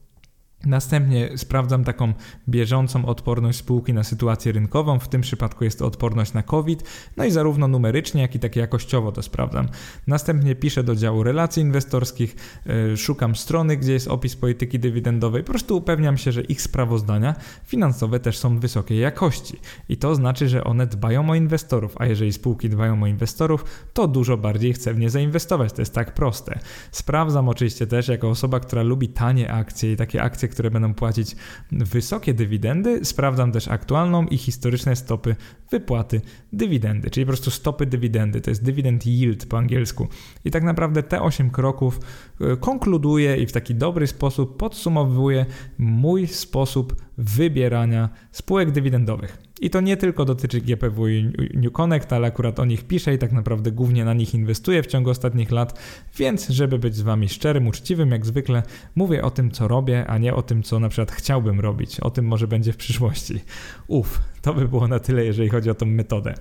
Następnie 0.66 1.38
sprawdzam 1.38 1.84
taką 1.84 2.12
bieżącą 2.48 3.04
odporność 3.04 3.58
spółki 3.58 3.92
na 3.92 4.04
sytuację 4.04 4.52
rynkową, 4.52 4.98
w 4.98 5.08
tym 5.08 5.20
przypadku 5.20 5.64
jest 5.64 5.78
to 5.78 5.86
odporność 5.86 6.32
na 6.32 6.42
COVID, 6.42 6.84
no 7.16 7.24
i 7.24 7.30
zarówno 7.30 7.68
numerycznie, 7.68 8.22
jak 8.22 8.34
i 8.34 8.38
tak 8.38 8.56
jakościowo 8.56 9.12
to 9.12 9.22
sprawdzam. 9.22 9.68
Następnie 10.06 10.54
piszę 10.54 10.84
do 10.84 10.94
działu 10.94 11.22
relacji 11.22 11.62
inwestorskich, 11.62 12.36
yy, 12.66 12.96
szukam 12.96 13.36
strony, 13.36 13.76
gdzie 13.76 13.92
jest 13.92 14.08
opis 14.08 14.36
polityki 14.36 14.78
dywidendowej, 14.78 15.42
po 15.42 15.52
prostu 15.52 15.76
upewniam 15.76 16.16
się, 16.16 16.32
że 16.32 16.42
ich 16.42 16.62
sprawozdania 16.62 17.34
finansowe 17.64 18.20
też 18.20 18.38
są 18.38 18.58
wysokiej 18.58 18.98
jakości. 18.98 19.60
I 19.88 19.96
to 19.96 20.14
znaczy, 20.14 20.48
że 20.48 20.64
one 20.64 20.86
dbają 20.86 21.30
o 21.30 21.34
inwestorów, 21.34 21.94
a 21.98 22.06
jeżeli 22.06 22.32
spółki 22.32 22.68
dbają 22.68 23.02
o 23.02 23.06
inwestorów, 23.06 23.64
to 23.92 24.08
dużo 24.08 24.36
bardziej 24.36 24.72
chcę 24.72 24.94
w 24.94 24.98
nie 24.98 25.10
zainwestować. 25.10 25.72
To 25.72 25.82
jest 25.82 25.94
tak 25.94 26.14
proste. 26.14 26.58
Sprawdzam 26.90 27.48
oczywiście 27.48 27.86
też, 27.86 28.08
jako 28.08 28.30
osoba, 28.30 28.60
która 28.60 28.82
lubi 28.82 29.08
tanie 29.08 29.52
akcje 29.52 29.92
i 29.92 29.96
takie 29.96 30.22
akcje, 30.22 30.47
które 30.48 30.70
będą 30.70 30.94
płacić 30.94 31.36
wysokie 31.72 32.34
dywidendy. 32.34 33.04
Sprawdzam 33.04 33.52
też 33.52 33.68
aktualną 33.68 34.26
i 34.26 34.38
historyczne 34.38 34.96
stopy 34.96 35.36
wypłaty 35.70 36.20
dywidendy, 36.52 37.10
czyli 37.10 37.26
po 37.26 37.30
prostu 37.30 37.50
stopy 37.50 37.86
dywidendy. 37.86 38.40
To 38.40 38.50
jest 38.50 38.64
dividend 38.64 39.06
yield 39.06 39.46
po 39.46 39.58
angielsku. 39.58 40.08
I 40.44 40.50
tak 40.50 40.62
naprawdę 40.62 41.02
te 41.02 41.22
8 41.22 41.50
kroków 41.50 42.00
e, 42.40 42.56
konkluduję 42.56 43.36
i 43.36 43.46
w 43.46 43.52
taki 43.52 43.74
dobry 43.74 44.06
sposób 44.06 44.56
podsumowuję 44.56 45.46
mój 45.78 46.26
sposób 46.26 46.96
wybierania 47.18 48.08
spółek 48.32 48.70
dywidendowych. 48.70 49.47
I 49.60 49.70
to 49.70 49.80
nie 49.80 49.96
tylko 49.96 50.24
dotyczy 50.24 50.60
GPW 50.60 51.08
i 51.08 51.32
New 51.54 51.72
Connect, 51.72 52.12
ale 52.12 52.28
akurat 52.28 52.60
o 52.60 52.64
nich 52.64 52.84
piszę 52.84 53.14
i 53.14 53.18
tak 53.18 53.32
naprawdę 53.32 53.72
głównie 53.72 54.04
na 54.04 54.14
nich 54.14 54.34
inwestuję 54.34 54.82
w 54.82 54.86
ciągu 54.86 55.10
ostatnich 55.10 55.50
lat, 55.50 55.80
więc 56.16 56.48
żeby 56.48 56.78
być 56.78 56.94
z 56.94 57.00
Wami 57.00 57.28
szczerym, 57.28 57.66
uczciwym, 57.66 58.10
jak 58.10 58.26
zwykle 58.26 58.62
mówię 58.94 59.22
o 59.22 59.30
tym, 59.30 59.50
co 59.50 59.68
robię, 59.68 60.06
a 60.06 60.18
nie 60.18 60.34
o 60.34 60.42
tym, 60.42 60.62
co 60.62 60.80
na 60.80 60.88
przykład 60.88 61.12
chciałbym 61.12 61.60
robić. 61.60 62.00
O 62.00 62.10
tym 62.10 62.24
może 62.24 62.48
będzie 62.48 62.72
w 62.72 62.76
przyszłości. 62.76 63.40
Uf, 63.86 64.20
to 64.42 64.54
by 64.54 64.68
było 64.68 64.88
na 64.88 64.98
tyle, 64.98 65.24
jeżeli 65.24 65.48
chodzi 65.48 65.70
o 65.70 65.74
tą 65.74 65.86
metodę. 65.86 66.34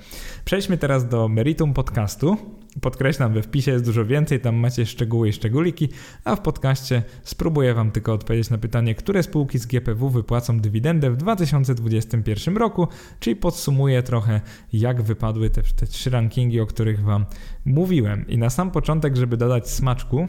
Przejdźmy 0.45 0.77
teraz 0.77 1.07
do 1.07 1.27
meritum 1.27 1.73
podcastu. 1.73 2.37
Podkreślam, 2.81 3.33
we 3.33 3.41
wpisie 3.41 3.71
jest 3.71 3.85
dużo 3.85 4.05
więcej, 4.05 4.39
tam 4.39 4.55
macie 4.55 4.85
szczegóły 4.85 5.29
i 5.29 5.33
szczególiki, 5.33 5.89
a 6.23 6.35
w 6.35 6.41
podcaście 6.41 7.03
spróbuję 7.23 7.73
Wam 7.73 7.91
tylko 7.91 8.13
odpowiedzieć 8.13 8.49
na 8.49 8.57
pytanie, 8.57 8.95
które 8.95 9.23
spółki 9.23 9.59
z 9.59 9.65
GPW 9.65 10.09
wypłacą 10.09 10.59
dywidendę 10.59 11.11
w 11.11 11.17
2021 11.17 12.57
roku, 12.57 12.87
czyli 13.19 13.35
podsumuję 13.35 14.03
trochę, 14.03 14.41
jak 14.73 15.01
wypadły 15.01 15.49
te, 15.49 15.61
te 15.61 15.87
trzy 15.87 16.09
rankingi, 16.09 16.61
o 16.61 16.65
których 16.65 17.03
Wam 17.03 17.25
mówiłem. 17.65 18.27
I 18.27 18.37
na 18.37 18.49
sam 18.49 18.71
początek, 18.71 19.15
żeby 19.15 19.37
dodać 19.37 19.69
smaczku, 19.69 20.27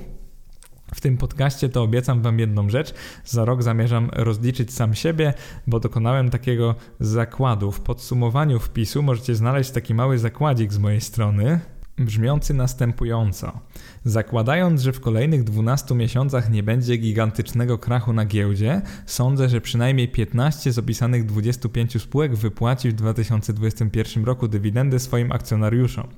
w 0.95 1.01
tym 1.01 1.17
podcaście 1.17 1.69
to 1.69 1.83
obiecam 1.83 2.23
Wam 2.23 2.39
jedną 2.39 2.71
rzecz. 2.71 2.95
Za 3.25 3.45
rok 3.45 3.63
zamierzam 3.63 4.11
rozliczyć 4.13 4.75
sam 4.75 4.95
siebie, 4.95 5.35
bo 5.67 5.81
dokonałem 5.81 6.31
takiego 6.31 6.75
zakładu. 7.01 7.73
W 7.73 7.81
podsumowaniu 7.81 8.59
wpisu 8.59 9.03
możecie 9.03 9.35
znaleźć 9.35 9.71
taki 9.71 9.95
mały 9.95 10.19
zakładzik 10.19 10.73
z 10.73 10.79
mojej 10.79 11.01
strony, 11.01 11.61
brzmiący 11.99 12.55
następująco. 12.55 13.61
Zakładając, 14.05 14.83
że 14.83 14.93
w 14.93 15.01
kolejnych 15.01 15.45
12 15.45 15.95
miesiącach 15.95 16.51
nie 16.51 16.63
będzie 16.63 16.97
gigantycznego 16.97 17.79
krachu 17.79 18.13
na 18.13 18.25
giełdzie, 18.25 18.83
sądzę, 19.07 19.49
że 19.49 19.61
przynajmniej 19.61 20.09
15 20.09 20.73
z 20.73 20.79
opisanych 20.79 21.27
25 21.27 22.03
spółek 22.03 22.37
wypłaci 22.37 22.89
w 22.89 22.93
2021 22.93 24.25
roku 24.25 24.49
dywidendę 24.49 24.99
swoim 24.99 25.33
akcjonariuszom. 25.33 26.09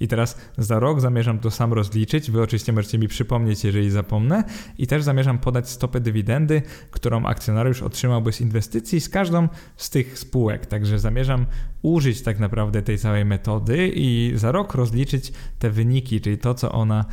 I 0.00 0.08
teraz 0.08 0.38
za 0.58 0.78
rok 0.78 1.00
zamierzam 1.00 1.38
to 1.38 1.50
sam 1.50 1.72
rozliczyć. 1.72 2.30
Wy 2.30 2.42
oczywiście 2.42 2.72
możecie 2.72 2.98
mi 2.98 3.08
przypomnieć, 3.08 3.64
jeżeli 3.64 3.90
zapomnę. 3.90 4.44
I 4.78 4.86
też 4.86 5.02
zamierzam 5.02 5.38
podać 5.38 5.68
stopę 5.68 6.00
dywidendy, 6.00 6.62
którą 6.90 7.26
akcjonariusz 7.26 7.82
otrzymałby 7.82 8.32
z 8.32 8.40
inwestycji 8.40 9.00
z 9.00 9.08
każdą 9.08 9.48
z 9.76 9.90
tych 9.90 10.18
spółek. 10.18 10.66
Także 10.66 10.98
zamierzam 10.98 11.46
użyć 11.82 12.22
tak 12.22 12.38
naprawdę 12.38 12.82
tej 12.82 12.98
całej 12.98 13.24
metody 13.24 13.92
i 13.94 14.32
za 14.34 14.52
rok 14.52 14.74
rozliczyć 14.74 15.32
te 15.58 15.70
wyniki, 15.70 16.20
czyli 16.20 16.38
to, 16.38 16.54
co 16.54 16.72
ona 16.72 17.04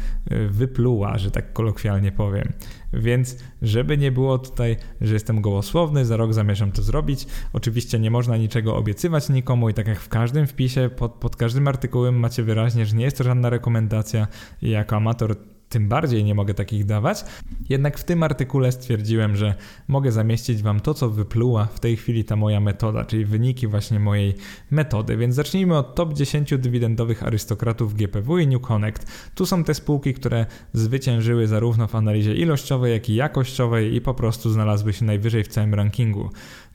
wypluła, 0.50 1.18
że 1.18 1.32
tak 1.32 1.54
kolokwialnie 1.54 2.12
powiem. 2.12 2.54
Więc, 2.94 3.38
żeby 3.62 3.98
nie 3.98 4.12
było 4.12 4.38
tutaj, 4.38 4.78
że 5.02 5.14
jestem 5.14 5.42
gołosłowny, 5.42 6.06
za 6.06 6.18
rok 6.18 6.34
zamierzam 6.34 6.72
to 6.72 6.82
zrobić. 6.82 7.28
Oczywiście 7.54 8.00
nie 8.00 8.12
można 8.12 8.38
niczego 8.38 8.76
obiecywać 8.76 9.30
nikomu 9.30 9.70
i 9.70 9.74
tak 9.74 9.88
jak 9.88 10.00
w 10.00 10.10
każdym 10.10 10.48
wpisie, 10.48 10.90
pod, 10.96 11.12
pod 11.12 11.36
każdym 11.36 11.68
artykułem 11.68 12.20
macie 12.20 12.44
wyraźnie, 12.44 12.86
że 12.86 12.96
nie 12.96 13.06
jest 13.06 13.18
to 13.18 13.24
żadna 13.24 13.50
rekomendacja. 13.50 14.28
Jako 14.62 14.96
amator 14.96 15.36
tym 15.70 15.90
bardziej 15.90 16.24
nie 16.24 16.36
mogę 16.36 16.54
takich 16.54 16.86
dawać. 16.86 17.26
Jednak 17.70 17.98
w 18.00 18.04
tym 18.04 18.24
artykule 18.24 18.72
stwierdziłem, 18.72 19.36
że 19.36 19.56
mogę 19.88 20.12
zamieścić 20.12 20.62
Wam 20.62 20.80
to, 20.80 20.94
co 20.94 21.10
wypluła 21.10 21.66
w 21.66 21.80
tej 21.80 21.98
chwili 21.98 22.24
ta 22.24 22.36
moja 22.36 22.60
metoda, 22.60 23.06
czyli 23.06 23.26
wyniki 23.26 23.68
właśnie 23.68 24.00
mojej 24.00 24.36
metody. 24.72 25.18
Więc 25.18 25.36
zacznijmy 25.36 25.78
od 25.78 25.96
top 25.96 26.14
10 26.14 26.54
dywidendowych 26.58 27.24
arystokratów 27.24 27.94
GPW 27.94 28.38
i 28.38 28.48
New 28.48 28.62
Connect. 28.62 29.08
Tu 29.36 29.46
są 29.46 29.64
te 29.64 29.74
spółki, 29.74 30.14
które 30.14 30.46
zwyciężyły 30.74 31.48
zarówno 31.48 31.88
w 31.88 31.96
analizie 31.96 32.36
ilościowej, 32.36 32.94
jak 32.94 33.10
i 33.10 33.16
jakościowej 33.16 33.96
i 33.96 34.02
po 34.02 34.14
prostu 34.14 34.50
znalazły 34.50 34.94
się 34.94 35.06
najwyżej 35.06 35.44
w 35.44 35.48
całym 35.48 35.74
rankingu. 35.74 36.30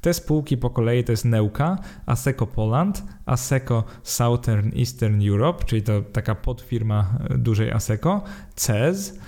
Te 0.05 0.15
spółki 0.15 0.57
po 0.57 0.71
kolei 0.71 1.05
to 1.05 1.13
jest 1.13 1.25
Neuka, 1.25 1.79
Aseco 2.07 2.47
Poland, 2.47 3.03
Aseco 3.27 3.85
Southern 4.03 4.79
Eastern 4.79 5.29
Europe, 5.29 5.65
czyli 5.65 5.83
to 5.83 6.03
taka 6.03 6.35
podfirma 6.35 7.19
e, 7.31 7.39
dużej 7.39 7.71
Aseco, 7.71 8.23
CES, 8.55 9.19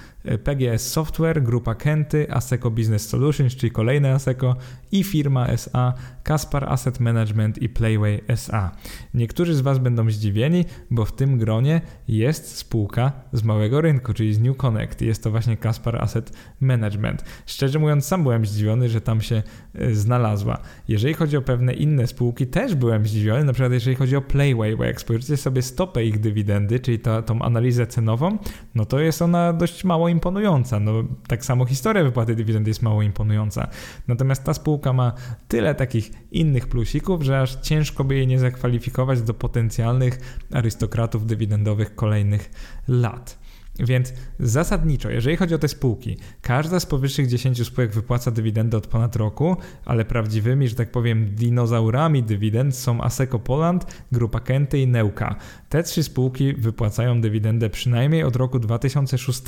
PGS 0.45 0.93
Software, 0.93 1.43
Grupa 1.43 1.75
Kenty, 1.75 2.27
Aseco 2.31 2.71
Business 2.71 3.09
Solutions, 3.09 3.57
czyli 3.57 3.73
kolejne 3.73 4.12
Aseco 4.12 4.57
i 4.93 5.05
firma 5.05 5.47
SA, 5.47 5.95
Kaspar 6.23 6.65
Asset 6.65 7.01
Management 7.01 7.62
i 7.62 7.69
Playway 7.69 8.21
SA. 8.29 8.71
Niektórzy 9.15 9.55
z 9.55 9.61
Was 9.61 9.79
będą 9.79 10.11
zdziwieni, 10.11 10.65
bo 10.91 11.05
w 11.05 11.12
tym 11.12 11.39
gronie 11.39 11.81
jest 12.09 12.57
spółka 12.57 13.12
z 13.33 13.43
małego 13.43 13.81
rynku, 13.81 14.12
czyli 14.12 14.35
z 14.35 14.41
New 14.41 14.57
Connect. 14.57 15.03
Jest 15.03 15.23
to 15.23 15.31
właśnie 15.31 15.57
Kaspar 15.57 15.97
Asset 15.97 16.33
Management. 16.61 17.25
Szczerze 17.47 17.79
mówiąc, 17.79 18.07
sam 18.07 18.23
byłem 18.23 18.47
zdziwiony, 18.47 18.89
że 18.89 19.01
tam 19.01 19.21
się 19.21 19.43
e, 19.75 19.95
znalazła. 19.95 20.59
Jeżeli 20.89 21.15
chodzi 21.15 21.37
o 21.37 21.43
pewne 21.43 21.73
inne 21.73 22.07
spółki, 22.07 22.47
też 22.47 22.75
byłem 22.75 23.07
zdziwiony, 23.07 23.45
na 23.45 23.53
przykład 23.53 23.73
jeżeli 23.73 23.97
chodzi 23.97 24.17
o 24.17 24.23
Playway, 24.23 24.77
bo 24.77 24.85
jak 24.85 25.01
spojrzycie 25.01 25.37
sobie 25.37 25.62
stopę 25.62 26.05
ich 26.05 26.21
dywidendy, 26.21 26.81
czyli 26.81 26.99
ta, 26.99 27.23
tą 27.23 27.43
analizę 27.43 27.87
cenową, 27.87 28.39
no 28.75 28.85
to 28.85 29.01
jest 29.01 29.23
ona 29.23 29.53
dość 29.53 29.85
mało 29.85 30.09
imponująca. 30.16 30.81
No, 30.81 30.92
tak 31.29 31.44
samo 31.44 31.64
historia 31.66 32.05
wypłaty 32.05 32.35
dywidendy 32.35 32.70
jest 32.70 32.83
mało 32.83 33.02
imponująca. 33.02 33.68
Natomiast 34.09 34.44
ta 34.44 34.55
spółka 34.55 34.92
ma 34.92 35.12
tyle 35.48 35.74
takich 35.74 36.11
innych 36.33 36.66
plusików, 36.66 37.22
że 37.22 37.40
aż 37.40 37.57
ciężko 37.57 38.05
by 38.05 38.14
jej 38.14 38.26
nie 38.26 38.38
zakwalifikować 38.38 39.22
do 39.22 39.35
potencjalnych 39.35 40.18
arystokratów 40.52 41.26
dywidendowych 41.26 41.94
kolejnych 41.94 42.50
lat. 42.88 43.45
Więc 43.79 44.12
zasadniczo, 44.41 45.11
jeżeli 45.11 45.37
chodzi 45.37 45.55
o 45.55 45.59
te 45.59 45.69
spółki, 45.69 46.17
każda 46.43 46.81
z 46.81 46.87
powyższych 46.87 47.29
10 47.29 47.67
spółek 47.67 47.93
wypłaca 47.93 48.31
dywidendę 48.31 48.77
od 48.77 48.87
ponad 48.87 49.17
roku, 49.17 49.57
ale 49.85 50.05
prawdziwymi, 50.05 50.69
że 50.69 50.75
tak 50.75 50.91
powiem, 50.91 51.35
dinozaurami 51.35 52.23
dywidend 52.23 52.77
są 52.77 53.01
Aseco 53.03 53.39
Poland, 53.39 54.03
Grupa 54.12 54.41
Kenty 54.41 54.79
i 54.79 54.87
Neuka. 54.87 55.37
Te 55.69 55.83
trzy 55.83 56.03
spółki 56.03 56.55
wypłacają 56.55 57.21
dywidendę 57.21 57.71
przynajmniej 57.71 58.23
od 58.23 58.37
roku 58.37 58.59
2006, 58.59 59.43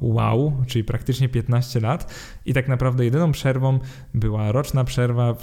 wow, 0.00 0.52
czyli 0.66 0.84
praktycznie 0.84 1.28
15 1.28 1.80
lat 1.80 2.14
i 2.46 2.54
tak 2.54 2.68
naprawdę 2.68 3.04
jedyną 3.04 3.32
przerwą 3.32 3.78
była 4.14 4.52
roczna 4.52 4.84
przerwa 4.84 5.36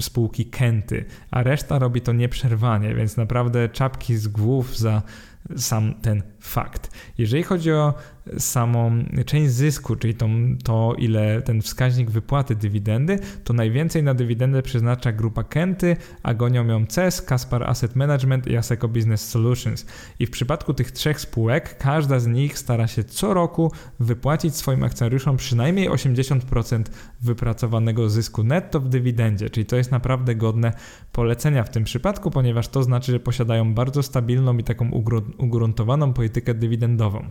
spółki 0.00 0.46
Kenty, 0.46 1.04
a 1.30 1.42
reszta 1.42 1.78
robi 1.78 2.00
to 2.00 2.12
nieprzerwanie, 2.12 2.94
więc 2.94 3.16
naprawdę 3.16 3.68
czapki 3.68 4.16
z 4.16 4.28
głów 4.28 4.78
za 4.78 5.02
sam 5.56 5.94
ten 5.94 6.22
fakt. 6.40 6.90
Jeżeli 7.18 7.42
chodzi 7.42 7.72
o 7.72 7.94
samą 8.38 9.04
część 9.26 9.50
zysku, 9.50 9.96
czyli 9.96 10.14
tą, 10.14 10.56
to 10.64 10.94
ile 10.98 11.42
ten 11.42 11.62
wskaźnik 11.62 12.10
wypłaty 12.10 12.54
dywidendy, 12.54 13.18
to 13.44 13.52
najwięcej 13.52 14.02
na 14.02 14.14
dywidendę 14.14 14.62
przeznacza 14.62 15.12
grupa 15.12 15.44
Kenty, 15.44 15.96
a 16.22 16.34
gonią 16.34 16.66
ją 16.66 16.86
CES, 16.86 17.22
Kaspar 17.22 17.62
Asset 17.62 17.96
Management 17.96 18.46
i 18.46 18.56
Aseco 18.56 18.88
Business 18.88 19.28
Solutions. 19.28 19.86
I 20.18 20.26
w 20.26 20.30
przypadku 20.30 20.74
tych 20.74 20.92
trzech 20.92 21.20
spółek, 21.20 21.78
każda 21.78 22.20
z 22.20 22.26
nich 22.26 22.58
stara 22.58 22.86
się 22.86 23.04
co 23.04 23.34
roku 23.34 23.72
wypłacić 24.00 24.56
swoim 24.56 24.84
akcjonariuszom 24.84 25.36
przynajmniej 25.36 25.90
80% 25.90 26.84
wypracowanego 27.20 28.08
zysku 28.08 28.44
netto 28.44 28.80
w 28.80 28.88
dywidendzie, 28.88 29.50
czyli 29.50 29.66
to 29.66 29.76
jest 29.76 29.90
naprawdę 29.90 30.34
godne 30.34 30.72
polecenia 31.12 31.64
w 31.64 31.70
tym 31.70 31.84
przypadku, 31.84 32.30
ponieważ 32.30 32.68
to 32.68 32.82
znaczy, 32.82 33.12
że 33.12 33.20
posiadają 33.20 33.74
bardzo 33.74 34.02
stabilną 34.02 34.58
i 34.58 34.64
taką 34.64 34.90
ugruntowaną 35.38 36.12
politykę 36.30 36.54
dywidendową. 36.54 37.30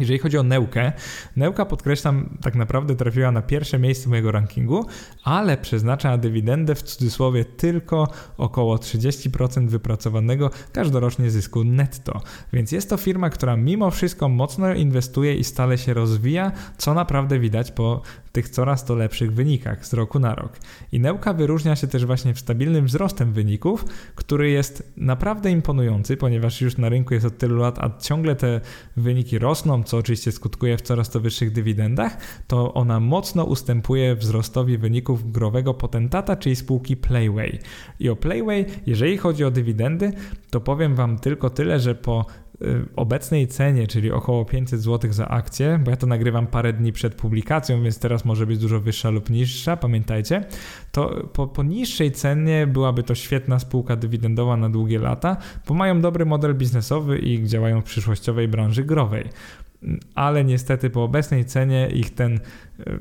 Jeżeli 0.00 0.18
chodzi 0.18 0.38
o 0.38 0.42
Neukę, 0.42 0.92
Neuka 1.36 1.66
podkreślam, 1.66 2.38
tak 2.42 2.54
naprawdę 2.54 2.96
trafiła 2.96 3.30
na 3.32 3.42
pierwsze 3.42 3.78
miejsce 3.78 4.08
mojego 4.08 4.32
rankingu, 4.32 4.86
ale 5.24 5.56
przeznacza 5.56 6.10
na 6.10 6.18
dywidendę 6.18 6.74
w 6.74 6.82
cudzysłowie 6.82 7.44
tylko 7.44 8.08
około 8.36 8.76
30% 8.76 9.68
wypracowanego 9.68 10.50
każdorocznie 10.72 11.30
zysku 11.30 11.64
netto. 11.64 12.20
Więc 12.52 12.72
jest 12.72 12.90
to 12.90 12.96
firma, 12.96 13.30
która 13.30 13.56
mimo 13.56 13.90
wszystko 13.90 14.28
mocno 14.28 14.74
inwestuje 14.74 15.34
i 15.34 15.44
stale 15.44 15.78
się 15.78 15.94
rozwija, 15.94 16.52
co 16.78 16.94
naprawdę 16.94 17.38
widać 17.38 17.72
po 17.72 18.02
tych 18.32 18.48
coraz 18.48 18.84
to 18.84 18.94
lepszych 18.94 19.32
wynikach 19.32 19.86
z 19.86 19.92
roku 19.92 20.18
na 20.18 20.34
rok. 20.34 20.52
I 20.92 21.00
Neuka 21.00 21.32
wyróżnia 21.32 21.76
się 21.76 21.86
też 21.86 22.06
właśnie 22.06 22.34
stabilnym 22.34 22.86
wzrostem 22.86 23.32
wyników, 23.32 23.84
który 24.14 24.50
jest 24.50 24.92
naprawdę 24.96 25.50
imponujący, 25.50 26.16
ponieważ 26.16 26.60
już 26.60 26.76
na 26.78 26.88
rynku 26.88 27.14
jest 27.14 27.26
od 27.26 27.38
tylu 27.38 27.56
lat, 27.56 27.78
a 27.78 27.98
ciągle 28.00 28.36
te 28.36 28.60
wyniki 28.96 29.38
rosną, 29.38 29.82
co 29.82 29.96
oczywiście 29.96 30.32
skutkuje 30.32 30.76
w 30.76 30.82
coraz 30.82 31.10
to 31.10 31.20
wyższych 31.20 31.52
dywidendach, 31.52 32.16
to 32.46 32.74
ona 32.74 33.00
mocno 33.00 33.44
ustępuje 33.44 34.14
wzrostowi 34.14 34.78
wyników 34.78 35.32
growego 35.32 35.74
potentata, 35.74 36.36
czyli 36.36 36.56
spółki 36.56 36.96
Playway. 36.96 37.58
I 38.00 38.08
o 38.08 38.16
Playway, 38.16 38.66
jeżeli 38.86 39.16
chodzi 39.16 39.44
o 39.44 39.50
dywidendy, 39.50 40.12
to 40.50 40.60
powiem 40.60 40.94
Wam 40.94 41.18
tylko 41.18 41.50
tyle, 41.50 41.80
że 41.80 41.94
po 41.94 42.26
obecnej 42.96 43.48
cenie, 43.48 43.86
czyli 43.86 44.10
około 44.10 44.44
500 44.44 44.80
zł 44.80 45.12
za 45.12 45.28
akcję, 45.28 45.80
bo 45.84 45.90
ja 45.90 45.96
to 45.96 46.06
nagrywam 46.06 46.46
parę 46.46 46.72
dni 46.72 46.92
przed 46.92 47.14
publikacją, 47.14 47.82
więc 47.82 47.98
teraz 47.98 48.24
może 48.24 48.46
być 48.46 48.58
dużo 48.58 48.80
wyższa 48.80 49.10
lub 49.10 49.30
niższa, 49.30 49.76
pamiętajcie, 49.76 50.44
to 50.92 51.28
po, 51.32 51.46
po 51.46 51.62
niższej 51.62 52.12
cenie 52.12 52.66
byłaby 52.66 53.02
to 53.02 53.14
świetna 53.14 53.58
spółka 53.58 53.96
dywidendowa 53.96 54.56
na 54.56 54.68
długie 54.68 54.98
lata, 54.98 55.36
bo 55.68 55.74
mają 55.74 56.00
dobry 56.00 56.24
model 56.24 56.54
biznesowy 56.54 57.18
i 57.18 57.46
działają 57.46 57.80
w 57.80 57.84
przyszłościowej 57.84 58.48
branży 58.48 58.84
growej. 58.84 59.24
Ale 60.14 60.44
niestety 60.44 60.90
po 60.90 61.04
obecnej 61.04 61.44
cenie 61.44 61.88
ich 61.94 62.14
ten, 62.14 62.40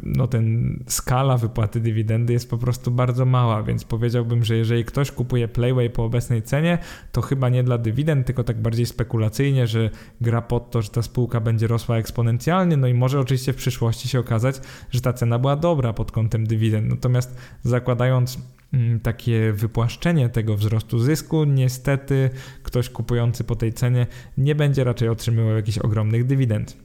no 0.04 0.28
ten 0.28 0.80
skala 0.88 1.38
wypłaty 1.38 1.80
dywidendy 1.80 2.34
jest 2.34 2.50
po 2.50 2.58
prostu 2.58 2.92
bardzo 2.92 3.26
mała, 3.26 3.64
więc 3.64 3.84
powiedziałbym, 3.84 4.44
że 4.44 4.56
jeżeli 4.56 4.86
ktoś 4.86 5.12
kupuje 5.12 5.48
Playway 5.48 5.90
po 5.90 6.06
obecnej 6.06 6.42
cenie, 6.42 6.78
to 7.12 7.22
chyba 7.22 7.50
nie 7.50 7.64
dla 7.64 7.78
dywidend, 7.78 8.28
tylko 8.28 8.44
tak 8.44 8.62
bardziej 8.62 8.86
spekulacyjnie, 8.86 9.68
że 9.68 9.90
gra 10.22 10.42
pod 10.42 10.72
to, 10.72 10.82
że 10.82 10.90
ta 10.90 11.02
spółka 11.02 11.40
będzie 11.40 11.68
rosła 11.68 11.98
eksponencjalnie, 11.98 12.78
no 12.78 12.88
i 12.88 12.94
może 12.94 13.20
oczywiście 13.20 13.54
w 13.54 13.56
przyszłości 13.56 14.08
się 14.08 14.20
okazać, 14.20 14.62
że 14.92 15.02
ta 15.02 15.14
cena 15.14 15.40
była 15.40 15.56
dobra 15.56 15.94
pod 15.94 16.12
kątem 16.12 16.48
dywidend. 16.48 16.90
Natomiast 16.90 17.38
zakładając 17.64 18.38
Mm, 18.74 19.00
takie 19.00 19.54
wypłaszczenie 19.54 20.30
tego 20.30 20.58
wzrostu 20.58 21.00
zysku, 21.00 21.44
niestety 21.44 22.30
ktoś 22.64 22.90
kupujący 22.90 23.44
po 23.44 23.56
tej 23.56 23.74
cenie 23.74 24.08
nie 24.38 24.56
będzie 24.56 24.84
raczej 24.84 25.10
otrzymywał 25.10 25.56
jakichś 25.56 25.78
ogromnych 25.78 26.26
dywidend. 26.26 26.78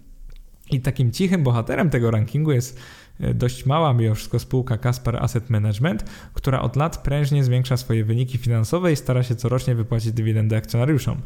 I 0.71 0.81
takim 0.81 1.13
cichym 1.13 1.43
bohaterem 1.43 1.91
tego 1.91 2.11
rankingu 2.11 2.53
jest 2.53 2.81
E, 3.21 3.35
dość 3.35 3.67
mała 3.67 3.93
mimo 3.95 4.15
wszystko 4.15 4.39
spółka 4.39 4.79
Kaspar 4.79 5.17
Asset 5.17 5.51
Management, 5.51 6.05
która 6.35 6.61
od 6.61 6.77
lat 6.77 7.03
prężnie 7.03 7.45
zwiększa 7.45 7.77
swoje 7.77 8.05
wyniki 8.05 8.39
finansowe 8.39 8.93
i 8.93 8.97
stara 8.97 9.23
się 9.23 9.37
corocznie 9.37 9.75
wypłacić 9.75 10.13
dywidendy 10.13 10.57
akcjonariuszom. 10.57 11.21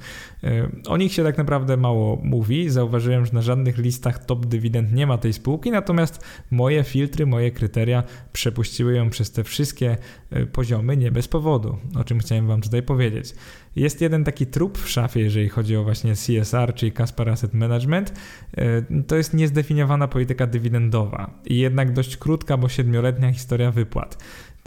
E, 0.45 0.69
o 0.87 0.97
nich 0.97 1.13
się 1.13 1.25
tak 1.25 1.39
naprawdę 1.39 1.77
mało 1.77 2.19
mówi. 2.23 2.71
Zauważyłem, 2.71 3.27
że 3.27 3.33
na 3.33 3.43
żadnych 3.43 3.79
listach 3.79 4.25
top 4.25 4.47
dywidend 4.47 4.93
nie 4.93 5.07
ma 5.07 5.19
tej 5.19 5.33
spółki, 5.33 5.71
natomiast 5.71 6.25
moje 6.51 6.85
filtry, 6.85 7.27
moje 7.27 7.51
kryteria 7.51 8.03
przepuściły 8.33 8.95
ją 8.95 9.11
przez 9.11 9.33
te 9.33 9.45
wszystkie 9.45 9.97
e, 10.31 10.47
poziomy 10.47 10.97
nie 10.97 11.11
bez 11.11 11.29
powodu, 11.29 11.77
o 11.97 12.05
czym 12.05 12.19
chciałem 12.19 12.47
Wam 12.47 12.61
tutaj 12.61 12.83
powiedzieć. 12.83 13.35
Jest 13.77 14.01
jeden 14.01 14.25
taki 14.25 14.47
trup 14.47 14.79
w 14.79 14.89
szafie, 14.89 15.21
jeżeli 15.21 15.49
chodzi 15.49 15.77
o 15.77 15.85
właśnie 15.85 16.15
CSR, 16.15 16.75
czyli 16.75 16.93
Caspar 16.93 17.29
Asset 17.29 17.55
Management. 17.55 18.13
E, 18.57 19.03
to 19.03 19.17
jest 19.17 19.35
niezdefiniowana 19.35 20.09
polityka 20.09 20.47
dywidendowa 20.47 21.31
i 21.45 21.59
jednak 21.59 21.93
dość 21.93 22.17
krótka, 22.17 22.57
bo 22.57 22.69
siedmioletnia 22.69 23.33
historia 23.33 23.71
wypłat. 23.71 24.19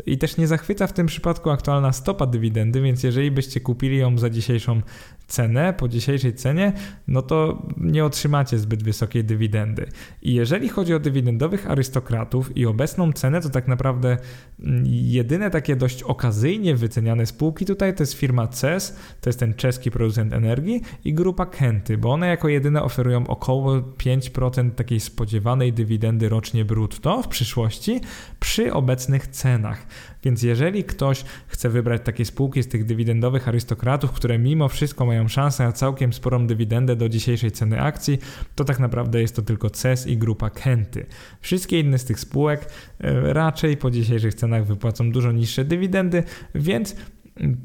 I 0.06 0.18
też 0.18 0.38
nie 0.38 0.48
zachwyca 0.48 0.88
w 0.88 0.94
tym 0.94 1.08
przypadku 1.08 1.50
aktualna 1.50 1.92
stopa 1.92 2.26
dywidendy, 2.26 2.82
więc 2.82 3.04
jeżeli 3.04 3.32
byście 3.32 3.60
kupili 3.60 3.98
ją 3.98 4.18
za 4.18 4.30
dzisiejszą 4.30 4.82
cenę, 5.28 5.74
po 5.74 5.88
dzisiejszej 5.88 6.34
cenie, 6.34 6.74
no 7.08 7.22
to 7.22 7.62
nie 7.78 8.06
otrzymacie 8.06 8.58
zbyt 8.58 8.84
wysokiej 8.84 9.24
dywidendy. 9.24 9.86
I 10.22 10.34
jeżeli 10.34 10.70
chodzi 10.70 10.94
o 10.94 11.00
dywidendowych 11.00 11.72
arystokratów 11.72 12.58
i 12.58 12.66
obecną 12.66 13.14
cenę, 13.14 13.42
to 13.42 13.50
tak 13.50 13.68
naprawdę 13.68 14.18
mm, 14.60 14.84
jedyne 14.88 15.50
takie 15.50 15.76
dość 15.76 16.04
okazyjnie 16.04 16.76
wyceniane 16.76 17.26
spółki 17.26 17.66
tutaj 17.66 17.96
to 17.96 18.04
jest 18.04 18.14
firma 18.14 18.48
CES, 18.48 18.96
to 19.22 19.30
jest 19.30 19.40
ten 19.40 19.54
czeski 19.54 19.92
producent 19.92 20.34
energii 20.34 20.82
i 21.06 21.14
grupa 21.14 21.46
Kenty, 21.46 21.98
bo 21.98 22.14
one 22.14 22.28
jako 22.28 22.50
jedyne 22.50 22.84
oferują 22.84 23.28
około 23.28 23.76
5% 23.76 24.72
takiej 24.72 25.00
spodziewanej 25.00 25.74
dywidendy 25.74 26.30
rocznie 26.30 26.66
brutto 26.66 27.22
w 27.22 27.28
przyszłości 27.28 28.02
przy 28.40 28.74
obecnych 28.74 29.28
cenach. 29.28 29.88
Więc 30.24 30.44
jeżeli 30.44 30.84
ktoś 30.84 31.24
chce 31.48 31.70
wybrać 31.70 32.02
takie 32.06 32.26
spółki 32.26 32.64
z 32.64 32.68
tych 32.68 32.86
dywidendowych 32.86 33.48
arystokratów, 33.48 34.12
które 34.12 34.40
mimo 34.40 34.70
wszystko 34.70 35.06
mają 35.06 35.13
szansę 35.28 35.64
na 35.64 35.72
całkiem 35.72 36.14
sporą 36.14 36.48
dywidendę 36.48 36.96
do 36.96 37.10
dzisiejszej 37.10 37.52
ceny 37.52 37.82
akcji, 37.82 38.20
to 38.56 38.64
tak 38.64 38.80
naprawdę 38.80 39.22
jest 39.22 39.36
to 39.36 39.42
tylko 39.42 39.70
CES 39.70 40.08
i 40.08 40.18
grupa 40.18 40.50
Kenty. 40.50 41.06
Wszystkie 41.42 41.80
inne 41.80 41.98
z 41.98 42.06
tych 42.06 42.20
spółek 42.20 42.70
e, 43.00 43.34
raczej 43.34 43.78
po 43.78 43.92
dzisiejszych 43.92 44.34
cenach 44.34 44.66
wypłacą 44.66 45.12
dużo 45.12 45.32
niższe 45.32 45.66
dywidendy, 45.66 46.24
więc 46.56 46.96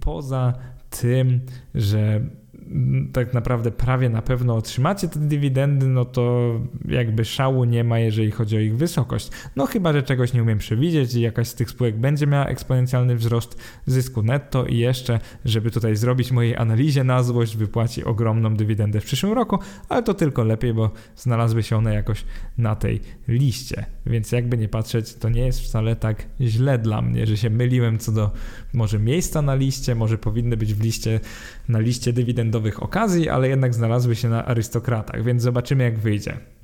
poza 0.01 0.53
tym, 0.91 1.41
że 1.75 2.21
tak 3.13 3.35
naprawdę 3.35 3.71
prawie 3.71 4.09
na 4.09 4.23
pewno 4.23 4.55
otrzymacie 4.55 5.09
te 5.09 5.21
dywidendy, 5.21 5.87
no 5.87 6.05
to 6.05 6.53
jakby 6.89 7.25
szału 7.25 7.65
nie 7.65 7.85
ma, 7.85 7.99
jeżeli 7.99 8.31
chodzi 8.31 8.57
o 8.57 8.61
ich 8.61 8.77
wysokość. 8.77 9.31
No 9.57 9.67
chyba, 9.67 9.93
że 9.93 10.03
czegoś 10.03 10.33
nie 10.33 10.43
umiem 10.43 10.59
przewidzieć 10.59 11.15
i 11.15 11.21
jakaś 11.21 11.49
z 11.49 11.55
tych 11.55 11.71
spółek 11.71 11.97
będzie 11.97 12.27
miała 12.27 12.47
eksponencjalny 12.47 13.17
wzrost 13.17 13.61
zysku 13.87 14.23
netto 14.23 14.67
i 14.67 14.79
jeszcze, 14.79 15.21
żeby 15.45 15.71
tutaj 15.71 15.97
zrobić 15.97 16.33
mojej 16.33 16.57
analizie 16.57 17.05
na 17.05 17.23
złość, 17.23 17.57
wypłaci 17.57 18.05
ogromną 18.05 18.57
dywidendę 18.57 19.01
w 19.01 19.05
przyszłym 19.05 19.33
roku, 19.33 19.59
ale 19.89 20.03
to 20.03 20.15
tylko 20.15 20.45
lepiej, 20.45 20.75
bo 20.75 20.91
znalazły 21.17 21.63
się 21.63 21.77
one 21.77 21.95
jakoś 21.95 22.25
na 22.59 22.77
tej 22.77 23.01
liście. 23.29 23.87
Więc 24.07 24.33
jakby 24.33 24.59
nie 24.59 24.69
patrzeć, 24.69 25.15
to 25.15 25.29
nie 25.29 25.47
jest 25.47 25.61
wcale 25.61 25.97
tak 25.97 26.27
źle 26.41 26.79
dla 26.79 27.03
mnie, 27.03 27.27
że 27.27 27.37
się 27.37 27.51
myliłem 27.51 27.99
co 27.99 28.13
do 28.13 28.31
może 28.79 28.99
miejsca 28.99 29.43
na 29.43 29.55
liście, 29.55 29.95
może 29.95 30.19
powinny 30.19 30.57
być 30.57 30.75
w 30.75 30.83
liście, 30.83 31.21
na 31.69 31.79
liście 31.79 32.13
dywidendowej 32.13 32.75
okazji, 32.75 33.29
ale 33.29 33.49
jednak 33.49 33.75
znalazły 33.75 34.17
się 34.17 34.29
na 34.29 34.45
arystokratach, 34.45 35.25
więc 35.25 35.43
zobaczymy 35.43 35.85
jak 35.85 35.99
wyjdzie. 35.99 36.58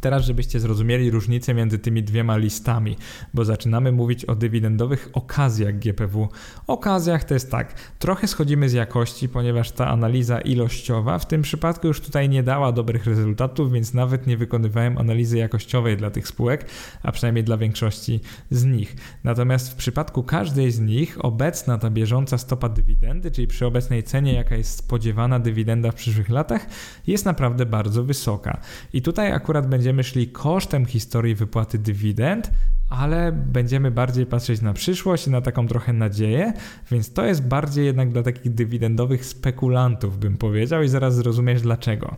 Teraz, 0.00 0.24
żebyście 0.24 0.60
zrozumieli 0.60 1.10
różnicę 1.10 1.54
między 1.54 1.78
tymi 1.78 2.02
dwiema 2.02 2.36
listami, 2.36 2.96
bo 3.34 3.44
zaczynamy 3.44 3.92
mówić 3.92 4.24
o 4.24 4.34
dywidendowych 4.34 5.10
okazjach 5.12 5.78
GPW. 5.78 6.28
Okazjach 6.66 7.24
to 7.24 7.34
jest 7.34 7.50
tak, 7.50 7.74
trochę 7.98 8.28
schodzimy 8.28 8.68
z 8.68 8.72
jakości, 8.72 9.28
ponieważ 9.28 9.70
ta 9.70 9.88
analiza 9.88 10.40
ilościowa 10.40 11.18
w 11.18 11.26
tym 11.26 11.42
przypadku 11.42 11.86
już 11.86 12.00
tutaj 12.00 12.28
nie 12.28 12.42
dała 12.42 12.72
dobrych 12.72 13.06
rezultatów, 13.06 13.72
więc 13.72 13.94
nawet 13.94 14.26
nie 14.26 14.36
wykonywałem 14.36 14.98
analizy 14.98 15.38
jakościowej 15.38 15.96
dla 15.96 16.10
tych 16.10 16.28
spółek, 16.28 16.66
a 17.02 17.12
przynajmniej 17.12 17.44
dla 17.44 17.56
większości 17.56 18.20
z 18.50 18.64
nich. 18.64 18.96
Natomiast 19.24 19.72
w 19.72 19.74
przypadku 19.74 20.22
każdej 20.22 20.70
z 20.70 20.80
nich 20.80 21.24
obecna 21.24 21.78
ta 21.78 21.90
bieżąca 21.90 22.38
stopa 22.38 22.68
dywidendy, 22.68 23.30
czyli 23.30 23.46
przy 23.46 23.66
obecnej 23.66 24.02
cenie, 24.02 24.32
jaka 24.32 24.56
jest 24.56 24.78
spodziewana 24.78 25.38
dywidenda 25.38 25.90
w 25.90 25.94
przyszłych 25.94 26.28
latach, 26.28 26.66
jest 27.06 27.24
naprawdę 27.24 27.66
bardzo 27.66 28.04
wysoka. 28.04 28.60
I 28.92 29.02
tutaj 29.02 29.32
akurat 29.32 29.68
będzie 29.68 29.79
będziemy 29.80 30.04
szli 30.04 30.28
kosztem 30.28 30.86
historii 30.86 31.34
wypłaty 31.34 31.78
dywidend, 31.78 32.50
ale 32.88 33.32
będziemy 33.32 33.90
bardziej 33.90 34.26
patrzeć 34.26 34.60
na 34.60 34.72
przyszłość 34.72 35.26
i 35.26 35.30
na 35.30 35.40
taką 35.40 35.68
trochę 35.68 35.92
nadzieję, 35.92 36.52
więc 36.90 37.12
to 37.12 37.24
jest 37.24 37.48
bardziej 37.48 37.86
jednak 37.86 38.12
dla 38.12 38.22
takich 38.22 38.54
dywidendowych 38.54 39.24
spekulantów, 39.24 40.18
bym 40.18 40.36
powiedział, 40.36 40.82
i 40.82 40.88
zaraz 40.88 41.14
zrozumiesz 41.14 41.62
dlaczego. 41.62 42.16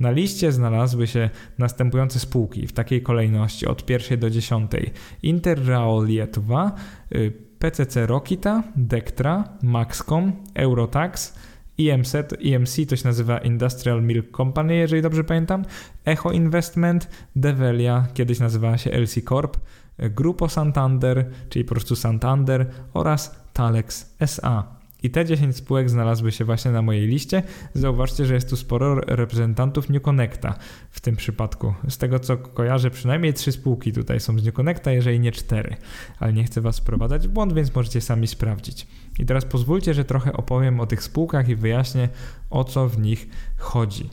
Na 0.00 0.10
liście 0.10 0.52
znalazły 0.52 1.06
się 1.06 1.30
następujące 1.58 2.18
spółki 2.18 2.66
w 2.66 2.72
takiej 2.72 3.02
kolejności 3.02 3.66
od 3.66 3.86
pierwszej 3.86 4.18
do 4.18 4.30
dziesiątej: 4.30 4.90
Interrail 5.22 6.06
Lietuva, 6.06 6.74
y, 7.14 7.32
PCC 7.58 8.06
Rokita, 8.06 8.62
Dektra, 8.76 9.44
Maxcom, 9.62 10.32
Eurotax, 10.54 11.34
EMC, 11.80 12.14
EMC 12.44 12.76
to 12.88 12.96
się 12.96 13.08
nazywa 13.08 13.38
Industrial 13.38 14.02
Milk 14.02 14.36
Company, 14.36 14.76
jeżeli 14.76 15.02
dobrze 15.02 15.24
pamiętam, 15.24 15.64
Echo 16.04 16.32
Investment, 16.32 17.08
Develia, 17.36 18.06
kiedyś 18.14 18.40
nazywała 18.40 18.78
się 18.78 18.90
LC 18.90 19.22
Corp, 19.28 19.56
Grupo 19.98 20.48
Santander, 20.48 21.30
czyli 21.48 21.64
po 21.64 21.74
prostu 21.74 21.96
Santander 21.96 22.66
oraz 22.94 23.44
Talex 23.52 24.14
SA. 24.20 24.78
I 25.02 25.10
te 25.10 25.24
10 25.24 25.56
spółek 25.56 25.90
znalazły 25.90 26.32
się 26.32 26.44
właśnie 26.44 26.70
na 26.70 26.82
mojej 26.82 27.06
liście. 27.06 27.42
Zauważcie, 27.74 28.26
że 28.26 28.34
jest 28.34 28.50
tu 28.50 28.56
sporo 28.56 28.94
reprezentantów 28.94 29.88
New 29.90 30.02
Connecta 30.02 30.54
w 30.90 31.00
tym 31.00 31.16
przypadku. 31.16 31.74
Z 31.88 31.98
tego 31.98 32.20
co 32.20 32.36
kojarzę, 32.36 32.90
przynajmniej 32.90 33.34
3 33.34 33.52
spółki 33.52 33.92
tutaj 33.92 34.20
są 34.20 34.38
z 34.38 34.44
New 34.44 34.54
Connecta, 34.54 34.92
jeżeli 34.92 35.20
nie 35.20 35.32
4. 35.32 35.76
Ale 36.18 36.32
nie 36.32 36.44
chcę 36.44 36.60
Was 36.60 36.78
wprowadzać 36.78 37.28
w 37.28 37.30
błąd, 37.30 37.52
więc 37.52 37.74
możecie 37.74 38.00
sami 38.00 38.26
sprawdzić. 38.26 38.86
I 39.18 39.26
teraz 39.26 39.44
pozwólcie, 39.44 39.94
że 39.94 40.04
trochę 40.04 40.32
opowiem 40.32 40.80
o 40.80 40.86
tych 40.86 41.02
spółkach 41.02 41.48
i 41.48 41.56
wyjaśnię, 41.56 42.08
o 42.50 42.64
co 42.64 42.88
w 42.88 42.98
nich 42.98 43.28
chodzi. 43.56 44.10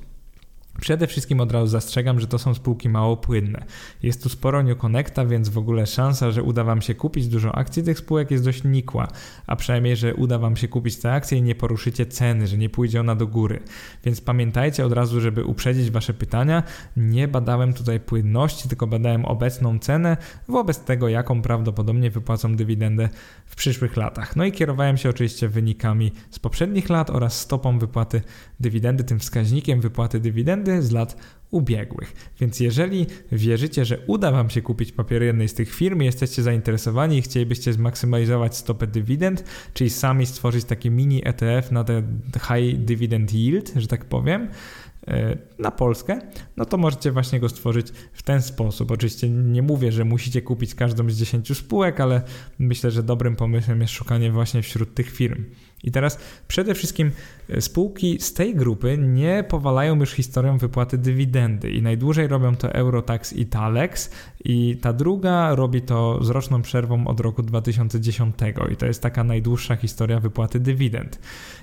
Przede 0.82 1.08
wszystkim 1.08 1.42
od 1.42 1.52
razu 1.52 1.68
zastrzegam, 1.68 2.20
że 2.20 2.28
to 2.28 2.40
są 2.40 2.54
spółki 2.54 2.90
mało 2.90 3.18
płynne. 3.18 3.66
Jest 4.04 4.24
tu 4.24 4.30
sporo 4.30 4.64
New 4.64 4.78
Connecta, 4.78 5.26
więc 5.26 5.50
w 5.50 5.58
ogóle 5.58 5.88
szansa, 5.88 6.32
że 6.32 6.44
uda 6.44 6.64
Wam 6.64 6.82
się 6.82 6.96
kupić 6.96 7.28
dużo 7.28 7.56
akcji 7.56 7.84
tych 7.84 8.00
spółek 8.00 8.32
jest 8.32 8.44
dość 8.44 8.64
nikła, 8.64 9.08
a 9.48 9.56
przynajmniej, 9.56 9.96
że 9.96 10.16
uda 10.16 10.40
Wam 10.40 10.56
się 10.56 10.68
kupić 10.68 10.98
te 10.98 11.14
akcje 11.14 11.38
i 11.38 11.42
nie 11.42 11.56
poruszycie 11.56 12.06
ceny, 12.06 12.48
że 12.48 12.58
nie 12.58 12.70
pójdzie 12.70 13.00
ona 13.00 13.16
do 13.16 13.28
góry. 13.28 13.60
Więc 14.04 14.22
pamiętajcie 14.22 14.86
od 14.86 14.94
razu, 14.94 15.22
żeby 15.22 15.44
uprzedzić 15.44 15.92
Wasze 15.92 16.14
pytania, 16.14 16.64
nie 16.98 17.28
badałem 17.28 17.74
tutaj 17.74 18.00
płynności, 18.00 18.70
tylko 18.70 18.88
badałem 18.88 19.26
obecną 19.26 19.80
cenę 19.80 20.18
wobec 20.48 20.80
tego, 20.80 21.10
jaką 21.10 21.42
prawdopodobnie 21.42 22.12
wypłacą 22.12 22.56
dywidendę 22.56 23.10
w 23.46 23.56
przyszłych 23.56 23.98
latach. 23.98 24.36
No 24.36 24.46
i 24.46 24.52
kierowałem 24.52 24.98
się 24.98 25.10
oczywiście 25.10 25.50
wynikami 25.50 26.12
z 26.32 26.40
poprzednich 26.40 26.90
lat 26.90 27.10
oraz 27.10 27.40
stopą 27.40 27.80
wypłaty 27.80 28.22
dywidendy, 28.60 29.04
tym 29.04 29.20
wskaźnikiem 29.20 29.82
wypłaty 29.82 30.20
dywidendy 30.20 30.65
z 30.82 30.92
lat 30.92 31.18
ubiegłych. 31.52 32.14
Więc 32.40 32.60
jeżeli 32.60 33.06
wierzycie, 33.32 33.86
że 33.86 34.00
uda 34.08 34.32
Wam 34.32 34.50
się 34.50 34.62
kupić 34.62 34.92
papiery 34.92 35.26
jednej 35.26 35.50
z 35.50 35.54
tych 35.54 35.74
firm, 35.74 36.02
jesteście 36.02 36.44
zainteresowani 36.44 37.18
i 37.18 37.22
chcielibyście 37.22 37.74
zmaksymalizować 37.74 38.58
stopę 38.58 38.88
dywidend, 38.88 39.44
czyli 39.74 39.90
sami 39.90 40.26
stworzyć 40.26 40.66
taki 40.66 40.92
mini 40.92 41.28
ETF 41.28 41.72
na 41.72 41.84
ten 41.84 42.22
high 42.34 42.78
dividend 42.78 43.34
yield, 43.34 43.74
że 43.76 43.88
tak 43.88 44.06
powiem, 44.06 44.50
e, 45.08 45.38
na 45.60 45.72
Polskę, 45.72 46.20
no 46.58 46.66
to 46.66 46.78
możecie 46.78 47.12
właśnie 47.12 47.40
go 47.40 47.50
stworzyć 47.50 47.88
w 48.14 48.24
ten 48.24 48.42
sposób. 48.42 48.92
Oczywiście 48.92 49.30
nie 49.30 49.62
mówię, 49.62 49.92
że 49.92 50.06
musicie 50.06 50.42
kupić 50.42 50.76
każdą 50.76 51.10
z 51.10 51.18
10 51.18 51.58
spółek, 51.58 52.00
ale 52.00 52.22
myślę, 52.60 52.92
że 52.92 53.04
dobrym 53.04 53.36
pomysłem 53.36 53.82
jest 53.82 53.94
szukanie 53.94 54.32
właśnie 54.32 54.62
wśród 54.62 54.94
tych 54.94 55.12
firm. 55.12 55.44
I 55.86 55.92
teraz 55.92 56.20
przede 56.48 56.76
wszystkim 56.76 57.12
e, 57.50 57.62
spółki 57.62 58.22
z 58.22 58.34
tej 58.34 58.56
grupy 58.56 58.98
nie 58.98 59.44
powalają 59.50 59.96
już 59.96 60.12
historią 60.12 60.58
wypłaty 60.58 60.98
dywidendy. 60.98 61.72
I 61.72 61.82
najdłużej 61.82 62.28
robią 62.28 62.56
to 62.56 62.74
Eurotax 62.74 63.34
i 63.34 63.46
Talex. 63.46 64.12
I 64.44 64.78
ta 64.82 64.94
druga 64.94 65.56
robi 65.56 65.82
to 65.82 66.24
z 66.24 66.30
roczną 66.30 66.62
przerwą 66.62 67.08
od 67.08 67.20
roku 67.20 67.44
2010 67.44 68.36
i 68.72 68.76
to 68.76 68.86
jest 68.86 69.02
taka 69.02 69.24
najdłuższa 69.24 69.76
historia 69.76 70.20
wypłaty 70.20 70.60
dywidend. 70.60 71.20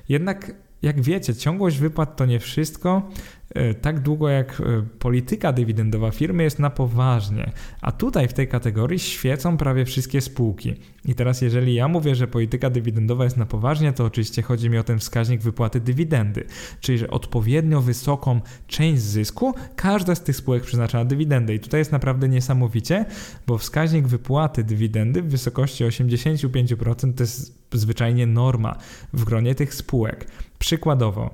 Jednak 0.09 0.53
jak 0.83 1.01
wiecie, 1.01 1.35
ciągłość 1.35 1.79
wypłat 1.79 2.17
to 2.17 2.27
nie 2.27 2.41
wszystko. 2.41 3.11
E, 3.55 3.75
tak 3.75 4.01
długo 4.01 4.29
jak 4.29 4.61
e, 4.61 4.83
polityka 4.99 5.53
dywidendowa 5.53 6.11
firmy 6.11 6.43
jest 6.43 6.59
na 6.59 6.71
poważnie, 6.71 7.53
a 7.81 7.93
tutaj 7.93 8.29
w 8.29 8.33
tej 8.33 8.49
kategorii 8.49 8.99
świecą 8.99 9.57
prawie 9.57 9.85
wszystkie 9.85 10.21
spółki. 10.21 10.75
I 11.05 11.15
teraz, 11.15 11.43
jeżeli 11.43 11.75
ja 11.75 11.89
mówię, 11.89 12.15
że 12.15 12.27
polityka 12.27 12.71
dywidendowa 12.71 13.25
jest 13.25 13.37
na 13.37 13.47
poważnie, 13.47 13.93
to 13.93 14.05
oczywiście 14.05 14.43
chodzi 14.43 14.71
mi 14.71 14.79
o 14.79 14.85
ten 14.85 14.99
wskaźnik 14.99 15.41
wypłaty 15.41 15.81
dywidendy, 15.81 16.45
czyli 16.81 16.99
że 16.99 17.11
odpowiednio 17.11 17.81
wysoką 17.81 18.41
część 18.67 19.03
zysku 19.03 19.55
każda 19.77 20.15
z 20.15 20.23
tych 20.23 20.37
spółek 20.37 20.63
przeznacza 20.63 20.99
na 20.99 21.05
dywidendę. 21.05 21.55
I 21.55 21.61
tutaj 21.61 21.81
jest 21.81 21.93
naprawdę 21.93 22.29
niesamowicie, 22.29 23.05
bo 23.47 23.59
wskaźnik 23.59 24.07
wypłaty 24.07 24.65
dywidendy 24.65 25.23
w 25.23 25.29
wysokości 25.29 25.85
85% 25.85 27.15
to 27.15 27.23
jest 27.23 27.63
zwyczajnie 27.73 28.27
norma 28.27 28.77
w 29.13 29.25
gronie 29.25 29.55
tych 29.55 29.75
spółek. 29.75 30.27
Przykładowo, 30.63 31.31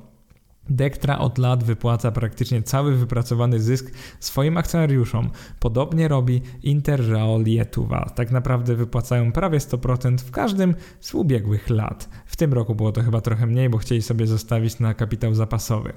Dektra 0.71 1.19
od 1.19 1.38
lat 1.38 1.64
wypłaca 1.64 2.12
praktycznie 2.12 2.62
cały 2.62 2.97
wypracowany 2.97 3.61
zysk 3.61 3.91
swoim 4.21 4.57
akcjonariuszom. 4.57 5.31
Podobnie 5.61 6.09
robi 6.09 6.43
Interrail 6.62 7.43
Lietuva. 7.45 8.11
Tak 8.14 8.31
naprawdę 8.31 8.75
wypłacają 8.75 9.33
prawie 9.33 9.59
100% 9.59 10.19
w 10.19 10.31
każdym 10.31 10.75
z 11.01 11.14
ubiegłych 11.14 11.71
lat. 11.71 12.09
W 12.27 12.37
tym 12.37 12.53
roku 12.53 12.75
było 12.75 12.93
to 12.93 13.03
chyba 13.03 13.21
trochę 13.21 13.47
mniej, 13.47 13.69
bo 13.71 13.79
chcieli 13.79 14.03
sobie 14.03 14.27
zostawić 14.27 14.79
na 14.79 14.95
kapitał 14.95 15.35
zapasowy. 15.35 15.93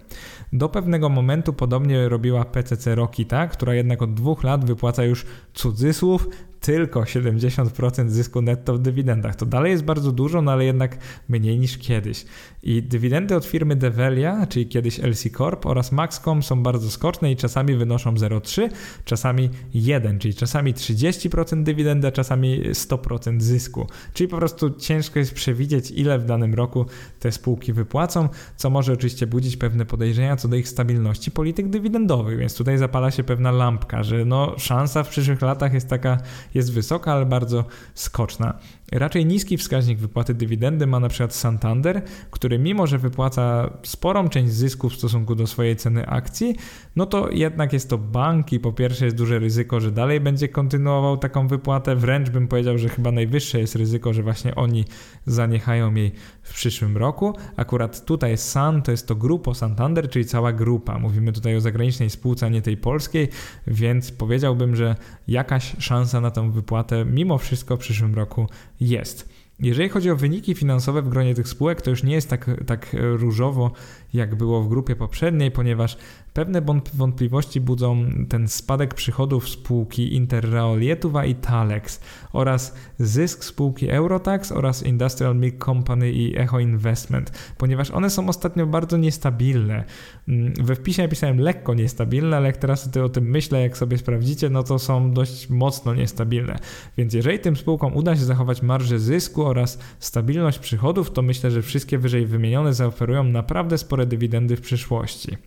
Do 0.53 0.69
pewnego 0.69 1.09
momentu 1.09 1.53
podobnie 1.53 2.09
robiła 2.09 2.45
PCC 2.45 2.95
Rokita, 2.95 3.47
która 3.47 3.73
jednak 3.73 4.01
od 4.01 4.13
dwóch 4.13 4.43
lat 4.43 4.65
wypłaca 4.65 5.03
już 5.03 5.25
cudzysłów 5.53 6.27
tylko 6.61 7.01
70% 7.01 8.09
zysku 8.09 8.41
netto 8.41 8.73
w 8.73 8.79
dywidendach. 8.79 9.35
To 9.35 9.45
dalej 9.45 9.71
jest 9.71 9.83
bardzo 9.83 10.11
dużo, 10.11 10.41
no 10.41 10.51
ale 10.51 10.65
jednak 10.65 10.97
mniej 11.29 11.59
niż 11.59 11.77
kiedyś. 11.77 12.25
I 12.63 12.83
dywidendy 12.83 13.35
od 13.35 13.45
firmy 13.45 13.75
Develia, 13.75 14.47
czyli 14.47 14.67
kiedyś 14.67 14.99
LC 14.99 15.29
Corp 15.37 15.65
oraz 15.65 15.91
Maxcom 15.91 16.43
są 16.43 16.63
bardzo 16.63 16.91
skoczne 16.91 17.31
i 17.31 17.35
czasami 17.35 17.75
wynoszą 17.75 18.13
0,3, 18.13 18.69
czasami 19.05 19.49
1, 19.73 20.19
czyli 20.19 20.33
czasami 20.33 20.73
30% 20.73 21.63
dywidendy, 21.63 22.07
a 22.07 22.11
czasami 22.11 22.61
100% 22.69 23.41
zysku. 23.41 23.87
Czyli 24.13 24.27
po 24.27 24.37
prostu 24.37 24.69
ciężko 24.69 25.19
jest 25.19 25.33
przewidzieć, 25.33 25.91
ile 25.91 26.19
w 26.19 26.25
danym 26.25 26.53
roku 26.53 26.85
te 27.19 27.31
spółki 27.31 27.73
wypłacą, 27.73 28.29
co 28.55 28.69
może 28.69 28.93
oczywiście 28.93 29.27
budzić 29.27 29.57
pewne 29.57 29.85
podejrzenia 29.85 30.35
co 30.35 30.47
do 30.47 30.55
ich 30.55 30.67
stabilności 30.67 31.31
polityk 31.31 31.69
dywidendowych, 31.69 32.37
więc 32.39 32.55
tutaj 32.55 32.77
zapala 32.77 33.11
się 33.11 33.23
pewna 33.23 33.51
lampka, 33.51 34.03
że 34.03 34.25
no 34.25 34.55
szansa 34.57 35.03
w 35.03 35.09
przyszłych 35.09 35.41
latach 35.41 35.73
jest 35.73 35.87
taka, 35.87 36.17
jest 36.53 36.73
wysoka, 36.73 37.13
ale 37.13 37.25
bardzo 37.25 37.65
skoczna. 37.93 38.53
Raczej 38.91 39.25
niski 39.25 39.57
wskaźnik 39.57 39.99
wypłaty 39.99 40.33
dywidendy 40.33 40.87
ma 40.87 40.99
na 40.99 41.09
przykład 41.09 41.35
Santander, 41.35 42.01
który 42.31 42.59
mimo, 42.59 42.87
że 42.87 42.97
wypłaca 42.97 43.69
sporą 43.83 44.29
część 44.29 44.53
zysku 44.53 44.89
w 44.89 44.95
stosunku 44.95 45.35
do 45.35 45.47
swojej 45.47 45.75
ceny 45.75 46.07
akcji, 46.07 46.55
no 46.95 47.05
to 47.05 47.29
jednak 47.29 47.73
jest 47.73 47.89
to 47.89 47.97
bank 47.97 48.53
i 48.53 48.59
po 48.59 48.73
pierwsze 48.73 49.05
jest 49.05 49.17
duże 49.17 49.39
ryzyko, 49.39 49.79
że 49.79 49.91
dalej 49.91 50.19
będzie 50.19 50.49
kontynuował 50.49 51.17
taką 51.17 51.47
wypłatę, 51.47 51.95
wręcz 51.95 52.29
bym 52.29 52.47
powiedział, 52.47 52.77
że 52.77 52.89
chyba 52.89 53.11
najwyższe 53.11 53.59
jest 53.59 53.75
ryzyko, 53.75 54.13
że 54.13 54.23
właśnie 54.23 54.55
oni 54.55 54.85
zaniechają 55.25 55.95
jej 55.95 56.11
w 56.43 56.53
przyszłym 56.53 56.97
roku. 56.97 57.35
Akurat 57.55 58.05
tutaj 58.05 58.37
San 58.37 58.81
to 58.81 58.91
jest 58.91 59.07
to 59.07 59.15
Grupo 59.15 59.53
Santander, 59.53 60.09
czyli 60.09 60.25
cała 60.25 60.53
grupa. 60.53 60.99
Mówimy 60.99 61.31
tutaj 61.31 61.55
o 61.55 61.61
zagranicznej 61.61 62.09
spółce, 62.09 62.45
a 62.45 62.49
nie 62.49 62.61
tej 62.61 62.77
polskiej, 62.77 63.29
więc 63.67 64.11
powiedziałbym, 64.11 64.75
że 64.75 64.95
jakaś 65.27 65.75
szansa 65.79 66.21
na 66.21 66.31
tą 66.31 66.51
wypłatę 66.51 67.05
mimo 67.05 67.37
wszystko 67.37 67.77
w 67.77 67.79
przyszłym 67.79 68.15
roku 68.15 68.47
jest. 68.81 69.29
Jeżeli 69.59 69.89
chodzi 69.89 70.11
o 70.11 70.15
wyniki 70.15 70.55
finansowe 70.55 71.01
w 71.01 71.09
gronie 71.09 71.35
tych 71.35 71.47
spółek, 71.47 71.81
to 71.81 71.89
już 71.89 72.03
nie 72.03 72.13
jest 72.13 72.29
tak, 72.29 72.49
tak 72.65 72.87
różowo, 72.93 73.71
jak 74.13 74.35
było 74.35 74.61
w 74.61 74.69
grupie 74.69 74.95
poprzedniej, 74.95 75.51
ponieważ 75.51 75.97
Pewne 76.33 76.61
wątpliwości 76.93 77.61
budzą 77.61 78.05
ten 78.29 78.47
spadek 78.47 78.93
przychodów 78.93 79.49
spółki 79.49 80.15
Interraolietuwa 80.15 81.25
i 81.25 81.35
Talex 81.35 81.99
oraz 82.33 82.75
zysk 82.99 83.43
spółki 83.43 83.89
Eurotax 83.89 84.51
oraz 84.51 84.83
Industrial 84.83 85.35
Milk 85.35 85.65
Company 85.65 86.11
i 86.11 86.37
Echo 86.37 86.59
Investment, 86.59 87.53
ponieważ 87.57 87.91
one 87.91 88.09
są 88.09 88.29
ostatnio 88.29 88.67
bardzo 88.67 88.97
niestabilne. 88.97 89.83
Mm, 90.27 90.53
we 90.53 90.75
wpisie 90.75 91.03
napisałem 91.03 91.39
lekko 91.39 91.73
niestabilne, 91.73 92.37
ale 92.37 92.47
jak 92.47 92.57
teraz 92.57 92.97
o 92.97 93.09
tym 93.09 93.29
myślę, 93.29 93.61
jak 93.61 93.77
sobie 93.77 93.97
sprawdzicie, 93.97 94.49
no 94.49 94.63
to 94.63 94.79
są 94.79 95.13
dość 95.13 95.49
mocno 95.49 95.95
niestabilne. 95.95 96.59
Więc 96.97 97.13
jeżeli 97.13 97.39
tym 97.39 97.55
spółkom 97.55 97.95
uda 97.95 98.15
się 98.15 98.25
zachować 98.25 98.61
marżę 98.61 98.99
zysku 98.99 99.45
oraz 99.45 99.79
stabilność 99.99 100.59
przychodów, 100.59 101.11
to 101.11 101.21
myślę, 101.21 101.51
że 101.51 101.61
wszystkie 101.61 101.97
wyżej 101.97 102.25
wymienione 102.25 102.73
zaoferują 102.73 103.23
naprawdę 103.23 103.77
spore 103.77 104.05
dywidendy 104.05 104.55
w 104.55 104.61
przyszłości. 104.61 105.37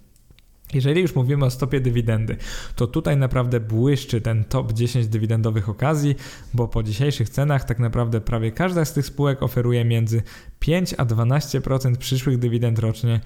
Jeżeli 0.74 1.00
już 1.00 1.14
mówimy 1.14 1.44
o 1.44 1.50
stopie 1.50 1.80
dywidendy, 1.80 2.36
to 2.76 2.86
tutaj 2.86 3.16
naprawdę 3.16 3.60
błyszczy 3.60 4.20
ten 4.20 4.44
top 4.44 4.72
10 4.72 5.08
dywidendowych 5.08 5.68
okazji, 5.68 6.14
bo 6.54 6.68
po 6.68 6.82
dzisiejszych 6.82 7.28
cenach 7.28 7.64
tak 7.64 7.78
naprawdę 7.78 8.20
prawie 8.20 8.52
każda 8.52 8.84
z 8.84 8.92
tych 8.92 9.06
spółek 9.06 9.42
oferuje 9.42 9.84
między 9.84 10.22
5 10.58 10.94
a 10.98 11.04
12% 11.04 11.96
przyszłych 11.96 12.38
dywidend 12.38 12.78
rocznie 12.78 13.20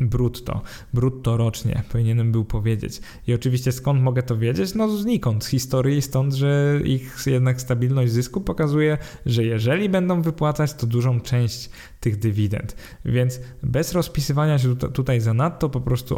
brutto. 0.00 0.62
Brutto 0.94 1.36
rocznie, 1.36 1.82
powinienem 1.92 2.32
był 2.32 2.44
powiedzieć. 2.44 3.00
I 3.26 3.34
oczywiście 3.34 3.72
skąd 3.72 4.02
mogę 4.02 4.22
to 4.22 4.36
wiedzieć? 4.36 4.74
No 4.74 4.96
znikąd, 4.96 5.44
z 5.44 5.48
historii, 5.48 6.02
stąd, 6.02 6.34
że 6.34 6.80
ich 6.84 7.16
jednak 7.26 7.60
stabilność 7.60 8.12
zysku 8.12 8.40
pokazuje, 8.40 8.98
że 9.26 9.44
jeżeli 9.44 9.88
będą 9.88 10.22
wypłacać, 10.22 10.74
to 10.74 10.86
dużą 10.86 11.20
część 11.20 11.70
tych 12.00 12.18
dywidend. 12.18 12.76
Więc 13.04 13.40
bez 13.62 13.92
rozpisywania 13.92 14.58
się 14.58 14.76
tutaj 14.76 15.20
za 15.20 15.34
nadto, 15.34 15.68
po 15.68 15.80
prostu 15.80 16.16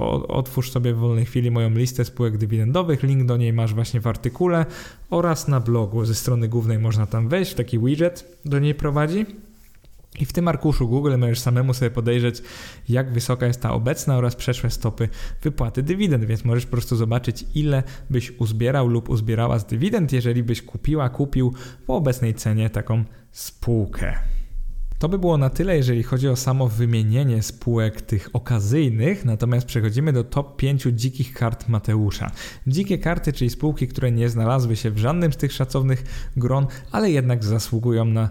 otwórz 0.50 0.70
sobie 0.70 0.94
w 0.94 0.98
wolnej 0.98 1.24
chwili 1.24 1.50
moją 1.50 1.70
listę 1.70 2.04
spółek 2.04 2.36
dywidendowych, 2.36 3.02
link 3.02 3.24
do 3.24 3.36
niej 3.36 3.52
masz 3.52 3.74
właśnie 3.74 4.00
w 4.00 4.06
artykule 4.06 4.66
oraz 5.10 5.48
na 5.48 5.60
blogu. 5.60 6.04
Ze 6.04 6.14
strony 6.14 6.48
głównej 6.48 6.78
można 6.78 7.06
tam 7.06 7.28
wejść, 7.28 7.54
taki 7.54 7.78
widget 7.78 8.38
do 8.44 8.58
niej 8.58 8.74
prowadzi. 8.74 9.26
I 10.20 10.24
w 10.24 10.32
tym 10.32 10.48
arkuszu 10.48 10.88
Google 10.88 11.18
możesz 11.18 11.40
samemu 11.40 11.74
sobie 11.74 11.90
podejrzeć, 11.90 12.42
jak 12.88 13.12
wysoka 13.12 13.46
jest 13.46 13.60
ta 13.60 13.72
obecna 13.72 14.16
oraz 14.16 14.36
przeszłe 14.36 14.70
stopy 14.70 15.08
wypłaty 15.42 15.82
dywidend, 15.82 16.24
więc 16.24 16.44
możesz 16.44 16.66
po 16.66 16.72
prostu 16.72 16.96
zobaczyć, 16.96 17.44
ile 17.54 17.82
byś 18.10 18.32
uzbierał 18.38 18.88
lub 18.88 19.08
uzbierała 19.08 19.58
z 19.58 19.66
dywidend, 19.66 20.12
jeżeli 20.12 20.42
byś 20.42 20.62
kupiła, 20.62 21.08
kupił 21.08 21.54
po 21.86 21.96
obecnej 21.96 22.34
cenie 22.34 22.70
taką 22.70 23.04
spółkę. 23.32 24.39
To 25.00 25.08
by 25.08 25.18
było 25.18 25.38
na 25.38 25.50
tyle, 25.50 25.76
jeżeli 25.76 26.02
chodzi 26.02 26.28
o 26.28 26.36
samo 26.36 26.68
wymienienie 26.68 27.42
spółek 27.42 28.00
tych 28.00 28.30
okazyjnych, 28.32 29.24
natomiast 29.24 29.66
przechodzimy 29.66 30.12
do 30.12 30.24
top 30.24 30.56
5 30.56 30.86
dzikich 30.92 31.32
kart 31.32 31.68
Mateusza. 31.68 32.30
Dzikie 32.66 32.98
karty, 32.98 33.32
czyli 33.32 33.50
spółki, 33.50 33.88
które 33.88 34.12
nie 34.12 34.28
znalazły 34.28 34.76
się 34.76 34.90
w 34.90 34.98
żadnym 34.98 35.32
z 35.32 35.36
tych 35.36 35.52
szacownych 35.52 36.30
gron, 36.36 36.66
ale 36.92 37.10
jednak 37.10 37.44
zasługują 37.44 38.04
na 38.04 38.30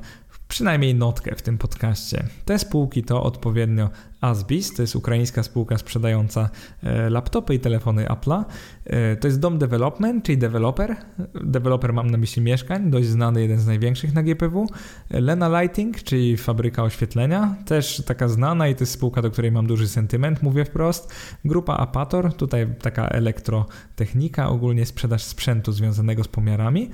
przynajmniej 0.50 0.96
notkę 0.96 1.36
w 1.36 1.42
tym 1.42 1.58
podcaście. 1.58 2.24
Te 2.46 2.60
spółki 2.60 3.04
to 3.04 3.24
odpowiednio 3.24 3.90
Asbis, 4.22 4.74
to 4.74 4.82
jest 4.82 4.96
ukraińska 4.96 5.44
spółka 5.44 5.78
sprzedająca 5.78 6.50
e, 6.84 7.10
laptopy 7.10 7.56
i 7.56 7.60
telefony 7.60 8.06
Apple'a. 8.06 8.44
E, 8.86 9.16
to 9.16 9.28
jest 9.28 9.40
Dom 9.40 9.58
Development, 9.58 10.26
czyli 10.26 10.38
developer. 10.38 10.96
Developer 11.44 11.94
mam 11.94 12.12
na 12.12 12.18
myśli 12.18 12.42
mieszkań, 12.42 12.90
dość 12.90 13.08
znany, 13.08 13.42
jeden 13.42 13.60
z 13.60 13.68
największych 13.68 14.14
na 14.14 14.24
GPW. 14.24 14.68
Lena 15.10 15.62
Lighting, 15.62 16.04
czyli 16.04 16.38
fabryka 16.38 16.84
oświetlenia, 16.84 17.56
też 17.66 18.04
taka 18.06 18.28
znana 18.28 18.68
i 18.68 18.76
to 18.76 18.84
jest 18.84 18.94
spółka, 18.94 19.22
do 19.22 19.32
której 19.32 19.52
mam 19.52 19.68
duży 19.68 19.88
sentyment, 19.88 20.44
mówię 20.44 20.66
wprost. 20.66 21.14
Grupa 21.46 21.78
Apator, 21.78 22.34
tutaj 22.34 22.68
taka 22.82 23.08
elektrotechnika, 23.08 24.50
ogólnie 24.50 24.86
sprzedaż 24.86 25.24
sprzętu 25.24 25.72
związanego 25.72 26.24
z 26.24 26.28
pomiarami 26.28 26.90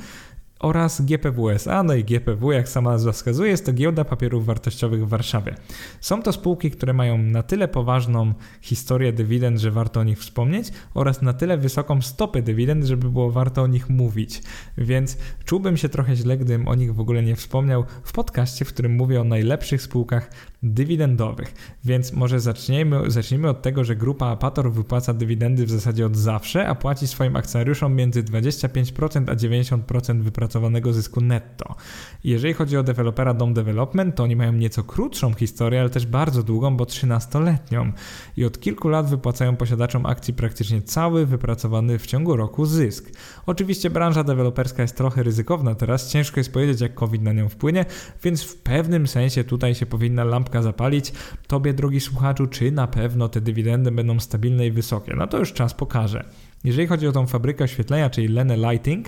oraz 0.60 1.01
GPWSA, 1.01 1.84
no 1.84 1.93
i 1.93 2.03
GPW, 2.03 2.51
jak 2.51 2.70
sama 2.70 2.91
nazwa 2.91 3.12
wskazuje, 3.12 3.51
jest 3.51 3.66
to 3.66 3.74
giełda 3.74 4.06
papierów 4.06 4.45
wartościowych 4.45 5.06
w 5.06 5.10
Warszawie. 5.10 5.56
Są 6.01 6.22
to 6.22 6.34
spółki, 6.34 6.72
które 6.72 6.93
mają 6.93 7.18
na 7.18 7.43
tyle 7.43 7.68
poważną 7.68 8.34
historię 8.62 9.14
dywidend, 9.14 9.60
że 9.60 9.72
warto 9.72 9.99
o 9.99 10.03
nich 10.03 10.20
wspomnieć 10.20 10.68
oraz 10.93 11.22
na 11.22 11.34
tyle 11.34 11.58
wysoką 11.58 12.01
stopę 12.01 12.41
dywidend, 12.41 12.86
żeby 12.86 13.12
było 13.12 13.32
warto 13.32 13.62
o 13.62 13.68
nich 13.68 13.89
mówić. 13.89 14.41
Więc 14.78 15.18
czułbym 15.45 15.78
się 15.78 15.89
trochę 15.89 16.16
źle, 16.16 16.38
gdybym 16.38 16.68
o 16.68 16.76
nich 16.76 16.95
w 16.95 16.99
ogóle 16.99 17.24
nie 17.24 17.36
wspomniał 17.36 17.86
w 18.03 18.12
podcaście, 18.12 18.66
w 18.66 18.74
którym 18.74 18.95
mówię 18.95 19.22
o 19.22 19.24
najlepszych 19.24 19.82
spółkach 19.82 20.30
dywidendowych. 20.74 21.53
Więc 21.84 22.13
może 22.13 22.39
zacznijmy, 22.39 23.11
zacznijmy 23.11 23.49
od 23.49 23.61
tego, 23.61 23.84
że 23.84 23.95
grupa 23.95 24.26
Apator 24.28 24.72
wypłaca 24.72 25.13
dywidendy 25.13 25.66
w 25.66 25.70
zasadzie 25.70 26.05
od 26.05 26.18
zawsze, 26.18 26.68
a 26.68 26.76
płaci 26.76 27.07
swoim 27.07 27.36
akcjonariuszom 27.36 27.95
między 27.95 28.24
25% 28.24 29.32
a 29.32 29.36
90% 29.36 30.22
wypracowanego 30.22 30.93
zysku 30.93 31.22
netto. 31.22 31.76
Jeżeli 32.24 32.53
chodzi 32.53 32.78
o 32.78 32.84
dewelopera 32.84 33.34
Dom 33.34 33.53
Development, 33.53 34.16
to 34.16 34.24
oni 34.24 34.36
mają 34.36 34.53
nieco 34.53 34.84
krótszą 34.84 35.34
historię, 35.34 35.80
ale 35.80 35.89
też 35.89 36.05
bardzo 36.05 36.43
długą, 36.43 36.78
bo 36.78 36.84
13-letnią. 36.84 37.91
I 38.38 38.45
od 38.45 38.59
kilku 38.59 38.89
lat 38.89 39.09
wypłacają 39.09 39.55
posiadaczom 39.55 40.05
akcji 40.05 40.34
praktycznie 40.34 40.82
cały 40.82 41.26
wypracowany 41.26 41.99
w 41.99 42.05
ciągu 42.05 42.36
roku 42.36 42.66
zysk. 42.66 43.11
Oczywiście 43.45 43.89
branża 43.89 44.24
deweloperska 44.24 44.82
jest 44.82 44.97
trochę 44.97 45.24
ryzykowna 45.24 45.76
teraz, 45.76 46.11
ciężko 46.11 46.39
jest 46.39 46.53
powiedzieć, 46.53 46.82
jak 46.82 46.93
COVID 46.93 47.22
na 47.22 47.34
nią 47.34 47.49
wpłynie, 47.49 47.86
więc 48.24 48.43
w 48.43 48.55
pewnym 48.55 49.07
sensie 49.07 49.43
tutaj 49.43 49.76
się 49.76 49.86
powinna 49.86 50.24
lampka 50.24 50.55
zapalić. 50.62 51.14
Tobie, 51.47 51.74
drogi 51.74 51.99
słuchaczu, 51.99 52.47
czy 52.47 52.72
na 52.72 52.88
pewno 52.88 53.30
te 53.30 53.41
dywidendy 53.41 53.91
będą 53.91 54.20
stabilne 54.20 54.68
i 54.68 54.72
wysokie? 54.72 55.14
No 55.18 55.28
to 55.28 55.38
już 55.38 55.53
czas 55.53 55.74
pokaże. 55.74 56.24
Jeżeli 56.64 56.88
chodzi 56.88 57.08
o 57.08 57.12
tą 57.12 57.28
fabrykę 57.28 57.64
oświetlenia, 57.64 58.10
czyli 58.10 58.28
Lene 58.28 58.58
Lighting, 58.58 59.08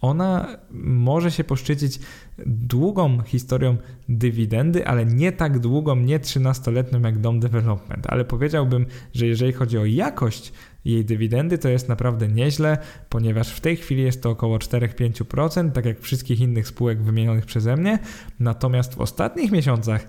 ona 0.00 0.58
może 0.70 1.30
się 1.30 1.44
poszczycić 1.44 1.98
długą 2.46 3.22
historią 3.22 3.76
dywidendy, 4.08 4.86
ale 4.86 5.06
nie 5.06 5.32
tak 5.32 5.58
długą, 5.58 5.96
nie 5.96 6.20
13-letnią 6.20 7.04
jak 7.04 7.18
Dom 7.18 7.40
Development. 7.40 8.06
Ale 8.06 8.24
powiedziałbym, 8.24 8.86
że 9.14 9.26
jeżeli 9.26 9.52
chodzi 9.52 9.78
o 9.78 9.84
jakość 9.84 10.52
jej 10.84 11.04
dywidendy, 11.04 11.58
to 11.58 11.68
jest 11.68 11.88
naprawdę 11.88 12.28
nieźle, 12.28 12.78
ponieważ 13.08 13.48
w 13.48 13.60
tej 13.60 13.76
chwili 13.76 14.02
jest 14.02 14.22
to 14.22 14.30
około 14.30 14.58
4-5%, 14.58 15.72
tak 15.72 15.84
jak 15.84 16.00
wszystkich 16.00 16.40
innych 16.40 16.68
spółek 16.68 17.02
wymienionych 17.02 17.46
przeze 17.46 17.76
mnie. 17.76 17.98
Natomiast 18.40 18.94
w 18.94 19.00
ostatnich 19.00 19.52
miesiącach 19.52 20.06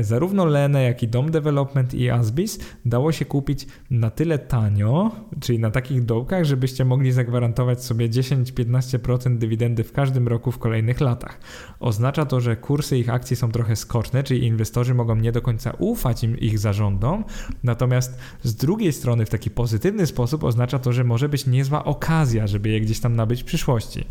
zarówno 0.00 0.44
Lene, 0.44 0.82
jak 0.82 1.02
i 1.02 1.08
Dom 1.08 1.30
Development 1.30 1.94
i 1.94 2.10
Asbis 2.10 2.58
dało 2.84 3.12
się 3.12 3.24
kupić 3.24 3.66
na 3.90 4.10
tyle 4.10 4.38
tanio, 4.38 5.10
czyli 5.40 5.58
na 5.58 5.70
takich 5.70 6.04
dołkach, 6.04 6.44
żebyście 6.44 6.84
mogli 6.84 7.12
zagwarantować 7.12 7.84
sobie 7.84 8.08
10-15% 8.08 9.38
dywidendy 9.38 9.84
w 9.84 9.92
każdym 9.92 10.28
roku 10.28 10.52
w 10.52 10.58
kolejnych 10.58 11.00
latach. 11.00 11.40
Oznacza 11.80 12.26
to, 12.26 12.40
że 12.40 12.56
kursy 12.56 12.98
ich 12.98 13.10
akcji 13.10 13.36
są 13.36 13.52
trochę 13.52 13.76
skoczne, 13.76 14.22
czyli 14.22 14.46
inwestorzy 14.46 14.94
mogą 14.94 15.16
nie 15.16 15.32
do 15.32 15.42
końca 15.42 15.70
ufać 15.78 16.24
im 16.24 16.38
ich 16.38 16.58
zarządom, 16.58 17.24
natomiast 17.62 18.18
z 18.42 18.54
drugiej 18.54 18.92
strony 18.92 19.26
w 19.26 19.30
taki 19.30 19.50
pozytywny 19.50 20.06
sposób 20.06 20.44
oznacza 20.44 20.78
to, 20.78 20.92
że 20.92 21.04
może 21.04 21.28
być 21.28 21.46
niezła 21.46 21.84
okazja, 21.84 22.46
żeby 22.46 22.68
je 22.68 22.80
gdzieś 22.80 23.00
tam 23.00 23.16
nabyć 23.16 23.42
w 23.42 23.44
przyszłości. 23.44 24.04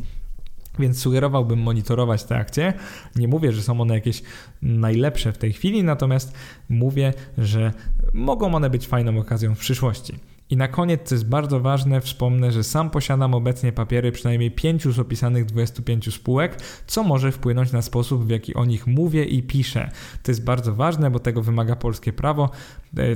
Więc 0.79 0.99
sugerowałbym 0.99 1.59
monitorować 1.59 2.23
te 2.23 2.37
akcje. 2.37 2.73
Nie 3.15 3.27
mówię, 3.27 3.51
że 3.51 3.61
są 3.61 3.81
one 3.81 3.93
jakieś 3.93 4.23
najlepsze 4.61 5.33
w 5.33 5.37
tej 5.37 5.53
chwili, 5.53 5.83
natomiast 5.83 6.33
mówię, 6.69 7.13
że 7.37 7.73
mogą 8.13 8.55
one 8.55 8.69
być 8.69 8.87
fajną 8.87 9.19
okazją 9.19 9.55
w 9.55 9.59
przyszłości. 9.59 10.13
I 10.49 10.57
na 10.57 10.67
koniec, 10.67 11.01
co 11.03 11.15
jest 11.15 11.29
bardzo 11.29 11.59
ważne, 11.59 12.01
wspomnę, 12.01 12.51
że 12.51 12.63
sam 12.63 12.89
posiadam 12.89 13.33
obecnie 13.33 13.71
papiery 13.71 14.11
przynajmniej 14.11 14.51
5 14.51 14.87
z 14.87 14.99
opisanych 14.99 15.45
25 15.45 16.13
spółek, 16.13 16.61
co 16.87 17.03
może 17.03 17.31
wpłynąć 17.31 17.71
na 17.71 17.81
sposób, 17.81 18.25
w 18.25 18.29
jaki 18.29 18.53
o 18.53 18.65
nich 18.65 18.87
mówię 18.87 19.23
i 19.23 19.43
piszę. 19.43 19.91
To 20.23 20.31
jest 20.31 20.43
bardzo 20.43 20.75
ważne, 20.75 21.11
bo 21.11 21.19
tego 21.19 21.41
wymaga 21.41 21.75
polskie 21.75 22.13
prawo, 22.13 22.49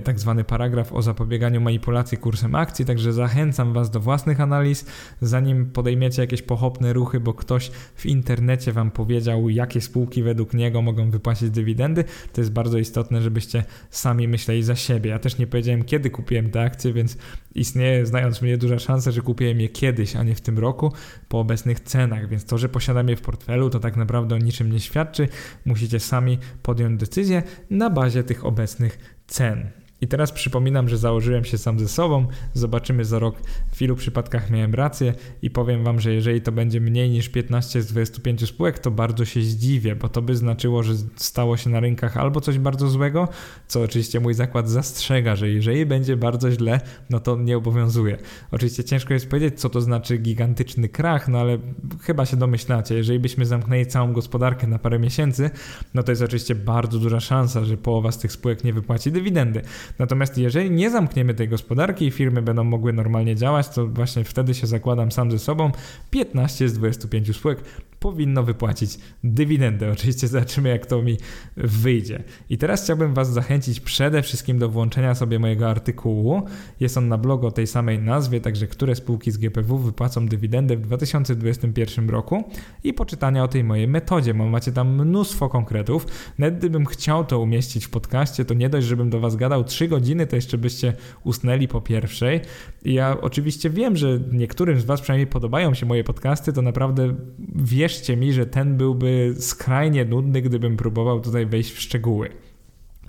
tak 0.03 0.19
zwany 0.19 0.43
paragraf 0.43 0.93
o 0.93 1.01
zapobieganiu 1.01 1.61
manipulacji 1.61 2.17
kursem 2.17 2.55
akcji, 2.55 2.85
także 2.85 3.13
zachęcam 3.13 3.73
Was 3.73 3.89
do 3.89 3.99
własnych 3.99 4.41
analiz, 4.41 4.85
zanim 5.21 5.65
podejmiecie 5.65 6.21
jakieś 6.21 6.41
pochopne 6.41 6.93
ruchy, 6.93 7.19
bo 7.19 7.33
ktoś 7.33 7.71
w 7.95 8.05
internecie 8.05 8.71
Wam 8.71 8.91
powiedział, 8.91 9.49
jakie 9.49 9.81
spółki 9.81 10.23
według 10.23 10.53
niego 10.53 10.81
mogą 10.81 11.11
wypłacić 11.11 11.49
dywidendy. 11.49 12.03
To 12.33 12.41
jest 12.41 12.53
bardzo 12.53 12.77
istotne, 12.77 13.21
żebyście 13.21 13.63
sami 13.89 14.27
myśleli 14.27 14.63
za 14.63 14.75
siebie. 14.75 15.09
Ja 15.09 15.19
też 15.19 15.37
nie 15.37 15.47
powiedziałem, 15.47 15.83
kiedy 15.83 16.09
kupiłem 16.09 16.49
te 16.49 16.61
akcje, 16.61 16.93
więc 16.93 17.17
istnieje, 17.55 18.05
znając 18.05 18.41
mnie, 18.41 18.57
duża 18.57 18.79
szansa, 18.79 19.11
że 19.11 19.21
kupiłem 19.21 19.61
je 19.61 19.69
kiedyś, 19.69 20.15
a 20.15 20.23
nie 20.23 20.35
w 20.35 20.41
tym 20.41 20.59
roku, 20.59 20.93
po 21.29 21.39
obecnych 21.39 21.79
cenach, 21.79 22.29
więc 22.29 22.45
to, 22.45 22.57
że 22.57 22.69
posiadam 22.69 23.09
je 23.09 23.15
w 23.15 23.21
portfelu, 23.21 23.69
to 23.69 23.79
tak 23.79 23.97
naprawdę 23.97 24.35
o 24.35 24.37
niczym 24.37 24.71
nie 24.71 24.79
świadczy. 24.79 25.27
Musicie 25.65 25.99
sami 25.99 26.37
podjąć 26.63 26.99
decyzję 26.99 27.43
na 27.69 27.89
bazie 27.89 28.23
tych 28.23 28.45
obecnych 28.45 29.20
cen. 29.31 29.80
I 30.01 30.07
teraz 30.07 30.31
przypominam, 30.31 30.89
że 30.89 30.97
założyłem 30.97 31.45
się 31.45 31.57
sam 31.57 31.79
ze 31.79 31.87
sobą. 31.87 32.27
Zobaczymy 32.53 33.05
za 33.05 33.19
rok, 33.19 33.35
w 33.71 33.81
ilu 33.81 33.95
przypadkach 33.95 34.49
miałem 34.49 34.73
rację 34.73 35.13
i 35.41 35.49
powiem 35.49 35.83
Wam, 35.83 35.99
że 35.99 36.13
jeżeli 36.13 36.41
to 36.41 36.51
będzie 36.51 36.81
mniej 36.81 37.09
niż 37.09 37.29
15 37.29 37.81
z 37.81 37.87
25 37.87 38.47
spółek, 38.47 38.79
to 38.79 38.91
bardzo 38.91 39.25
się 39.25 39.41
zdziwię, 39.41 39.95
bo 39.95 40.09
to 40.09 40.21
by 40.21 40.35
znaczyło, 40.35 40.83
że 40.83 40.93
stało 41.15 41.57
się 41.57 41.69
na 41.69 41.79
rynkach 41.79 42.17
albo 42.17 42.41
coś 42.41 42.59
bardzo 42.59 42.89
złego, 42.89 43.27
co 43.67 43.81
oczywiście 43.81 44.19
mój 44.19 44.33
zakład 44.33 44.69
zastrzega, 44.69 45.35
że 45.35 45.49
jeżeli 45.49 45.85
będzie 45.85 46.17
bardzo 46.17 46.51
źle, 46.51 46.81
no 47.09 47.19
to 47.19 47.37
nie 47.37 47.57
obowiązuje. 47.57 48.17
Oczywiście 48.51 48.83
ciężko 48.83 49.13
jest 49.13 49.29
powiedzieć, 49.29 49.59
co 49.59 49.69
to 49.69 49.81
znaczy 49.81 50.17
gigantyczny 50.17 50.89
krach, 50.89 51.27
no 51.27 51.39
ale 51.39 51.57
chyba 52.01 52.25
się 52.25 52.37
domyślacie. 52.37 52.95
Jeżeli 52.95 53.19
byśmy 53.19 53.45
zamknęli 53.45 53.85
całą 53.85 54.13
gospodarkę 54.13 54.67
na 54.67 54.79
parę 54.79 54.99
miesięcy, 54.99 55.49
no 55.93 56.03
to 56.03 56.11
jest 56.11 56.21
oczywiście 56.21 56.55
bardzo 56.55 56.99
duża 56.99 57.19
szansa, 57.19 57.65
że 57.65 57.77
połowa 57.77 58.11
z 58.11 58.17
tych 58.17 58.31
spółek 58.31 58.63
nie 58.63 58.73
wypłaci 58.73 59.11
dywidendy. 59.11 59.61
Natomiast 59.99 60.37
jeżeli 60.37 60.71
nie 60.71 60.89
zamkniemy 60.89 61.33
tej 61.33 61.49
gospodarki 61.49 62.05
i 62.05 62.11
firmy 62.11 62.41
będą 62.41 62.63
mogły 62.63 62.93
normalnie 62.93 63.35
działać, 63.35 63.69
to 63.69 63.87
właśnie 63.87 64.23
wtedy 64.23 64.53
się 64.53 64.67
zakładam 64.67 65.11
sam 65.11 65.31
ze 65.31 65.39
sobą 65.39 65.71
15 66.09 66.69
z 66.69 66.73
25 66.73 67.35
spółek 67.35 67.63
powinno 68.01 68.43
wypłacić 68.43 68.99
dywidendę. 69.23 69.91
Oczywiście 69.91 70.27
zobaczymy, 70.27 70.69
jak 70.69 70.85
to 70.85 71.01
mi 71.01 71.17
wyjdzie. 71.57 72.23
I 72.49 72.57
teraz 72.57 72.83
chciałbym 72.83 73.13
Was 73.13 73.33
zachęcić 73.33 73.79
przede 73.79 74.21
wszystkim 74.21 74.59
do 74.59 74.69
włączenia 74.69 75.15
sobie 75.15 75.39
mojego 75.39 75.69
artykułu. 75.69 76.41
Jest 76.79 76.97
on 76.97 77.07
na 77.07 77.17
blogu 77.17 77.47
o 77.47 77.51
tej 77.51 77.67
samej 77.67 77.99
nazwie, 77.99 78.41
także 78.41 78.67
które 78.67 78.95
spółki 78.95 79.31
z 79.31 79.37
GPW 79.37 79.77
wypłacą 79.77 80.27
dywidendę 80.27 80.77
w 80.77 80.81
2021 80.81 82.09
roku 82.09 82.43
i 82.83 82.93
poczytania 82.93 83.43
o 83.43 83.47
tej 83.47 83.63
mojej 83.63 83.87
metodzie, 83.87 84.33
bo 84.33 84.45
macie 84.45 84.71
tam 84.71 85.01
mnóstwo 85.01 85.49
konkretów. 85.49 86.05
Nawet 86.37 86.57
gdybym 86.57 86.85
chciał 86.85 87.25
to 87.25 87.39
umieścić 87.39 87.85
w 87.85 87.89
podcaście, 87.89 88.45
to 88.45 88.53
nie 88.53 88.69
dość, 88.69 88.87
żebym 88.87 89.09
do 89.09 89.19
Was 89.19 89.35
gadał 89.35 89.63
3 89.63 89.80
godziny, 89.87 90.27
to 90.27 90.35
jeszcze 90.35 90.57
byście 90.57 90.93
usnęli 91.23 91.67
po 91.67 91.81
pierwszej. 91.81 92.41
Ja 92.85 93.17
oczywiście 93.21 93.69
wiem, 93.69 93.97
że 93.97 94.19
niektórym 94.31 94.79
z 94.79 94.85
Was 94.85 95.01
przynajmniej 95.01 95.27
podobają 95.27 95.73
się 95.73 95.85
moje 95.85 96.03
podcasty, 96.03 96.53
to 96.53 96.61
naprawdę 96.61 97.15
wierzcie 97.55 98.17
mi, 98.17 98.33
że 98.33 98.45
ten 98.45 98.77
byłby 98.77 99.35
skrajnie 99.39 100.05
nudny, 100.05 100.41
gdybym 100.41 100.77
próbował 100.77 101.21
tutaj 101.21 101.45
wejść 101.45 101.71
w 101.71 101.81
szczegóły. 101.81 102.29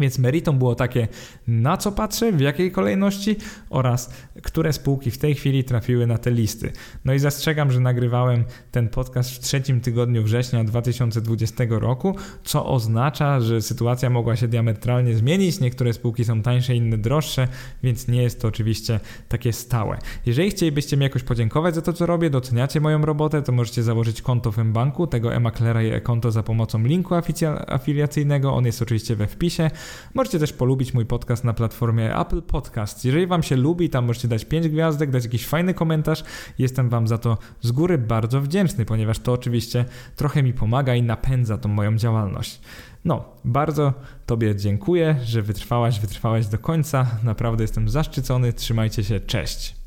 Więc 0.00 0.18
meritum 0.18 0.58
było 0.58 0.74
takie, 0.74 1.08
na 1.46 1.76
co 1.76 1.92
patrzę, 1.92 2.32
w 2.32 2.40
jakiej 2.40 2.72
kolejności 2.72 3.36
oraz 3.70 4.10
które 4.42 4.72
spółki 4.72 5.10
w 5.10 5.18
tej 5.18 5.34
chwili 5.34 5.64
trafiły 5.64 6.06
na 6.06 6.18
te 6.18 6.30
listy. 6.30 6.72
No 7.04 7.14
i 7.14 7.18
zastrzegam, 7.18 7.72
że 7.72 7.80
nagrywałem 7.80 8.44
ten 8.70 8.88
podcast 8.88 9.30
w 9.30 9.38
trzecim 9.38 9.80
tygodniu 9.80 10.22
września 10.22 10.64
2020 10.64 11.64
roku, 11.68 12.16
co 12.44 12.66
oznacza, 12.66 13.40
że 13.40 13.62
sytuacja 13.62 14.10
mogła 14.10 14.36
się 14.36 14.48
diametralnie 14.48 15.14
zmienić. 15.14 15.60
Niektóre 15.60 15.92
spółki 15.92 16.24
są 16.24 16.42
tańsze, 16.42 16.74
inne 16.74 16.98
droższe, 16.98 17.48
więc 17.82 18.08
nie 18.08 18.22
jest 18.22 18.40
to 18.40 18.48
oczywiście 18.48 19.00
takie 19.28 19.52
stałe. 19.52 19.98
Jeżeli 20.26 20.50
chcielibyście 20.50 20.96
mi 20.96 21.02
jakoś 21.02 21.22
podziękować 21.22 21.74
za 21.74 21.82
to, 21.82 21.92
co 21.92 22.06
robię, 22.06 22.30
doceniacie 22.30 22.80
moją 22.80 23.02
robotę, 23.02 23.42
to 23.42 23.52
możecie 23.52 23.82
założyć 23.82 24.22
konto 24.22 24.52
w 24.52 24.58
mBanku, 24.58 25.06
tego 25.06 25.34
e-maklera 25.34 25.82
i 25.82 25.90
e-konto 25.90 26.30
za 26.30 26.42
pomocą 26.42 26.82
linku 26.82 27.14
afiliacyjnego. 27.66 28.54
On 28.54 28.66
jest 28.66 28.82
oczywiście 28.82 29.16
we 29.16 29.26
wpisie. 29.26 29.70
Możecie 30.14 30.38
też 30.38 30.52
polubić 30.52 30.94
mój 30.94 31.06
podcast 31.06 31.44
na 31.44 31.52
platformie 31.52 32.16
Apple 32.18 32.42
Podcast. 32.42 33.04
Jeżeli 33.04 33.26
Wam 33.26 33.42
się 33.42 33.56
lubi, 33.56 33.90
tam 33.90 34.04
możecie 34.04 34.28
dać 34.28 34.44
5 34.44 34.68
gwiazdek, 34.68 35.10
dać 35.10 35.24
jakiś 35.24 35.46
fajny 35.46 35.74
komentarz. 35.74 36.24
Jestem 36.58 36.88
Wam 36.88 37.08
za 37.08 37.18
to 37.18 37.38
z 37.60 37.72
góry 37.72 37.98
bardzo 37.98 38.40
wdzięczny, 38.40 38.84
ponieważ 38.84 39.18
to 39.18 39.32
oczywiście 39.32 39.84
trochę 40.16 40.42
mi 40.42 40.52
pomaga 40.52 40.94
i 40.94 41.02
napędza 41.02 41.58
tą 41.58 41.68
moją 41.68 41.96
działalność. 41.96 42.60
No, 43.04 43.24
bardzo 43.44 43.92
Tobie 44.26 44.56
dziękuję, 44.56 45.16
że 45.24 45.42
wytrwałaś, 45.42 46.00
wytrwałaś 46.00 46.46
do 46.46 46.58
końca. 46.58 47.06
Naprawdę 47.22 47.64
jestem 47.64 47.88
zaszczycony. 47.88 48.52
Trzymajcie 48.52 49.04
się, 49.04 49.20
cześć. 49.20 49.76